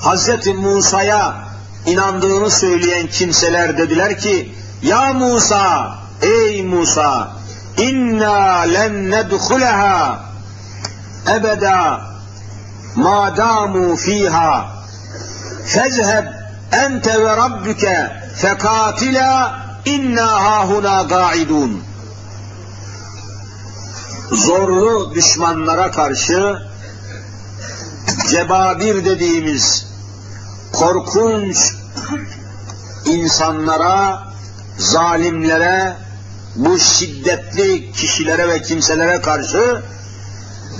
[0.01, 1.35] Hazreti Musa'ya
[1.85, 7.31] inandığını söyleyen kimseler dediler ki Ya Musa ey Musa
[7.77, 10.19] inna len nedhuleha
[11.27, 12.08] ebeda
[12.95, 14.67] ma damu fiha
[15.65, 16.25] fezheb
[16.71, 17.97] ente ve rabbuke
[18.35, 21.83] fekatila inna hahuna ga'idun
[24.31, 26.57] zorlu düşmanlara karşı
[28.29, 29.85] cebabir dediğimiz
[30.73, 31.57] korkunç
[33.05, 34.23] insanlara,
[34.77, 35.95] zalimlere,
[36.55, 39.83] bu şiddetli kişilere ve kimselere karşı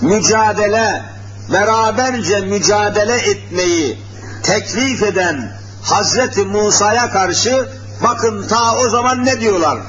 [0.01, 1.03] mücadele,
[1.53, 3.97] beraberce mücadele etmeyi
[4.43, 5.51] teklif eden
[5.83, 7.69] Hazreti Musa'ya karşı
[8.03, 9.79] bakın ta o zaman ne diyorlar?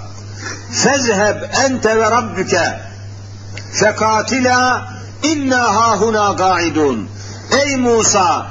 [0.73, 2.81] Fezheb ente ve rabbuke
[3.73, 4.89] fekatila
[5.23, 7.09] inna hahuna gaidun.
[7.51, 8.47] Ey Musa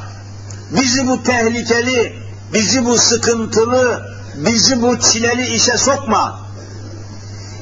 [0.71, 2.13] bizi bu tehlikeli,
[2.53, 6.49] bizi bu sıkıntılı, bizi bu çileli işe sokma.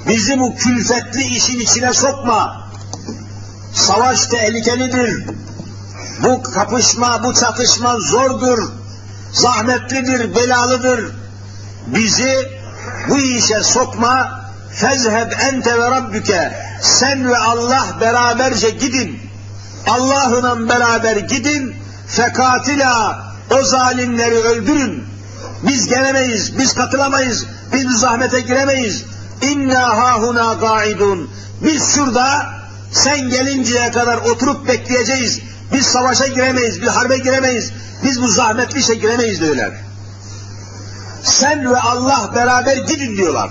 [0.07, 2.56] Bizi bu külfetli işin içine sokma.
[3.73, 5.25] Savaş tehlikelidir.
[6.23, 8.71] Bu kapışma, bu çatışma zordur,
[9.31, 11.11] zahmetlidir, belalıdır.
[11.87, 12.49] Bizi
[13.09, 14.37] bu işe sokma.
[14.71, 16.53] Fezheb ente ve rabbüke.
[16.81, 19.19] Sen ve Allah beraberce gidin.
[19.87, 21.75] Allah'la beraber gidin.
[22.07, 23.19] Fekatila
[23.51, 25.03] o zalimleri öldürün.
[25.63, 29.05] Biz gelemeyiz, biz katılamayız, biz zahmete giremeyiz.
[29.41, 31.31] İnna hahuna gaidun.
[31.61, 32.56] Biz şurada
[32.91, 35.39] sen gelinceye kadar oturup bekleyeceğiz.
[35.73, 37.71] Biz savaşa giremeyiz, bir harbe giremeyiz.
[38.03, 39.73] Biz bu zahmetli işe giremeyiz diyorlar.
[41.23, 43.49] Sen ve Allah beraber gidin diyorlar.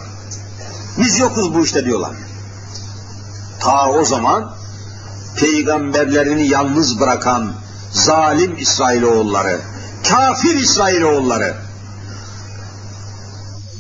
[0.98, 2.12] Biz yokuz bu işte diyorlar.
[3.60, 4.56] Ta o zaman
[5.36, 7.52] peygamberlerini yalnız bırakan
[7.92, 9.60] zalim İsrailoğulları,
[10.08, 11.54] kafir İsrailoğulları.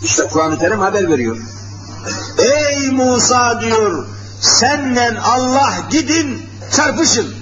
[0.02, 1.36] İşte Kur'an-ı Kerim haber veriyor.
[2.38, 4.06] Ey Musa diyor,
[4.46, 6.42] senle Allah gidin
[6.72, 7.34] çarpışın.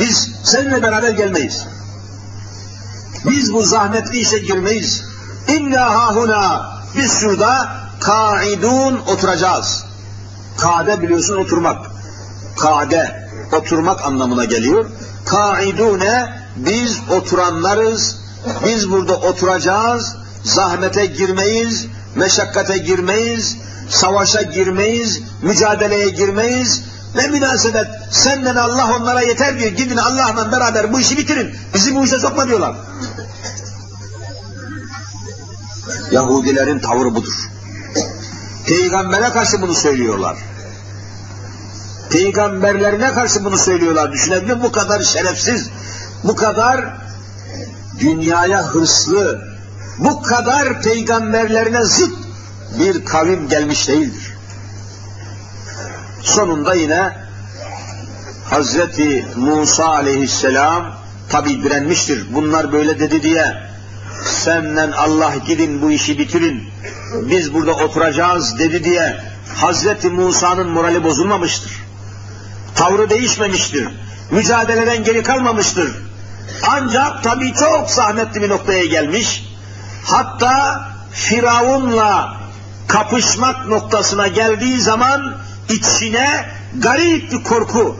[0.00, 1.64] Biz seninle beraber gelmeyiz.
[3.24, 5.04] Biz bu zahmetli işe girmeyiz.
[5.48, 7.68] İnna hahuna biz şurada
[8.00, 9.84] kaidun oturacağız.
[10.58, 11.86] Kade biliyorsun oturmak.
[12.58, 14.86] Kade oturmak anlamına geliyor.
[15.26, 18.16] Kaidune biz oturanlarız.
[18.66, 20.16] Biz burada oturacağız.
[20.44, 23.56] Zahmete girmeyiz, meşakkate girmeyiz,
[23.88, 26.82] savaşa girmeyiz, mücadeleye girmeyiz.
[27.14, 29.70] Ne münasebet, senden Allah onlara yeter diyor.
[29.70, 31.56] Gidin Allah'la beraber bu işi bitirin.
[31.74, 32.76] Bizi bu işe sokma diyorlar.
[36.10, 37.34] Yahudilerin tavrı budur.
[38.66, 40.36] Peygambere karşı bunu söylüyorlar.
[42.10, 44.12] Peygamberlerine karşı bunu söylüyorlar.
[44.12, 45.70] Düşünebilir bu kadar şerefsiz,
[46.24, 46.96] bu kadar
[48.00, 49.48] dünyaya hırslı,
[49.98, 52.14] bu kadar peygamberlerine zıt
[52.78, 54.32] bir kavim gelmiş değildir.
[56.22, 57.16] Sonunda yine
[58.50, 60.94] Hazreti Musa aleyhisselam
[61.28, 62.34] tabi direnmiştir.
[62.34, 63.62] Bunlar böyle dedi diye
[64.24, 66.68] senden Allah gidin bu işi bitirin
[67.14, 69.16] biz burada oturacağız dedi diye
[69.56, 71.72] Hazreti Musa'nın morali bozulmamıştır.
[72.74, 73.88] Tavrı değişmemiştir.
[74.30, 75.90] Mücadeleden geri kalmamıştır.
[76.68, 79.44] Ancak tabi çok zahmetli bir noktaya gelmiş.
[80.04, 82.41] Hatta Firavun'la
[82.88, 85.36] kapışmak noktasına geldiği zaman
[85.68, 86.46] içine
[86.78, 87.96] garip bir korku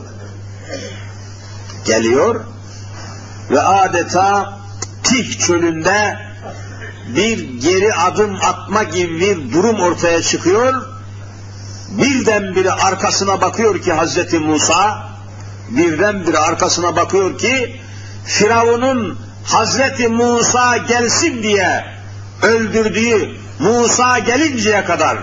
[1.85, 2.45] geliyor
[3.51, 4.59] ve adeta
[5.03, 6.19] Tih çölünde
[7.17, 10.87] bir geri adım atma gibi bir durum ortaya çıkıyor.
[11.89, 15.09] Birdenbire arkasına bakıyor ki Hazreti Musa,
[15.71, 17.81] birdenbire arkasına bakıyor ki
[18.25, 21.85] Firavun'un Hazreti Musa gelsin diye
[22.43, 25.19] öldürdüğü Musa gelinceye kadar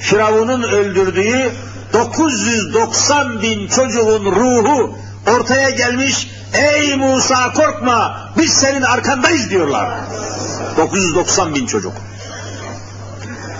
[0.00, 1.52] Firavun'un öldürdüğü
[1.92, 6.30] 990 bin çocuğun ruhu ortaya gelmiş.
[6.54, 9.88] Ey Musa korkma biz senin arkandayız diyorlar.
[10.76, 11.92] 990 bin çocuk.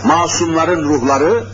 [0.04, 1.44] Masumların ruhları,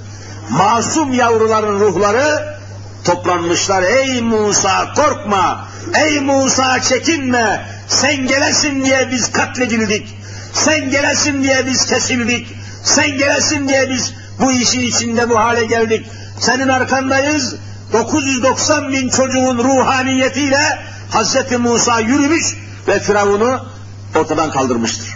[0.51, 2.59] masum yavruların ruhları
[3.05, 3.83] toplanmışlar.
[3.83, 10.18] Ey Musa korkma, ey Musa çekinme, sen gelesin diye biz katledildik,
[10.53, 12.55] sen gelesin diye biz kesildik,
[12.85, 16.07] sen gelesin diye biz bu işin içinde bu hale geldik.
[16.41, 17.55] Senin arkandayız,
[17.93, 20.79] 990 bin çocuğun ruhaniyetiyle
[21.11, 22.57] Hazreti Musa yürümüş
[22.89, 23.61] ve Firavun'u
[24.17, 25.09] ortadan kaldırmıştır.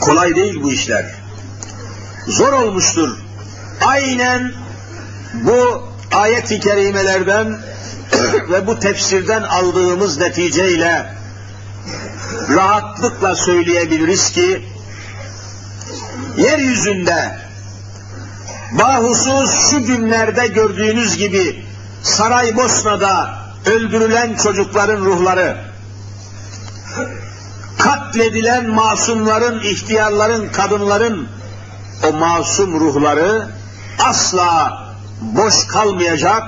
[0.00, 1.14] Kolay değil bu işler.
[2.26, 3.18] Zor olmuştur.
[3.84, 4.52] Aynen
[5.34, 7.58] bu ayet-i kerimelerden
[8.50, 11.16] ve bu tefsirden aldığımız neticeyle
[12.48, 14.64] rahatlıkla söyleyebiliriz ki
[16.36, 17.38] yeryüzünde
[18.72, 21.64] bahusus şu günlerde gördüğünüz gibi
[22.02, 25.56] Saraybosna'da öldürülen çocukların ruhları
[27.78, 31.28] katledilen masumların, ihtiyarların, kadınların
[32.08, 33.48] o masum ruhları
[33.98, 34.82] asla
[35.20, 36.42] boş kalmayacak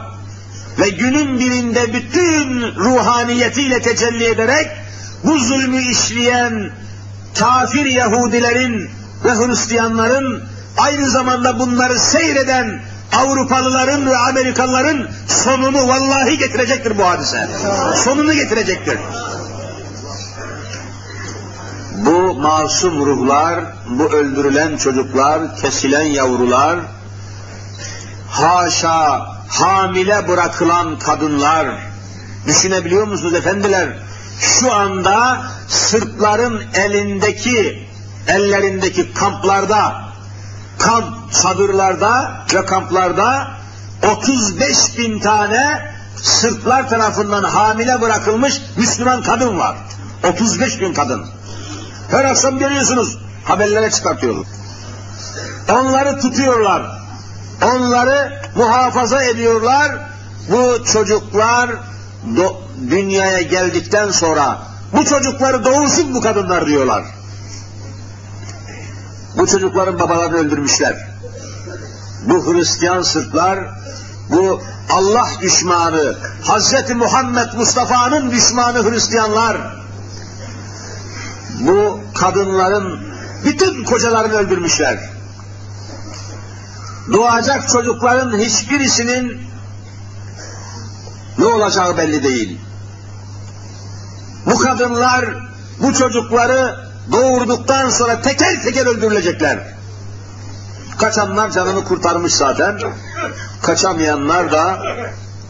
[0.78, 4.66] ve günün birinde bütün ruhaniyetiyle tecelli ederek
[5.24, 6.70] bu zulmü işleyen
[7.38, 8.90] kafir Yahudilerin
[9.24, 10.42] ve Hristiyanların
[10.76, 12.82] aynı zamanda bunları seyreden
[13.16, 17.48] Avrupalıların ve Amerikalıların sonunu vallahi getirecektir bu hadise.
[17.94, 18.98] Sonunu getirecektir.
[21.94, 26.80] Bu masum ruhlar, bu öldürülen çocuklar, kesilen yavrular,
[28.30, 31.68] haşa hamile bırakılan kadınlar,
[32.46, 33.88] düşünebiliyor musunuz efendiler?
[34.40, 37.88] Şu anda Sırpların elindeki,
[38.26, 40.02] ellerindeki kamplarda,
[40.78, 43.48] kamp çadırlarda ve kamplarda
[44.02, 45.88] 35 bin tane
[46.22, 49.76] Sırplar tarafından hamile bırakılmış Müslüman kadın var.
[50.24, 51.26] 35 bin kadın.
[52.10, 54.46] Her akşam görüyorsunuz, haberlere çıkartıyorlar.
[55.72, 56.82] Onları tutuyorlar.
[57.62, 60.08] Onları muhafaza ediyorlar.
[60.50, 61.70] Bu çocuklar
[62.90, 64.58] dünyaya geldikten sonra
[64.92, 67.04] bu çocukları doğursun bu kadınlar diyorlar.
[69.36, 71.08] Bu çocukların babalarını öldürmüşler.
[72.26, 73.58] Bu Hristiyan Sırplar,
[74.30, 74.60] bu
[74.90, 79.56] Allah düşmanı, Hazreti Muhammed Mustafa'nın düşmanı Hristiyanlar,
[81.60, 83.00] bu kadınların
[83.44, 84.98] bütün kocalarını öldürmüşler.
[87.12, 89.40] Doğacak çocukların hiçbirisinin
[91.38, 92.60] ne olacağı belli değil.
[94.46, 95.24] Bu kadınlar
[95.82, 96.76] bu çocukları
[97.12, 99.58] doğurduktan sonra teker teker öldürülecekler.
[100.98, 102.78] Kaçanlar canını kurtarmış zaten.
[103.62, 104.78] Kaçamayanlar da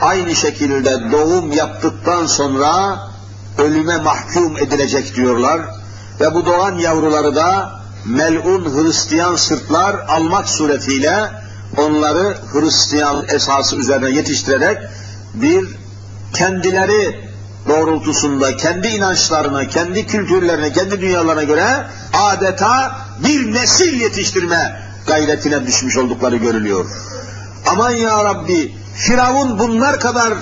[0.01, 2.99] aynı şekilde doğum yaptıktan sonra
[3.59, 5.61] ölüme mahkum edilecek diyorlar.
[6.21, 7.71] Ve bu doğan yavruları da
[8.05, 11.31] melun Hristiyan sırtlar almak suretiyle
[11.77, 14.79] onları Hristiyan esası üzerine yetiştirerek
[15.35, 15.69] bir
[16.35, 17.28] kendileri
[17.69, 26.37] doğrultusunda kendi inançlarına, kendi kültürlerine, kendi dünyalarına göre adeta bir nesil yetiştirme gayretine düşmüş oldukları
[26.37, 26.87] görülüyor.
[27.67, 30.35] Aman ya Rabbi, Firavun bunlar kadar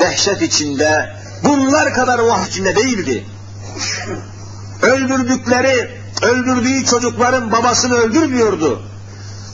[0.00, 3.26] dehşet içinde, bunlar kadar vah içinde değildi.
[4.82, 8.82] Öldürdükleri, öldürdüğü çocukların babasını öldürmüyordu.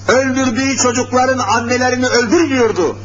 [0.09, 2.99] Öldürdüğü çocukların annelerini öldürmüyordu.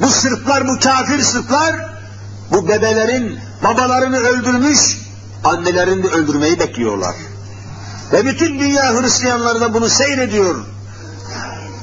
[0.00, 1.99] Bu Sırplar, bu kafir Sırplar,
[2.50, 4.98] bu bebelerin babalarını öldürmüş,
[5.44, 7.14] annelerini de öldürmeyi bekliyorlar.
[8.12, 10.56] Ve bütün dünya Hristiyanları da bunu seyrediyor.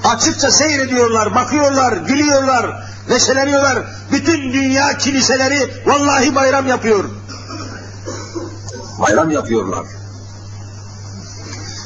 [0.03, 3.83] Açıkça seyrediyorlar, bakıyorlar, gülüyorlar, neşeleniyorlar.
[4.11, 7.03] Bütün dünya kiliseleri vallahi bayram yapıyor.
[8.99, 9.85] Bayram yapıyorlar.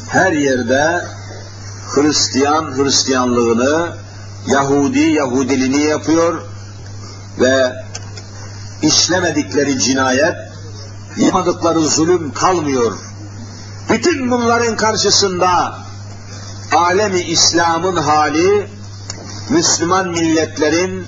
[0.09, 1.01] Her yerde
[1.95, 3.95] Hristiyan Hristiyanlığını,
[4.47, 6.41] Yahudi Yahudiliğini yapıyor
[7.39, 7.73] ve
[8.81, 10.35] işlemedikleri cinayet,
[11.17, 12.97] yapmadıkları zulüm kalmıyor.
[13.89, 15.75] Bütün bunların karşısında
[16.75, 18.67] alemi İslam'ın hali,
[19.49, 21.07] Müslüman milletlerin,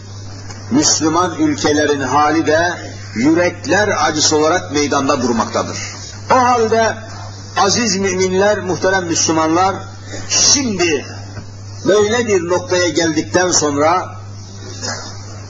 [0.71, 2.73] Müslüman ülkelerin hali de
[3.15, 5.77] yürekler acısı olarak meydanda durmaktadır.
[6.31, 6.95] O halde
[7.57, 9.75] aziz müminler, muhterem Müslümanlar,
[10.29, 11.05] şimdi
[11.87, 14.15] böyle bir noktaya geldikten sonra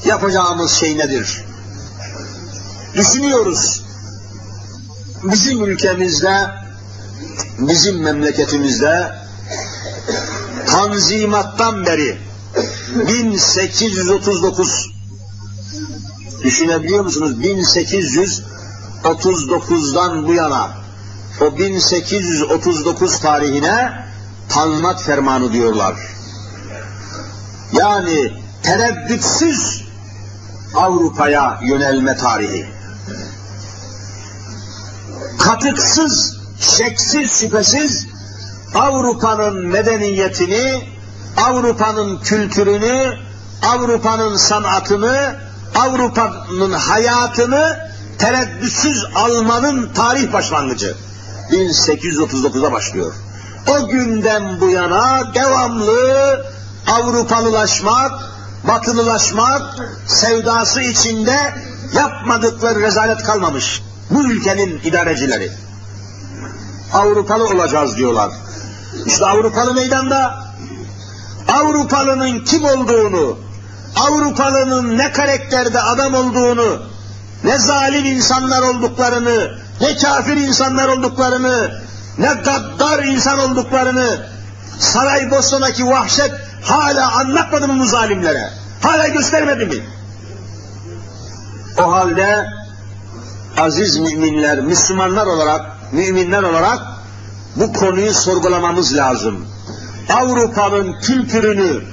[0.05, 1.45] yapacağımız şey nedir?
[2.95, 3.83] Düşünüyoruz.
[5.23, 6.49] Bizim ülkemizde,
[7.57, 9.15] bizim memleketimizde
[10.67, 12.17] Tanzimattan beri
[13.07, 14.91] 1839
[16.43, 17.31] düşünebiliyor musunuz?
[17.31, 20.71] 1839'dan bu yana
[21.41, 24.03] o 1839 tarihine
[24.49, 25.95] Tanzimat Fermanı diyorlar.
[27.73, 28.31] Yani
[28.63, 29.83] tereddütsüz
[30.75, 32.82] Avrupa'ya yönelme tarihi.
[35.39, 38.07] Katıksız, şeksiz, şüphesiz
[38.75, 40.87] Avrupa'nın medeniyetini,
[41.37, 43.13] Avrupa'nın kültürünü,
[43.61, 45.35] Avrupa'nın sanatını,
[45.75, 50.95] Avrupa'nın hayatını tereddütsüz almanın tarih başlangıcı.
[51.51, 53.13] 1839'da başlıyor.
[53.67, 56.45] O günden bu yana devamlı
[56.87, 58.11] Avrupalılaşmak,
[58.67, 59.61] batılılaşmak
[60.07, 61.53] sevdası içinde
[61.93, 63.81] yapmadıkları rezalet kalmamış.
[64.13, 65.51] Bu ülkenin idarecileri.
[66.93, 68.31] Avrupalı olacağız diyorlar.
[69.05, 70.43] İşte Avrupalı meydanda
[71.47, 73.37] Avrupalının kim olduğunu,
[73.95, 76.81] Avrupalının ne karakterde adam olduğunu,
[77.43, 81.81] ne zalim insanlar olduklarını, ne kafir insanlar olduklarını,
[82.17, 84.25] ne gaddar insan olduklarını,
[84.79, 86.31] Saraybosna'daki vahşet
[86.63, 88.49] hala anlatmadı mı bu zalimlere?
[88.81, 89.85] Hala göstermedi mi?
[91.77, 92.45] O halde
[93.57, 95.61] aziz müminler, Müslümanlar olarak,
[95.91, 96.79] müminler olarak
[97.55, 99.45] bu konuyu sorgulamamız lazım.
[100.13, 101.83] Avrupa'nın kültürünü,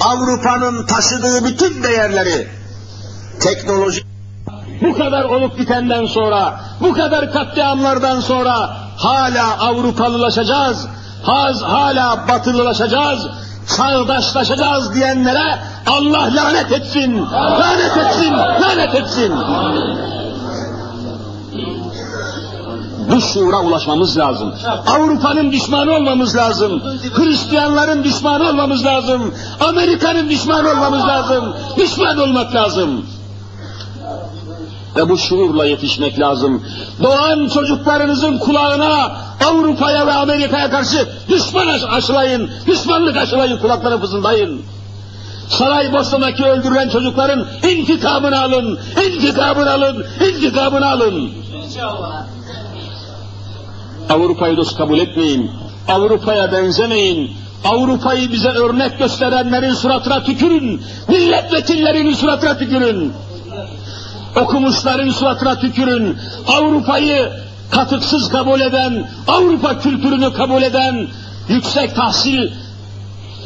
[0.00, 2.48] Avrupa'nın taşıdığı bütün değerleri,
[3.40, 4.04] teknoloji
[4.82, 10.86] bu kadar olup bitenden sonra, bu kadar katliamlardan sonra hala Avrupalılaşacağız,
[11.22, 13.26] haz, hala batılılaşacağız,
[13.76, 19.32] çağdaşlaşacağız diyenlere Allah lanet etsin, lanet etsin, lanet etsin.
[23.10, 24.54] Bu şuura ulaşmamız lazım.
[24.86, 26.82] Avrupa'nın düşmanı olmamız lazım.
[27.14, 29.34] Hristiyanların düşmanı olmamız lazım.
[29.60, 31.56] Amerika'nın düşmanı olmamız lazım.
[31.76, 33.06] Düşman olmak lazım.
[34.96, 36.62] Ve bu şuurla yetişmek lazım.
[37.02, 39.16] Doğan çocuklarınızın kulağına
[39.46, 44.62] Avrupa'ya ve Amerika'ya karşı düşman aşılayın, düşmanlık aşılayın, kulaklarına fısıldayın.
[45.48, 51.30] Saraybosna'daki öldürülen çocukların intikamını alın, intikamını alın, intikamını alın.
[54.10, 55.50] Avrupa'yı dost kabul etmeyin,
[55.88, 57.30] Avrupa'ya benzemeyin,
[57.64, 63.12] Avrupa'yı bize örnek gösterenlerin suratına tükürün, milletvekillerinin suratına tükürün.
[64.36, 66.16] Okumuşların suratına tükürün,
[66.48, 67.32] Avrupa'yı
[67.70, 71.06] katıksız kabul eden, Avrupa kültürünü kabul eden,
[71.48, 72.50] yüksek tahsil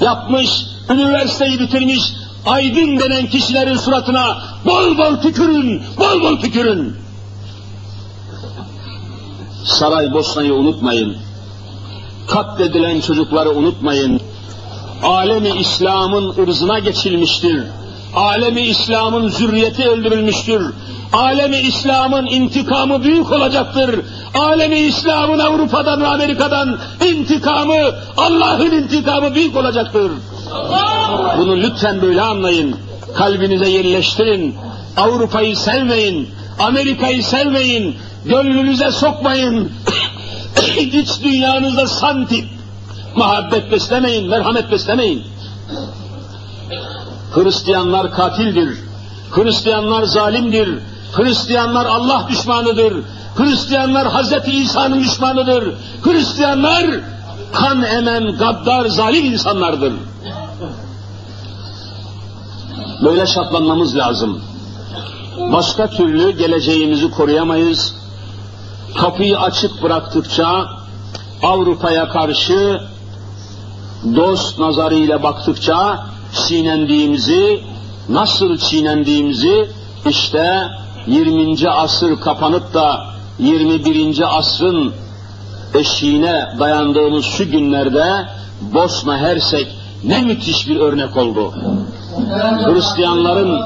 [0.00, 0.50] yapmış,
[0.90, 2.12] üniversiteyi bitirmiş,
[2.46, 6.96] aydın denen kişilerin suratına bol bol tükürün, bol bol tükürün.
[9.64, 11.16] Saraybosna'yı unutmayın.
[12.26, 14.20] Katledilen çocukları unutmayın.
[15.02, 17.64] Alemi İslam'ın ırzına geçilmiştir
[18.14, 20.72] alemi İslam'ın zürriyeti öldürülmüştür.
[21.12, 24.00] Alemi İslam'ın intikamı büyük olacaktır.
[24.34, 27.74] Alemi İslam'ın Avrupa'dan ve Amerika'dan intikamı,
[28.16, 30.12] Allah'ın intikamı büyük olacaktır.
[31.38, 32.76] Bunu lütfen böyle anlayın.
[33.16, 34.54] Kalbinize yerleştirin.
[34.96, 36.28] Avrupa'yı sevmeyin.
[36.58, 37.96] Amerika'yı sevmeyin.
[38.28, 39.72] Gönlünüze sokmayın.
[40.78, 42.44] İç dünyanızda santip.
[43.16, 45.24] Muhabbet beslemeyin, merhamet beslemeyin.
[47.34, 48.78] Hristiyanlar katildir.
[49.30, 50.78] Hristiyanlar zalimdir.
[51.12, 53.04] Hristiyanlar Allah düşmanıdır.
[53.36, 55.74] Hristiyanlar Hazreti İsa'nın düşmanıdır.
[56.02, 56.86] Hristiyanlar
[57.52, 59.92] kan emen, gaddar, zalim insanlardır.
[63.04, 64.42] Böyle şartlanmamız lazım.
[65.38, 67.94] Başka türlü geleceğimizi koruyamayız.
[68.96, 70.66] Kapıyı açık bıraktıkça
[71.42, 72.80] Avrupa'ya karşı
[74.16, 76.06] dost nazarıyla baktıkça
[76.48, 77.60] çiğnendiğimizi,
[78.08, 79.70] nasıl çiğnendiğimizi
[80.08, 80.62] işte
[81.06, 81.70] 20.
[81.70, 83.04] asır kapanıp da
[83.38, 84.38] 21.
[84.38, 84.92] asrın
[85.74, 88.28] eşiğine dayandığımız şu günlerde
[88.60, 89.68] Bosna Hersek
[90.04, 91.54] ne müthiş bir örnek oldu.
[92.64, 93.60] Hristiyanların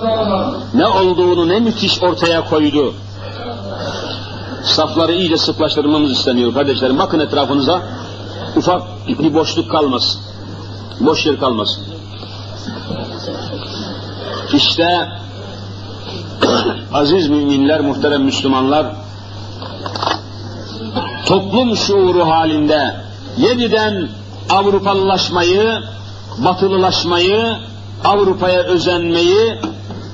[0.75, 2.95] ne olduğunu ne müthiş ortaya koydu.
[4.65, 6.99] Safları iyice sıklaştırmamız isteniyor kardeşlerim.
[6.99, 7.83] Bakın etrafınıza
[8.57, 10.21] ufak bir boşluk kalmasın.
[11.01, 11.85] Boş yer kalmasın.
[14.53, 15.09] İşte
[16.93, 18.87] aziz müminler, muhterem Müslümanlar,
[21.27, 22.97] toplum şuuru halinde
[23.39, 24.09] yeniden
[24.51, 25.81] Avrupalılaşmayı,
[26.39, 27.57] batılılaşmayı,
[28.05, 29.59] Avrupa'ya özenmeyi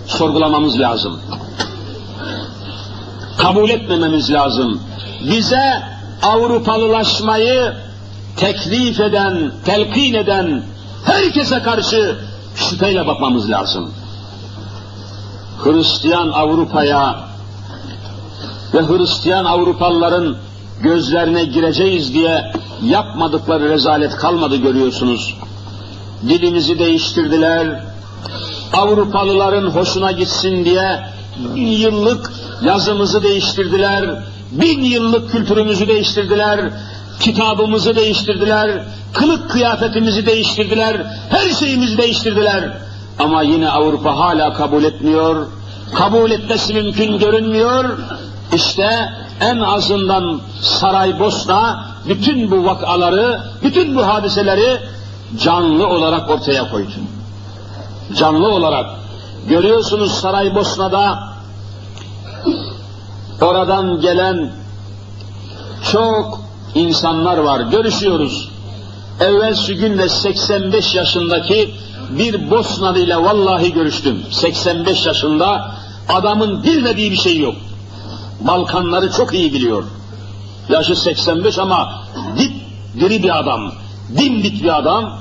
[0.07, 1.21] sorgulamamız lazım.
[3.39, 4.81] Kabul etmememiz lazım.
[5.31, 5.83] Bize
[6.23, 7.73] Avrupalılaşmayı
[8.37, 10.63] teklif eden, telkin eden
[11.05, 12.19] herkese karşı
[12.57, 13.93] şüpheyle bakmamız lazım.
[15.65, 17.29] Hristiyan Avrupa'ya
[18.75, 20.37] ve Hristiyan Avrupalıların
[20.83, 22.53] gözlerine gireceğiz diye
[22.83, 25.35] yapmadıkları rezalet kalmadı görüyorsunuz.
[26.29, 27.85] Dilimizi değiştirdiler.
[28.73, 31.01] Avrupalıların hoşuna gitsin diye
[31.55, 32.33] bin yıllık
[32.63, 34.23] yazımızı değiştirdiler.
[34.53, 36.61] Bin yıllık kültürümüzü değiştirdiler.
[37.21, 38.83] Kitabımızı değiştirdiler.
[39.13, 40.97] Kılık kıyafetimizi değiştirdiler.
[41.31, 42.79] Her şeyimizi değiştirdiler.
[43.19, 45.47] Ama yine Avrupa hala kabul etmiyor.
[45.95, 47.99] Kabul etmesi mümkün görünmüyor.
[48.55, 49.09] İşte
[49.41, 54.79] en azından Saraybosna bütün bu vakaları, bütün bu hadiseleri
[55.39, 56.91] canlı olarak ortaya koydu.
[58.17, 58.87] Canlı olarak.
[59.49, 61.19] Görüyorsunuz Saraybosna'da
[63.41, 64.53] oradan gelen
[65.93, 66.41] çok
[66.75, 67.61] insanlar var.
[67.61, 68.49] Görüşüyoruz.
[69.21, 71.75] Evvelsi günde 85 yaşındaki
[72.11, 74.23] bir Bosnalı ile vallahi görüştüm.
[74.31, 75.75] 85 yaşında
[76.09, 77.55] adamın bilmediği bir şey yok.
[78.41, 79.85] Balkanları çok iyi biliyor.
[80.69, 82.03] Yaşı 85 ama
[82.39, 82.53] dip
[83.01, 83.73] diri bir adam.
[84.19, 85.19] Dimdik bir adam.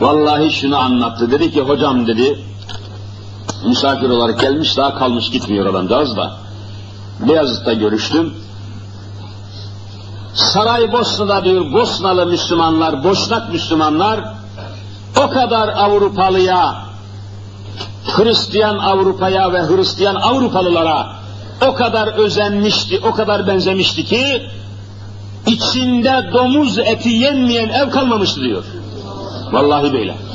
[0.00, 1.30] Vallahi şunu anlattı.
[1.30, 2.38] Dedi ki hocam dedi,
[3.64, 6.36] misafir olarak gelmiş daha kalmış gitmiyor adamcağız da.
[7.28, 8.34] Beyazıt'ta görüştüm.
[10.34, 14.24] Saraybosna'da diyor Bosnalı Müslümanlar, Boşnak Müslümanlar
[15.24, 16.84] o kadar Avrupalıya,
[18.04, 21.12] Hristiyan Avrupa'ya ve Hristiyan Avrupalılara
[21.68, 24.42] o kadar özenmişti, o kadar benzemişti ki
[25.46, 28.64] içinde domuz eti yenmeyen ev kalmamıştı diyor.
[29.52, 30.31] Vallahi böyle.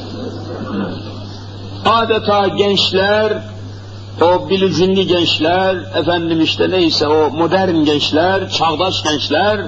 [1.86, 3.34] Adeta gençler,
[4.22, 9.62] o bilicinli gençler, efendim işte neyse o modern gençler, çağdaş gençler,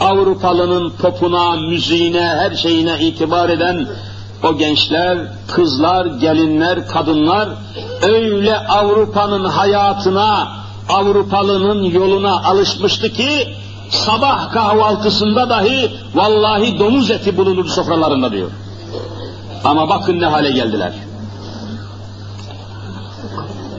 [0.00, 3.86] Avrupalının popuna, müziğine, her şeyine itibar eden
[4.42, 5.18] o gençler,
[5.48, 7.48] kızlar, gelinler, kadınlar
[8.02, 10.48] öyle Avrupa'nın hayatına,
[10.88, 13.54] Avrupalının yoluna alışmıştı ki
[13.90, 18.50] sabah kahvaltısında dahi vallahi domuz eti bulunur sofralarında diyor.
[19.64, 20.92] Ama bakın ne hale geldiler.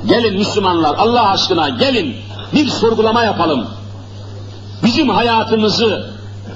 [0.07, 2.15] Gelin Müslümanlar Allah aşkına gelin
[2.53, 3.67] bir sorgulama yapalım.
[4.83, 6.09] Bizim hayatımızı,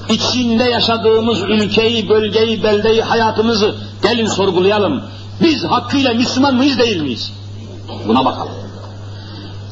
[0.10, 5.04] içinde yaşadığımız ülkeyi, bölgeyi, beldeyi, hayatımızı gelin sorgulayalım.
[5.42, 7.34] Biz hakkıyla Müslüman mıyız değil miyiz?
[8.08, 8.52] Buna bakalım.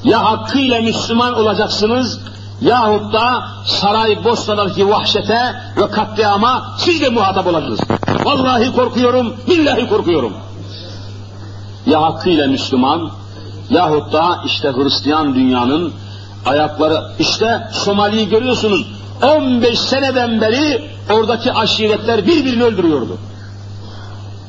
[0.04, 2.20] Ya hakkıyla Müslüman olacaksınız
[2.62, 8.00] yahut da saray Bosna'daki vahşete ve katliama siz de muhatap olacaksınız.
[8.26, 10.34] Vallahi korkuyorum, billahi korkuyorum.
[11.86, 13.12] Ya hakkıyla Müslüman
[13.70, 15.94] yahut da işte Hristiyan dünyanın
[16.46, 18.88] ayakları, işte Somali'yi görüyorsunuz,
[19.22, 23.18] 15 seneden beri oradaki aşiretler birbirini öldürüyordu.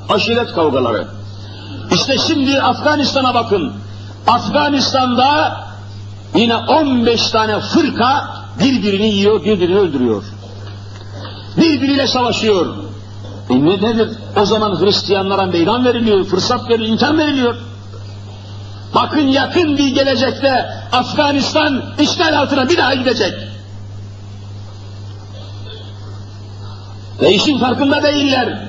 [0.08, 1.08] Aşiret kavgaları.
[1.92, 3.72] İşte şimdi Afganistan'a bakın.
[4.26, 5.60] Afganistan'da
[6.34, 8.28] yine 15 tane fırka
[8.60, 10.24] birbirini yiyor, birbirini öldürüyor.
[11.56, 12.76] Birbiriyle savaşıyor.
[13.50, 14.08] E ne nedir?
[14.36, 17.56] O zaman Hristiyanlara meydan veriliyor, fırsat veriliyor, imkan veriliyor.
[18.94, 23.34] Bakın yakın bir gelecekte Afganistan işgal altına bir daha gidecek.
[27.20, 28.68] Ve işin farkında değiller.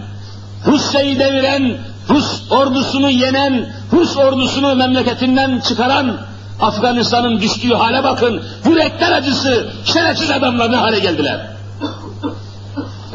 [0.68, 1.78] Rusya'yı deviren,
[2.10, 6.18] Rus ordusunu yenen, Rus ordusunu memleketinden çıkaran
[6.62, 8.44] Afganistan'ın düştüğü hale bakın.
[8.66, 11.48] Yürekler acısı, şerefsiz adamlar ne hale geldiler.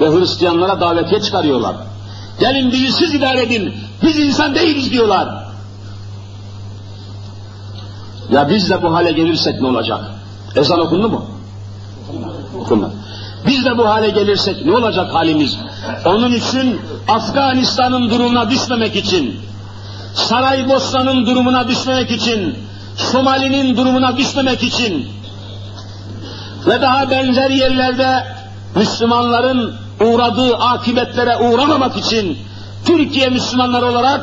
[0.00, 1.76] Ve Hristiyanlara davetiye çıkarıyorlar.
[2.40, 5.43] Gelin bizi siz idare edin, biz insan değiliz diyorlar.
[8.30, 10.00] Ya biz de bu hale gelirsek ne olacak?
[10.56, 11.24] Ezan okundu mu?
[12.60, 12.92] Okunmadı.
[13.46, 15.58] Biz de bu hale gelirsek ne olacak halimiz?
[16.04, 19.40] Onun için Afganistan'ın durumuna düşmemek için,
[20.14, 22.58] Saraybosna'nın durumuna düşmemek için,
[22.96, 25.08] Somali'nin durumuna düşmemek için
[26.66, 28.24] ve daha benzer yerlerde
[28.76, 32.38] Müslümanların uğradığı akibetlere uğramamak için
[32.86, 34.20] Türkiye Müslümanları olarak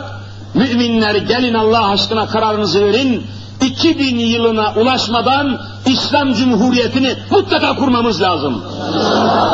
[0.54, 3.24] müminler gelin Allah aşkına kararınızı verin,
[3.62, 8.64] 2000 yılına ulaşmadan İslam Cumhuriyeti'ni mutlaka kurmamız lazım.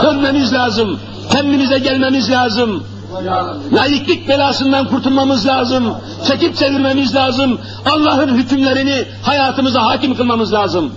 [0.03, 0.99] Dönmemiz lazım.
[1.31, 2.83] Kendimize gelmemiz lazım.
[3.73, 5.93] Laiklik belasından kurtulmamız lazım.
[6.27, 7.59] Çekip çevirmemiz lazım.
[7.85, 10.91] Allah'ın hükümlerini hayatımıza hakim kılmamız lazım.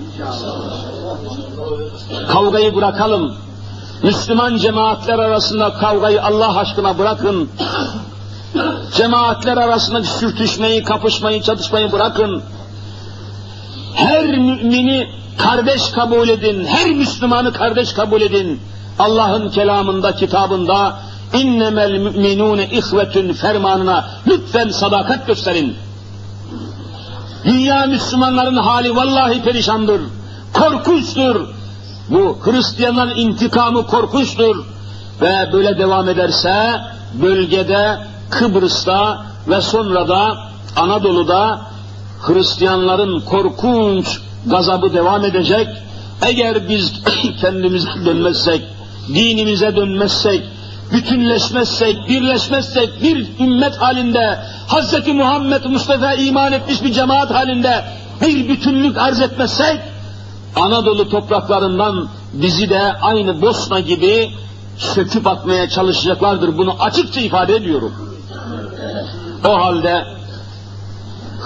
[2.29, 3.35] Kavgayı bırakalım.
[4.03, 7.49] Müslüman cemaatler arasında kavgayı Allah aşkına bırakın.
[8.97, 12.43] Cemaatler arasındaki sürtüşmeyi, kapışmayı, çatışmayı bırakın.
[13.95, 18.61] Her mümini kardeş kabul edin, her Müslümanı kardeş kabul edin.
[18.99, 20.99] Allah'ın kelamında, kitabında
[21.35, 25.77] innemel müminune ihvetün fermanına lütfen sadakat gösterin.
[27.45, 30.01] Dünya Müslümanların hali vallahi perişandır,
[30.53, 31.49] korkunçtur.
[32.09, 34.65] Bu Hristiyanların intikamı korkunçtur.
[35.21, 36.81] Ve böyle devam ederse
[37.23, 37.99] bölgede,
[38.31, 40.37] Kıbrıs'ta ve sonra da
[40.77, 41.61] Anadolu'da
[42.21, 45.69] Hristiyanların korkunç gazabı devam edecek.
[46.23, 47.03] Eğer biz
[47.41, 48.63] kendimize dönmezsek,
[49.09, 50.43] dinimize dönmezsek,
[50.93, 54.39] bütünleşmezsek, birleşmezsek, bir ümmet halinde,
[54.69, 55.09] Hz.
[55.09, 57.85] Muhammed Mustafa iman etmiş bir cemaat halinde
[58.21, 59.81] bir bütünlük arz etmezsek,
[60.57, 64.31] Anadolu topraklarından bizi de aynı Bosna gibi
[64.77, 66.59] söküp atmaya çalışacaklardır.
[66.59, 67.93] Bunu açıkça ifade ediyorum.
[69.45, 70.05] O halde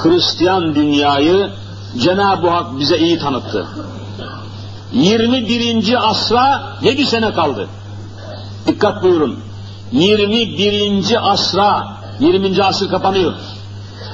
[0.03, 1.51] Hristiyan dünyayı
[1.99, 3.67] Cenab-ı Hak bize iyi tanıttı.
[4.93, 6.11] 21.
[6.11, 7.69] asra 7 sene kaldı.
[8.67, 9.39] Dikkat buyurun.
[9.93, 11.33] 21.
[11.33, 11.87] asra,
[12.21, 12.65] 20.
[12.65, 13.33] asır kapanıyor.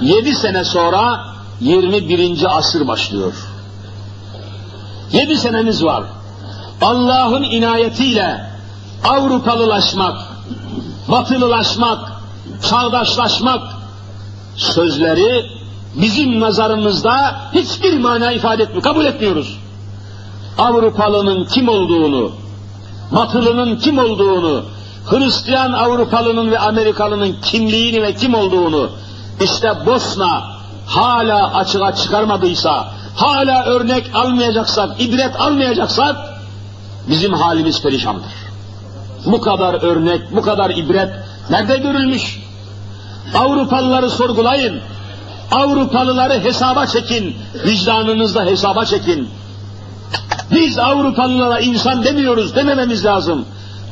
[0.00, 1.24] 7 sene sonra
[1.60, 2.58] 21.
[2.58, 3.32] asır başlıyor.
[5.12, 6.04] 7 senemiz var.
[6.82, 8.50] Allah'ın inayetiyle
[9.08, 10.16] Avrupalılaşmak,
[11.08, 12.12] batılılaşmak,
[12.70, 13.62] çağdaşlaşmak
[14.56, 15.59] sözleri
[15.94, 19.58] bizim nazarımızda hiçbir mana ifade etmiyor, kabul etmiyoruz.
[20.58, 22.32] Avrupalının kim olduğunu,
[23.12, 24.64] Batılının kim olduğunu,
[25.06, 28.90] Hristiyan Avrupalının ve Amerikalının kimliğini ve kim olduğunu,
[29.40, 30.42] işte Bosna
[30.86, 36.16] hala açığa çıkarmadıysa, hala örnek almayacaksak, ibret almayacaksak,
[37.08, 38.32] bizim halimiz perişandır.
[39.26, 41.10] Bu kadar örnek, bu kadar ibret
[41.50, 42.40] nerede görülmüş?
[43.34, 44.80] Avrupalıları sorgulayın.
[45.50, 47.36] Avrupalıları hesaba çekin.
[47.66, 49.28] Vicdanınızda hesaba çekin.
[50.50, 53.44] Biz Avrupalılara insan demiyoruz, demememiz lazım.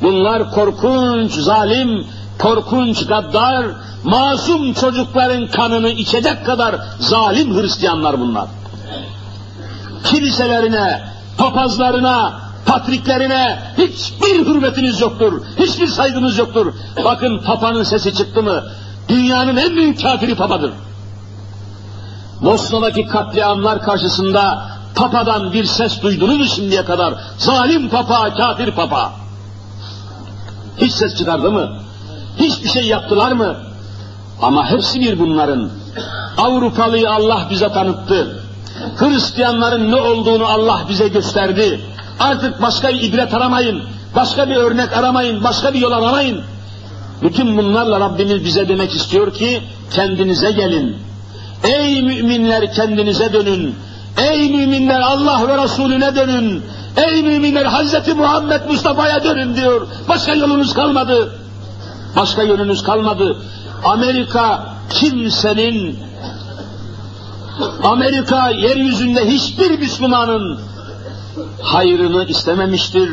[0.03, 2.07] Bunlar korkunç, zalim,
[2.39, 3.67] korkunç, gaddar,
[4.05, 8.47] masum çocukların kanını içecek kadar zalim Hristiyanlar bunlar.
[10.05, 11.03] Kiliselerine,
[11.39, 16.73] papazlarına, patriklerine hiçbir hürmetiniz yoktur, hiçbir saygınız yoktur.
[17.05, 18.65] Bakın papanın sesi çıktı mı,
[19.09, 20.73] dünyanın en büyük kafiri papadır.
[22.43, 27.15] Bosna'daki katliamlar karşısında papadan bir ses duydunuz mu şimdiye kadar?
[27.39, 29.13] Zalim papa, kafir papa.
[30.77, 31.69] Hiç ses çıkardı mı?
[32.39, 33.57] Hiçbir şey yaptılar mı?
[34.43, 35.71] Ama hepsi bir bunların.
[36.39, 38.41] Avrupalıyı Allah bize tanıttı.
[38.97, 41.81] Hristiyanların ne olduğunu Allah bize gösterdi.
[42.21, 43.83] Artık başka bir ibret aramayın,
[44.17, 46.41] başka bir örnek aramayın, başka bir yol aramayın.
[47.23, 51.08] Bütün bunlarla Rabbimiz bize demek istiyor ki kendinize gelin.
[51.65, 53.75] Ey müminler kendinize dönün.
[54.19, 56.63] Ey müminler Allah ve Resulüne dönün.
[56.97, 59.87] Ey müminler Hazreti Muhammed Mustafa'ya dönün diyor.
[60.09, 61.33] Başka yolunuz kalmadı.
[62.17, 63.37] Başka yolunuz kalmadı.
[63.85, 65.99] Amerika kimsenin
[67.83, 70.61] Amerika yeryüzünde hiçbir Müslümanın
[71.63, 73.11] hayrını istememiştir.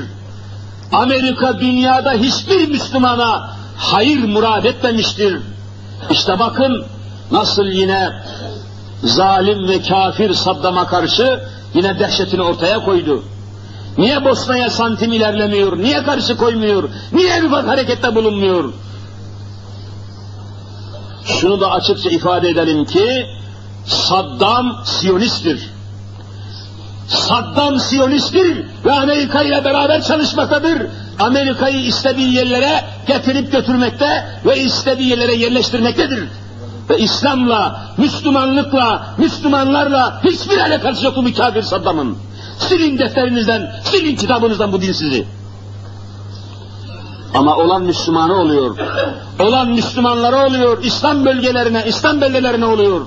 [0.92, 5.40] Amerika dünyada hiçbir Müslümana hayır murad etmemiştir.
[6.10, 6.86] İşte bakın
[7.32, 8.10] nasıl yine
[9.04, 11.44] zalim ve kafir Saddam'a karşı
[11.74, 13.24] yine dehşetini ortaya koydu.
[13.98, 15.78] Niye Bosna'ya santim ilerlemiyor?
[15.78, 16.90] Niye karşı koymuyor?
[17.12, 18.74] Niye bir harekette bulunmuyor?
[21.26, 23.26] Şunu da açıkça ifade edelim ki
[23.86, 25.70] Saddam Siyonisttir.
[27.08, 30.82] Saddam Siyonisttir ve Amerika ile beraber çalışmaktadır.
[31.20, 36.24] Amerika'yı istediği yerlere getirip götürmekte ve istediği yerlere yerleştirmektedir.
[36.90, 42.18] Ve İslam'la, Müslümanlıkla, Müslümanlarla hiçbir alakası yok bu kafir Saddam'ın.
[42.58, 45.26] Silin defterinizden, silin kitabınızdan bu din sizi.
[47.34, 48.78] Ama olan Müslümanı oluyor.
[49.40, 50.84] Olan Müslümanlara oluyor.
[50.84, 53.02] İslam bölgelerine, İslam beldelerine oluyor.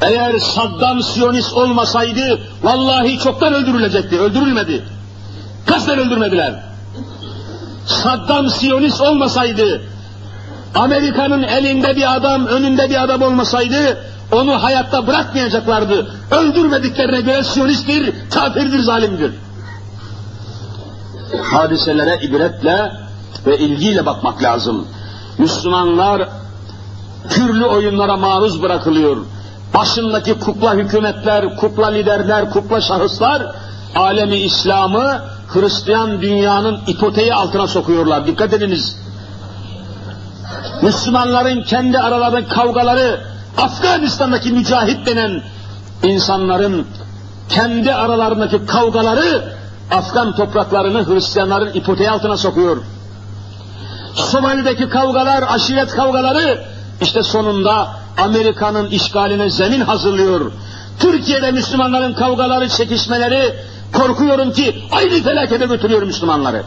[0.00, 4.20] Eğer Saddam Siyonist olmasaydı vallahi çoktan öldürülecekti.
[4.20, 4.84] Öldürülmedi.
[5.66, 6.62] Kasten öldürmediler.
[7.86, 9.82] Saddam Siyonist olmasaydı
[10.74, 13.98] Amerika'nın elinde bir adam, önünde bir adam olmasaydı
[14.32, 16.06] onu hayatta bırakmayacaklardı.
[16.30, 19.34] Öldürmediklerine göre Siyonisttir, kafirdir, zalimdir.
[21.42, 22.92] Hadiselere ibretle
[23.46, 24.86] ve ilgiyle bakmak lazım.
[25.38, 26.28] Müslümanlar
[27.30, 29.16] türlü oyunlara maruz bırakılıyor.
[29.74, 33.42] Başındaki kukla hükümetler, kukla liderler, kukla şahıslar
[33.94, 38.26] alemi İslam'ı Hristiyan dünyanın ipoteği altına sokuyorlar.
[38.26, 38.96] Dikkat ediniz.
[40.82, 43.20] Müslümanların kendi aralarındaki kavgaları,
[43.56, 45.42] Afganistan'daki mücahit denen
[46.02, 46.86] insanların
[47.48, 49.52] kendi aralarındaki kavgaları
[49.90, 52.76] Afgan topraklarını Hristiyanların ipoteği altına sokuyor.
[54.14, 56.64] Somali'deki kavgalar, aşiret kavgaları
[57.00, 57.88] işte sonunda
[58.18, 60.52] Amerika'nın işgaline zemin hazırlıyor.
[61.00, 63.54] Türkiye'de Müslümanların kavgaları, çekişmeleri
[63.92, 66.62] korkuyorum ki aynı felakete götürüyor Müslümanları.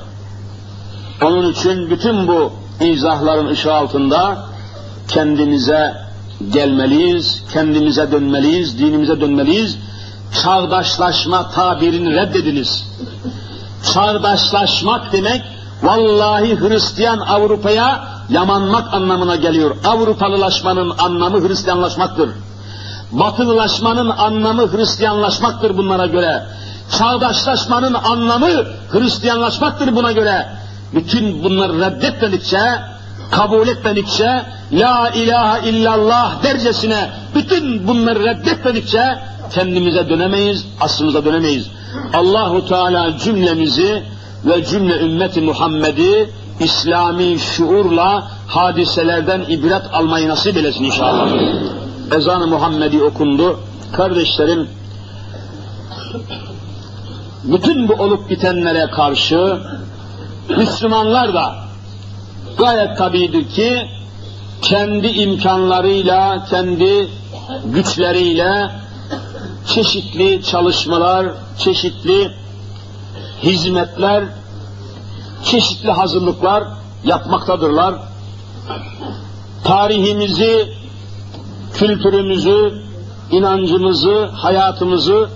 [1.24, 2.54] Onun için bütün bu
[2.90, 4.38] izahların ışığı altında
[5.08, 5.94] kendimize
[6.54, 9.78] gelmeliyiz, kendimize dönmeliyiz, dinimize dönmeliyiz.
[10.44, 12.88] Çağdaşlaşma tabirini reddediniz.
[13.94, 15.42] Çağdaşlaşmak demek
[15.84, 19.76] vallahi Hristiyan Avrupa'ya yamanmak anlamına geliyor.
[19.86, 22.30] Avrupalılaşmanın anlamı Hristiyanlaşmaktır.
[23.12, 26.44] Batılılaşmanın anlamı Hristiyanlaşmaktır bunlara göre.
[26.98, 30.61] Çağdaşlaşmanın anlamı Hristiyanlaşmaktır buna göre.
[30.94, 32.60] Bütün bunları reddetmedikçe,
[33.32, 39.04] kabul etmedikçe, La ilahe illallah dercesine bütün bunları reddetmedikçe
[39.54, 41.68] kendimize dönemeyiz, aslımıza dönemeyiz.
[42.14, 44.04] Allahu Teala cümlemizi
[44.46, 51.30] ve cümle ümmeti Muhammed'i İslami şuurla hadiselerden ibret almayı nasip eylesin inşallah.
[52.16, 53.60] Ezan-ı Muhammedi okundu.
[53.94, 54.68] Kardeşlerim,
[57.44, 59.58] bütün bu olup bitenlere karşı
[60.50, 61.56] Müslümanlar da
[62.58, 63.88] gayet tabidir ki
[64.62, 67.10] kendi imkanlarıyla, kendi
[67.66, 68.72] güçleriyle
[69.68, 71.28] çeşitli çalışmalar,
[71.58, 72.32] çeşitli
[73.44, 74.24] hizmetler,
[75.44, 76.64] çeşitli hazırlıklar
[77.04, 77.96] yapmaktadırlar.
[79.64, 80.74] Tarihimizi,
[81.74, 82.84] kültürümüzü,
[83.32, 85.30] inancımızı, hayatımızı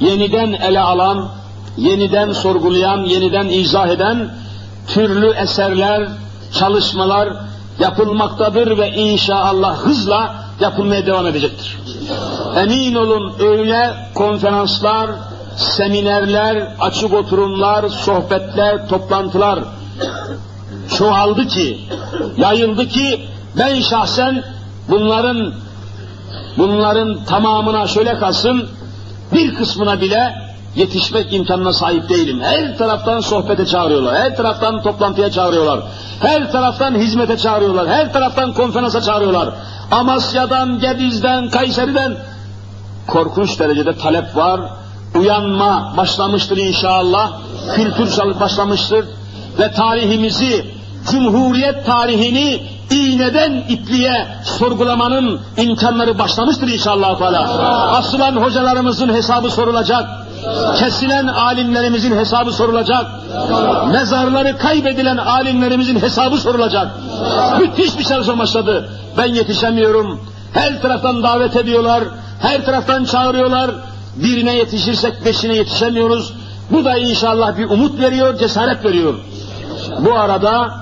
[0.00, 1.30] yeniden ele alan,
[1.76, 4.30] yeniden sorgulayan, yeniden izah eden
[4.86, 6.08] türlü eserler,
[6.58, 7.28] çalışmalar
[7.78, 11.78] yapılmaktadır ve inşallah hızla yapılmaya devam edecektir.
[12.56, 15.10] Emin olun öyle konferanslar,
[15.56, 19.58] seminerler, açık oturumlar, sohbetler, toplantılar
[20.98, 21.80] çoğaldı ki,
[22.36, 23.26] yayıldı ki
[23.58, 24.44] ben şahsen
[24.88, 25.54] bunların
[26.58, 28.68] bunların tamamına şöyle kalsın
[29.32, 30.43] bir kısmına bile
[30.76, 32.40] yetişmek imkanına sahip değilim.
[32.42, 35.80] Her taraftan sohbete çağırıyorlar, her taraftan toplantıya çağırıyorlar,
[36.20, 39.54] her taraftan hizmete çağırıyorlar, her taraftan konferansa çağırıyorlar.
[39.90, 42.16] Amasya'dan, Gediz'den, Kayseri'den
[43.06, 44.60] korkunç derecede talep var.
[45.18, 47.32] Uyanma başlamıştır inşallah,
[47.74, 49.04] kültür başlamıştır
[49.58, 50.74] ve tarihimizi,
[51.10, 57.22] Cumhuriyet tarihini iğneden ipliğe sorgulamanın imkanları başlamıştır inşallah.
[57.92, 60.23] Asılan hocalarımızın hesabı sorulacak
[60.78, 63.06] kesilen alimlerimizin hesabı sorulacak.
[63.92, 66.88] Mezarları kaybedilen alimlerimizin hesabı sorulacak.
[67.60, 68.90] Müthiş bir çalışma başladı.
[69.18, 70.20] Ben yetişemiyorum.
[70.52, 72.04] Her taraftan davet ediyorlar.
[72.40, 73.70] Her taraftan çağırıyorlar.
[74.16, 76.32] Birine yetişirsek beşine yetişemiyoruz.
[76.70, 79.14] Bu da inşallah bir umut veriyor, cesaret veriyor.
[79.98, 80.74] Bu arada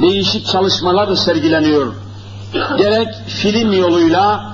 [0.00, 1.94] değişik çalışmalar sergileniyor.
[2.78, 4.52] Gerek film yoluyla,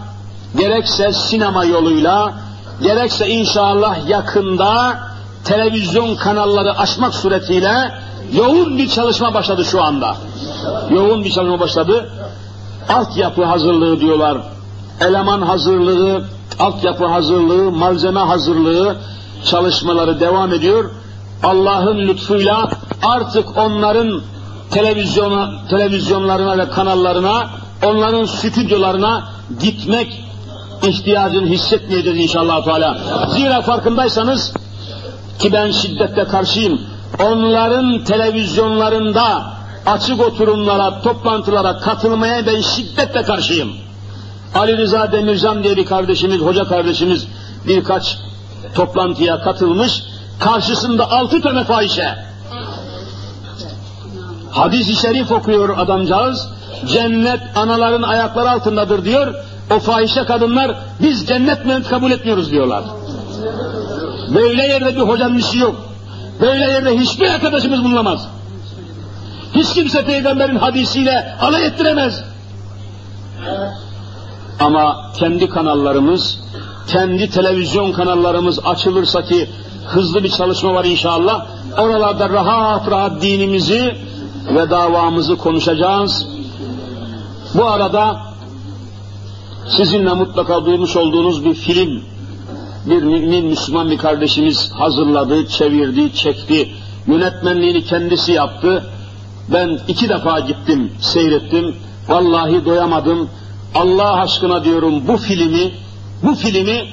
[0.58, 2.34] gerekse sinema yoluyla,
[2.82, 4.98] gerekse inşallah yakında
[5.44, 7.92] televizyon kanalları açmak suretiyle
[8.32, 10.16] yoğun bir çalışma başladı şu anda.
[10.90, 12.10] Yoğun bir çalışma başladı.
[12.88, 14.38] Altyapı hazırlığı diyorlar.
[15.00, 16.24] Eleman hazırlığı,
[16.58, 18.96] altyapı hazırlığı, malzeme hazırlığı
[19.44, 20.90] çalışmaları devam ediyor.
[21.42, 22.70] Allah'ın lütfuyla
[23.02, 24.22] artık onların
[24.70, 27.50] televizyona, televizyonlarına ve kanallarına,
[27.84, 29.28] onların stüdyolarına
[29.60, 30.24] gitmek
[30.82, 32.98] ihtiyacını hissetmeyeceğiz inşallah Teala.
[33.28, 34.52] Zira farkındaysanız
[35.38, 36.80] ki ben şiddetle karşıyım.
[37.18, 39.44] Onların televizyonlarında
[39.86, 43.70] açık oturumlara, toplantılara katılmaya ben şiddetle karşıyım.
[44.54, 47.26] Ali Rıza Demircan diye bir kardeşimiz, hoca kardeşimiz
[47.68, 48.18] birkaç
[48.74, 50.02] toplantıya katılmış.
[50.40, 52.14] Karşısında altı tane fahişe.
[54.50, 56.48] Hadis-i şerif okuyor adamcağız.
[56.86, 59.34] Cennet anaların ayakları altındadır diyor
[59.70, 62.84] o fahişe kadınlar biz cennet mühendis kabul etmiyoruz diyorlar.
[64.34, 65.74] Böyle yerde bir hocanın işi yok.
[66.40, 68.28] Böyle yerde hiçbir arkadaşımız bulunamaz.
[69.54, 72.24] Hiç kimse peygamberin hadisiyle alay ettiremez.
[74.60, 76.40] Ama kendi kanallarımız,
[76.88, 79.50] kendi televizyon kanallarımız açılırsa ki
[79.86, 81.46] hızlı bir çalışma var inşallah.
[81.78, 83.96] Oralarda rahat rahat dinimizi
[84.54, 86.26] ve davamızı konuşacağız.
[87.54, 88.29] Bu arada
[89.68, 92.02] sizinle mutlaka duymuş olduğunuz bir film,
[92.86, 96.68] bir mümin Müslüman bir kardeşimiz hazırladı, çevirdi, çekti.
[97.06, 98.84] Yönetmenliğini kendisi yaptı.
[99.52, 101.76] Ben iki defa gittim, seyrettim.
[102.08, 103.28] Vallahi doyamadım.
[103.74, 105.72] Allah aşkına diyorum bu filmi,
[106.22, 106.84] bu filmi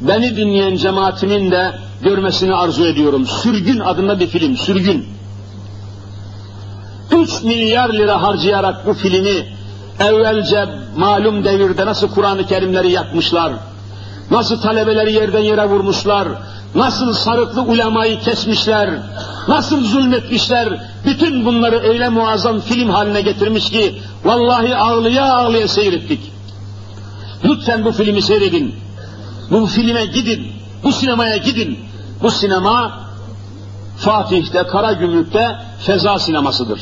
[0.00, 1.72] beni dinleyen cemaatimin de
[2.02, 3.26] görmesini arzu ediyorum.
[3.26, 5.06] Sürgün adında bir film, Sürgün.
[7.12, 9.46] 3 milyar lira harcayarak bu filmi
[10.00, 13.52] evvelce malum devirde nasıl Kur'an-ı Kerimleri yakmışlar,
[14.30, 16.28] nasıl talebeleri yerden yere vurmuşlar,
[16.74, 18.90] nasıl sarıklı ulemayı kesmişler,
[19.48, 26.32] nasıl zulmetmişler, bütün bunları öyle muazzam film haline getirmiş ki, vallahi ağlıya ağlıya seyrettik.
[27.44, 28.74] Lütfen bu filmi seyredin,
[29.50, 30.52] bu filme gidin,
[30.82, 31.78] bu sinemaya gidin.
[32.22, 33.00] Bu sinema,
[33.98, 35.56] Fatih'te, Karagümrük'te
[35.86, 36.80] feza sinemasıdır.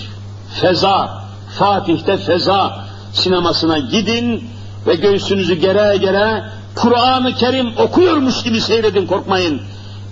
[0.61, 1.25] Feza,
[1.59, 2.84] Fatih'te feza,
[3.15, 4.45] sinemasına gidin
[4.87, 9.61] ve göğsünüzü gere gere Kur'an-ı Kerim okuyormuş gibi seyredin korkmayın.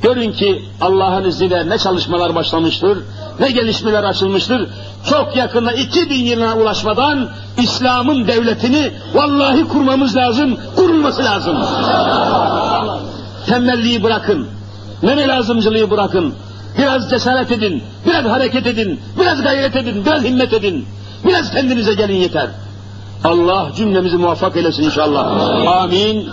[0.02, 2.98] Görün ki Allah'ın izniyle ne çalışmalar başlamıştır,
[3.40, 4.68] ne gelişmeler açılmıştır.
[5.10, 11.58] Çok yakında 2000 yılına ulaşmadan İslam'ın devletini vallahi kurmamız lazım, kurulması lazım.
[13.46, 14.48] Tembelliği bırakın,
[15.02, 16.34] meme lazımcılığı bırakın.
[16.78, 20.86] Biraz cesaret edin, biraz hareket edin, biraz gayret edin, biraz himmet edin.
[21.24, 22.48] Biraz kendinize gelin yeter.
[23.24, 25.26] Allah cümlemizi muvaffak eylesin inşallah.
[25.82, 26.28] Amin.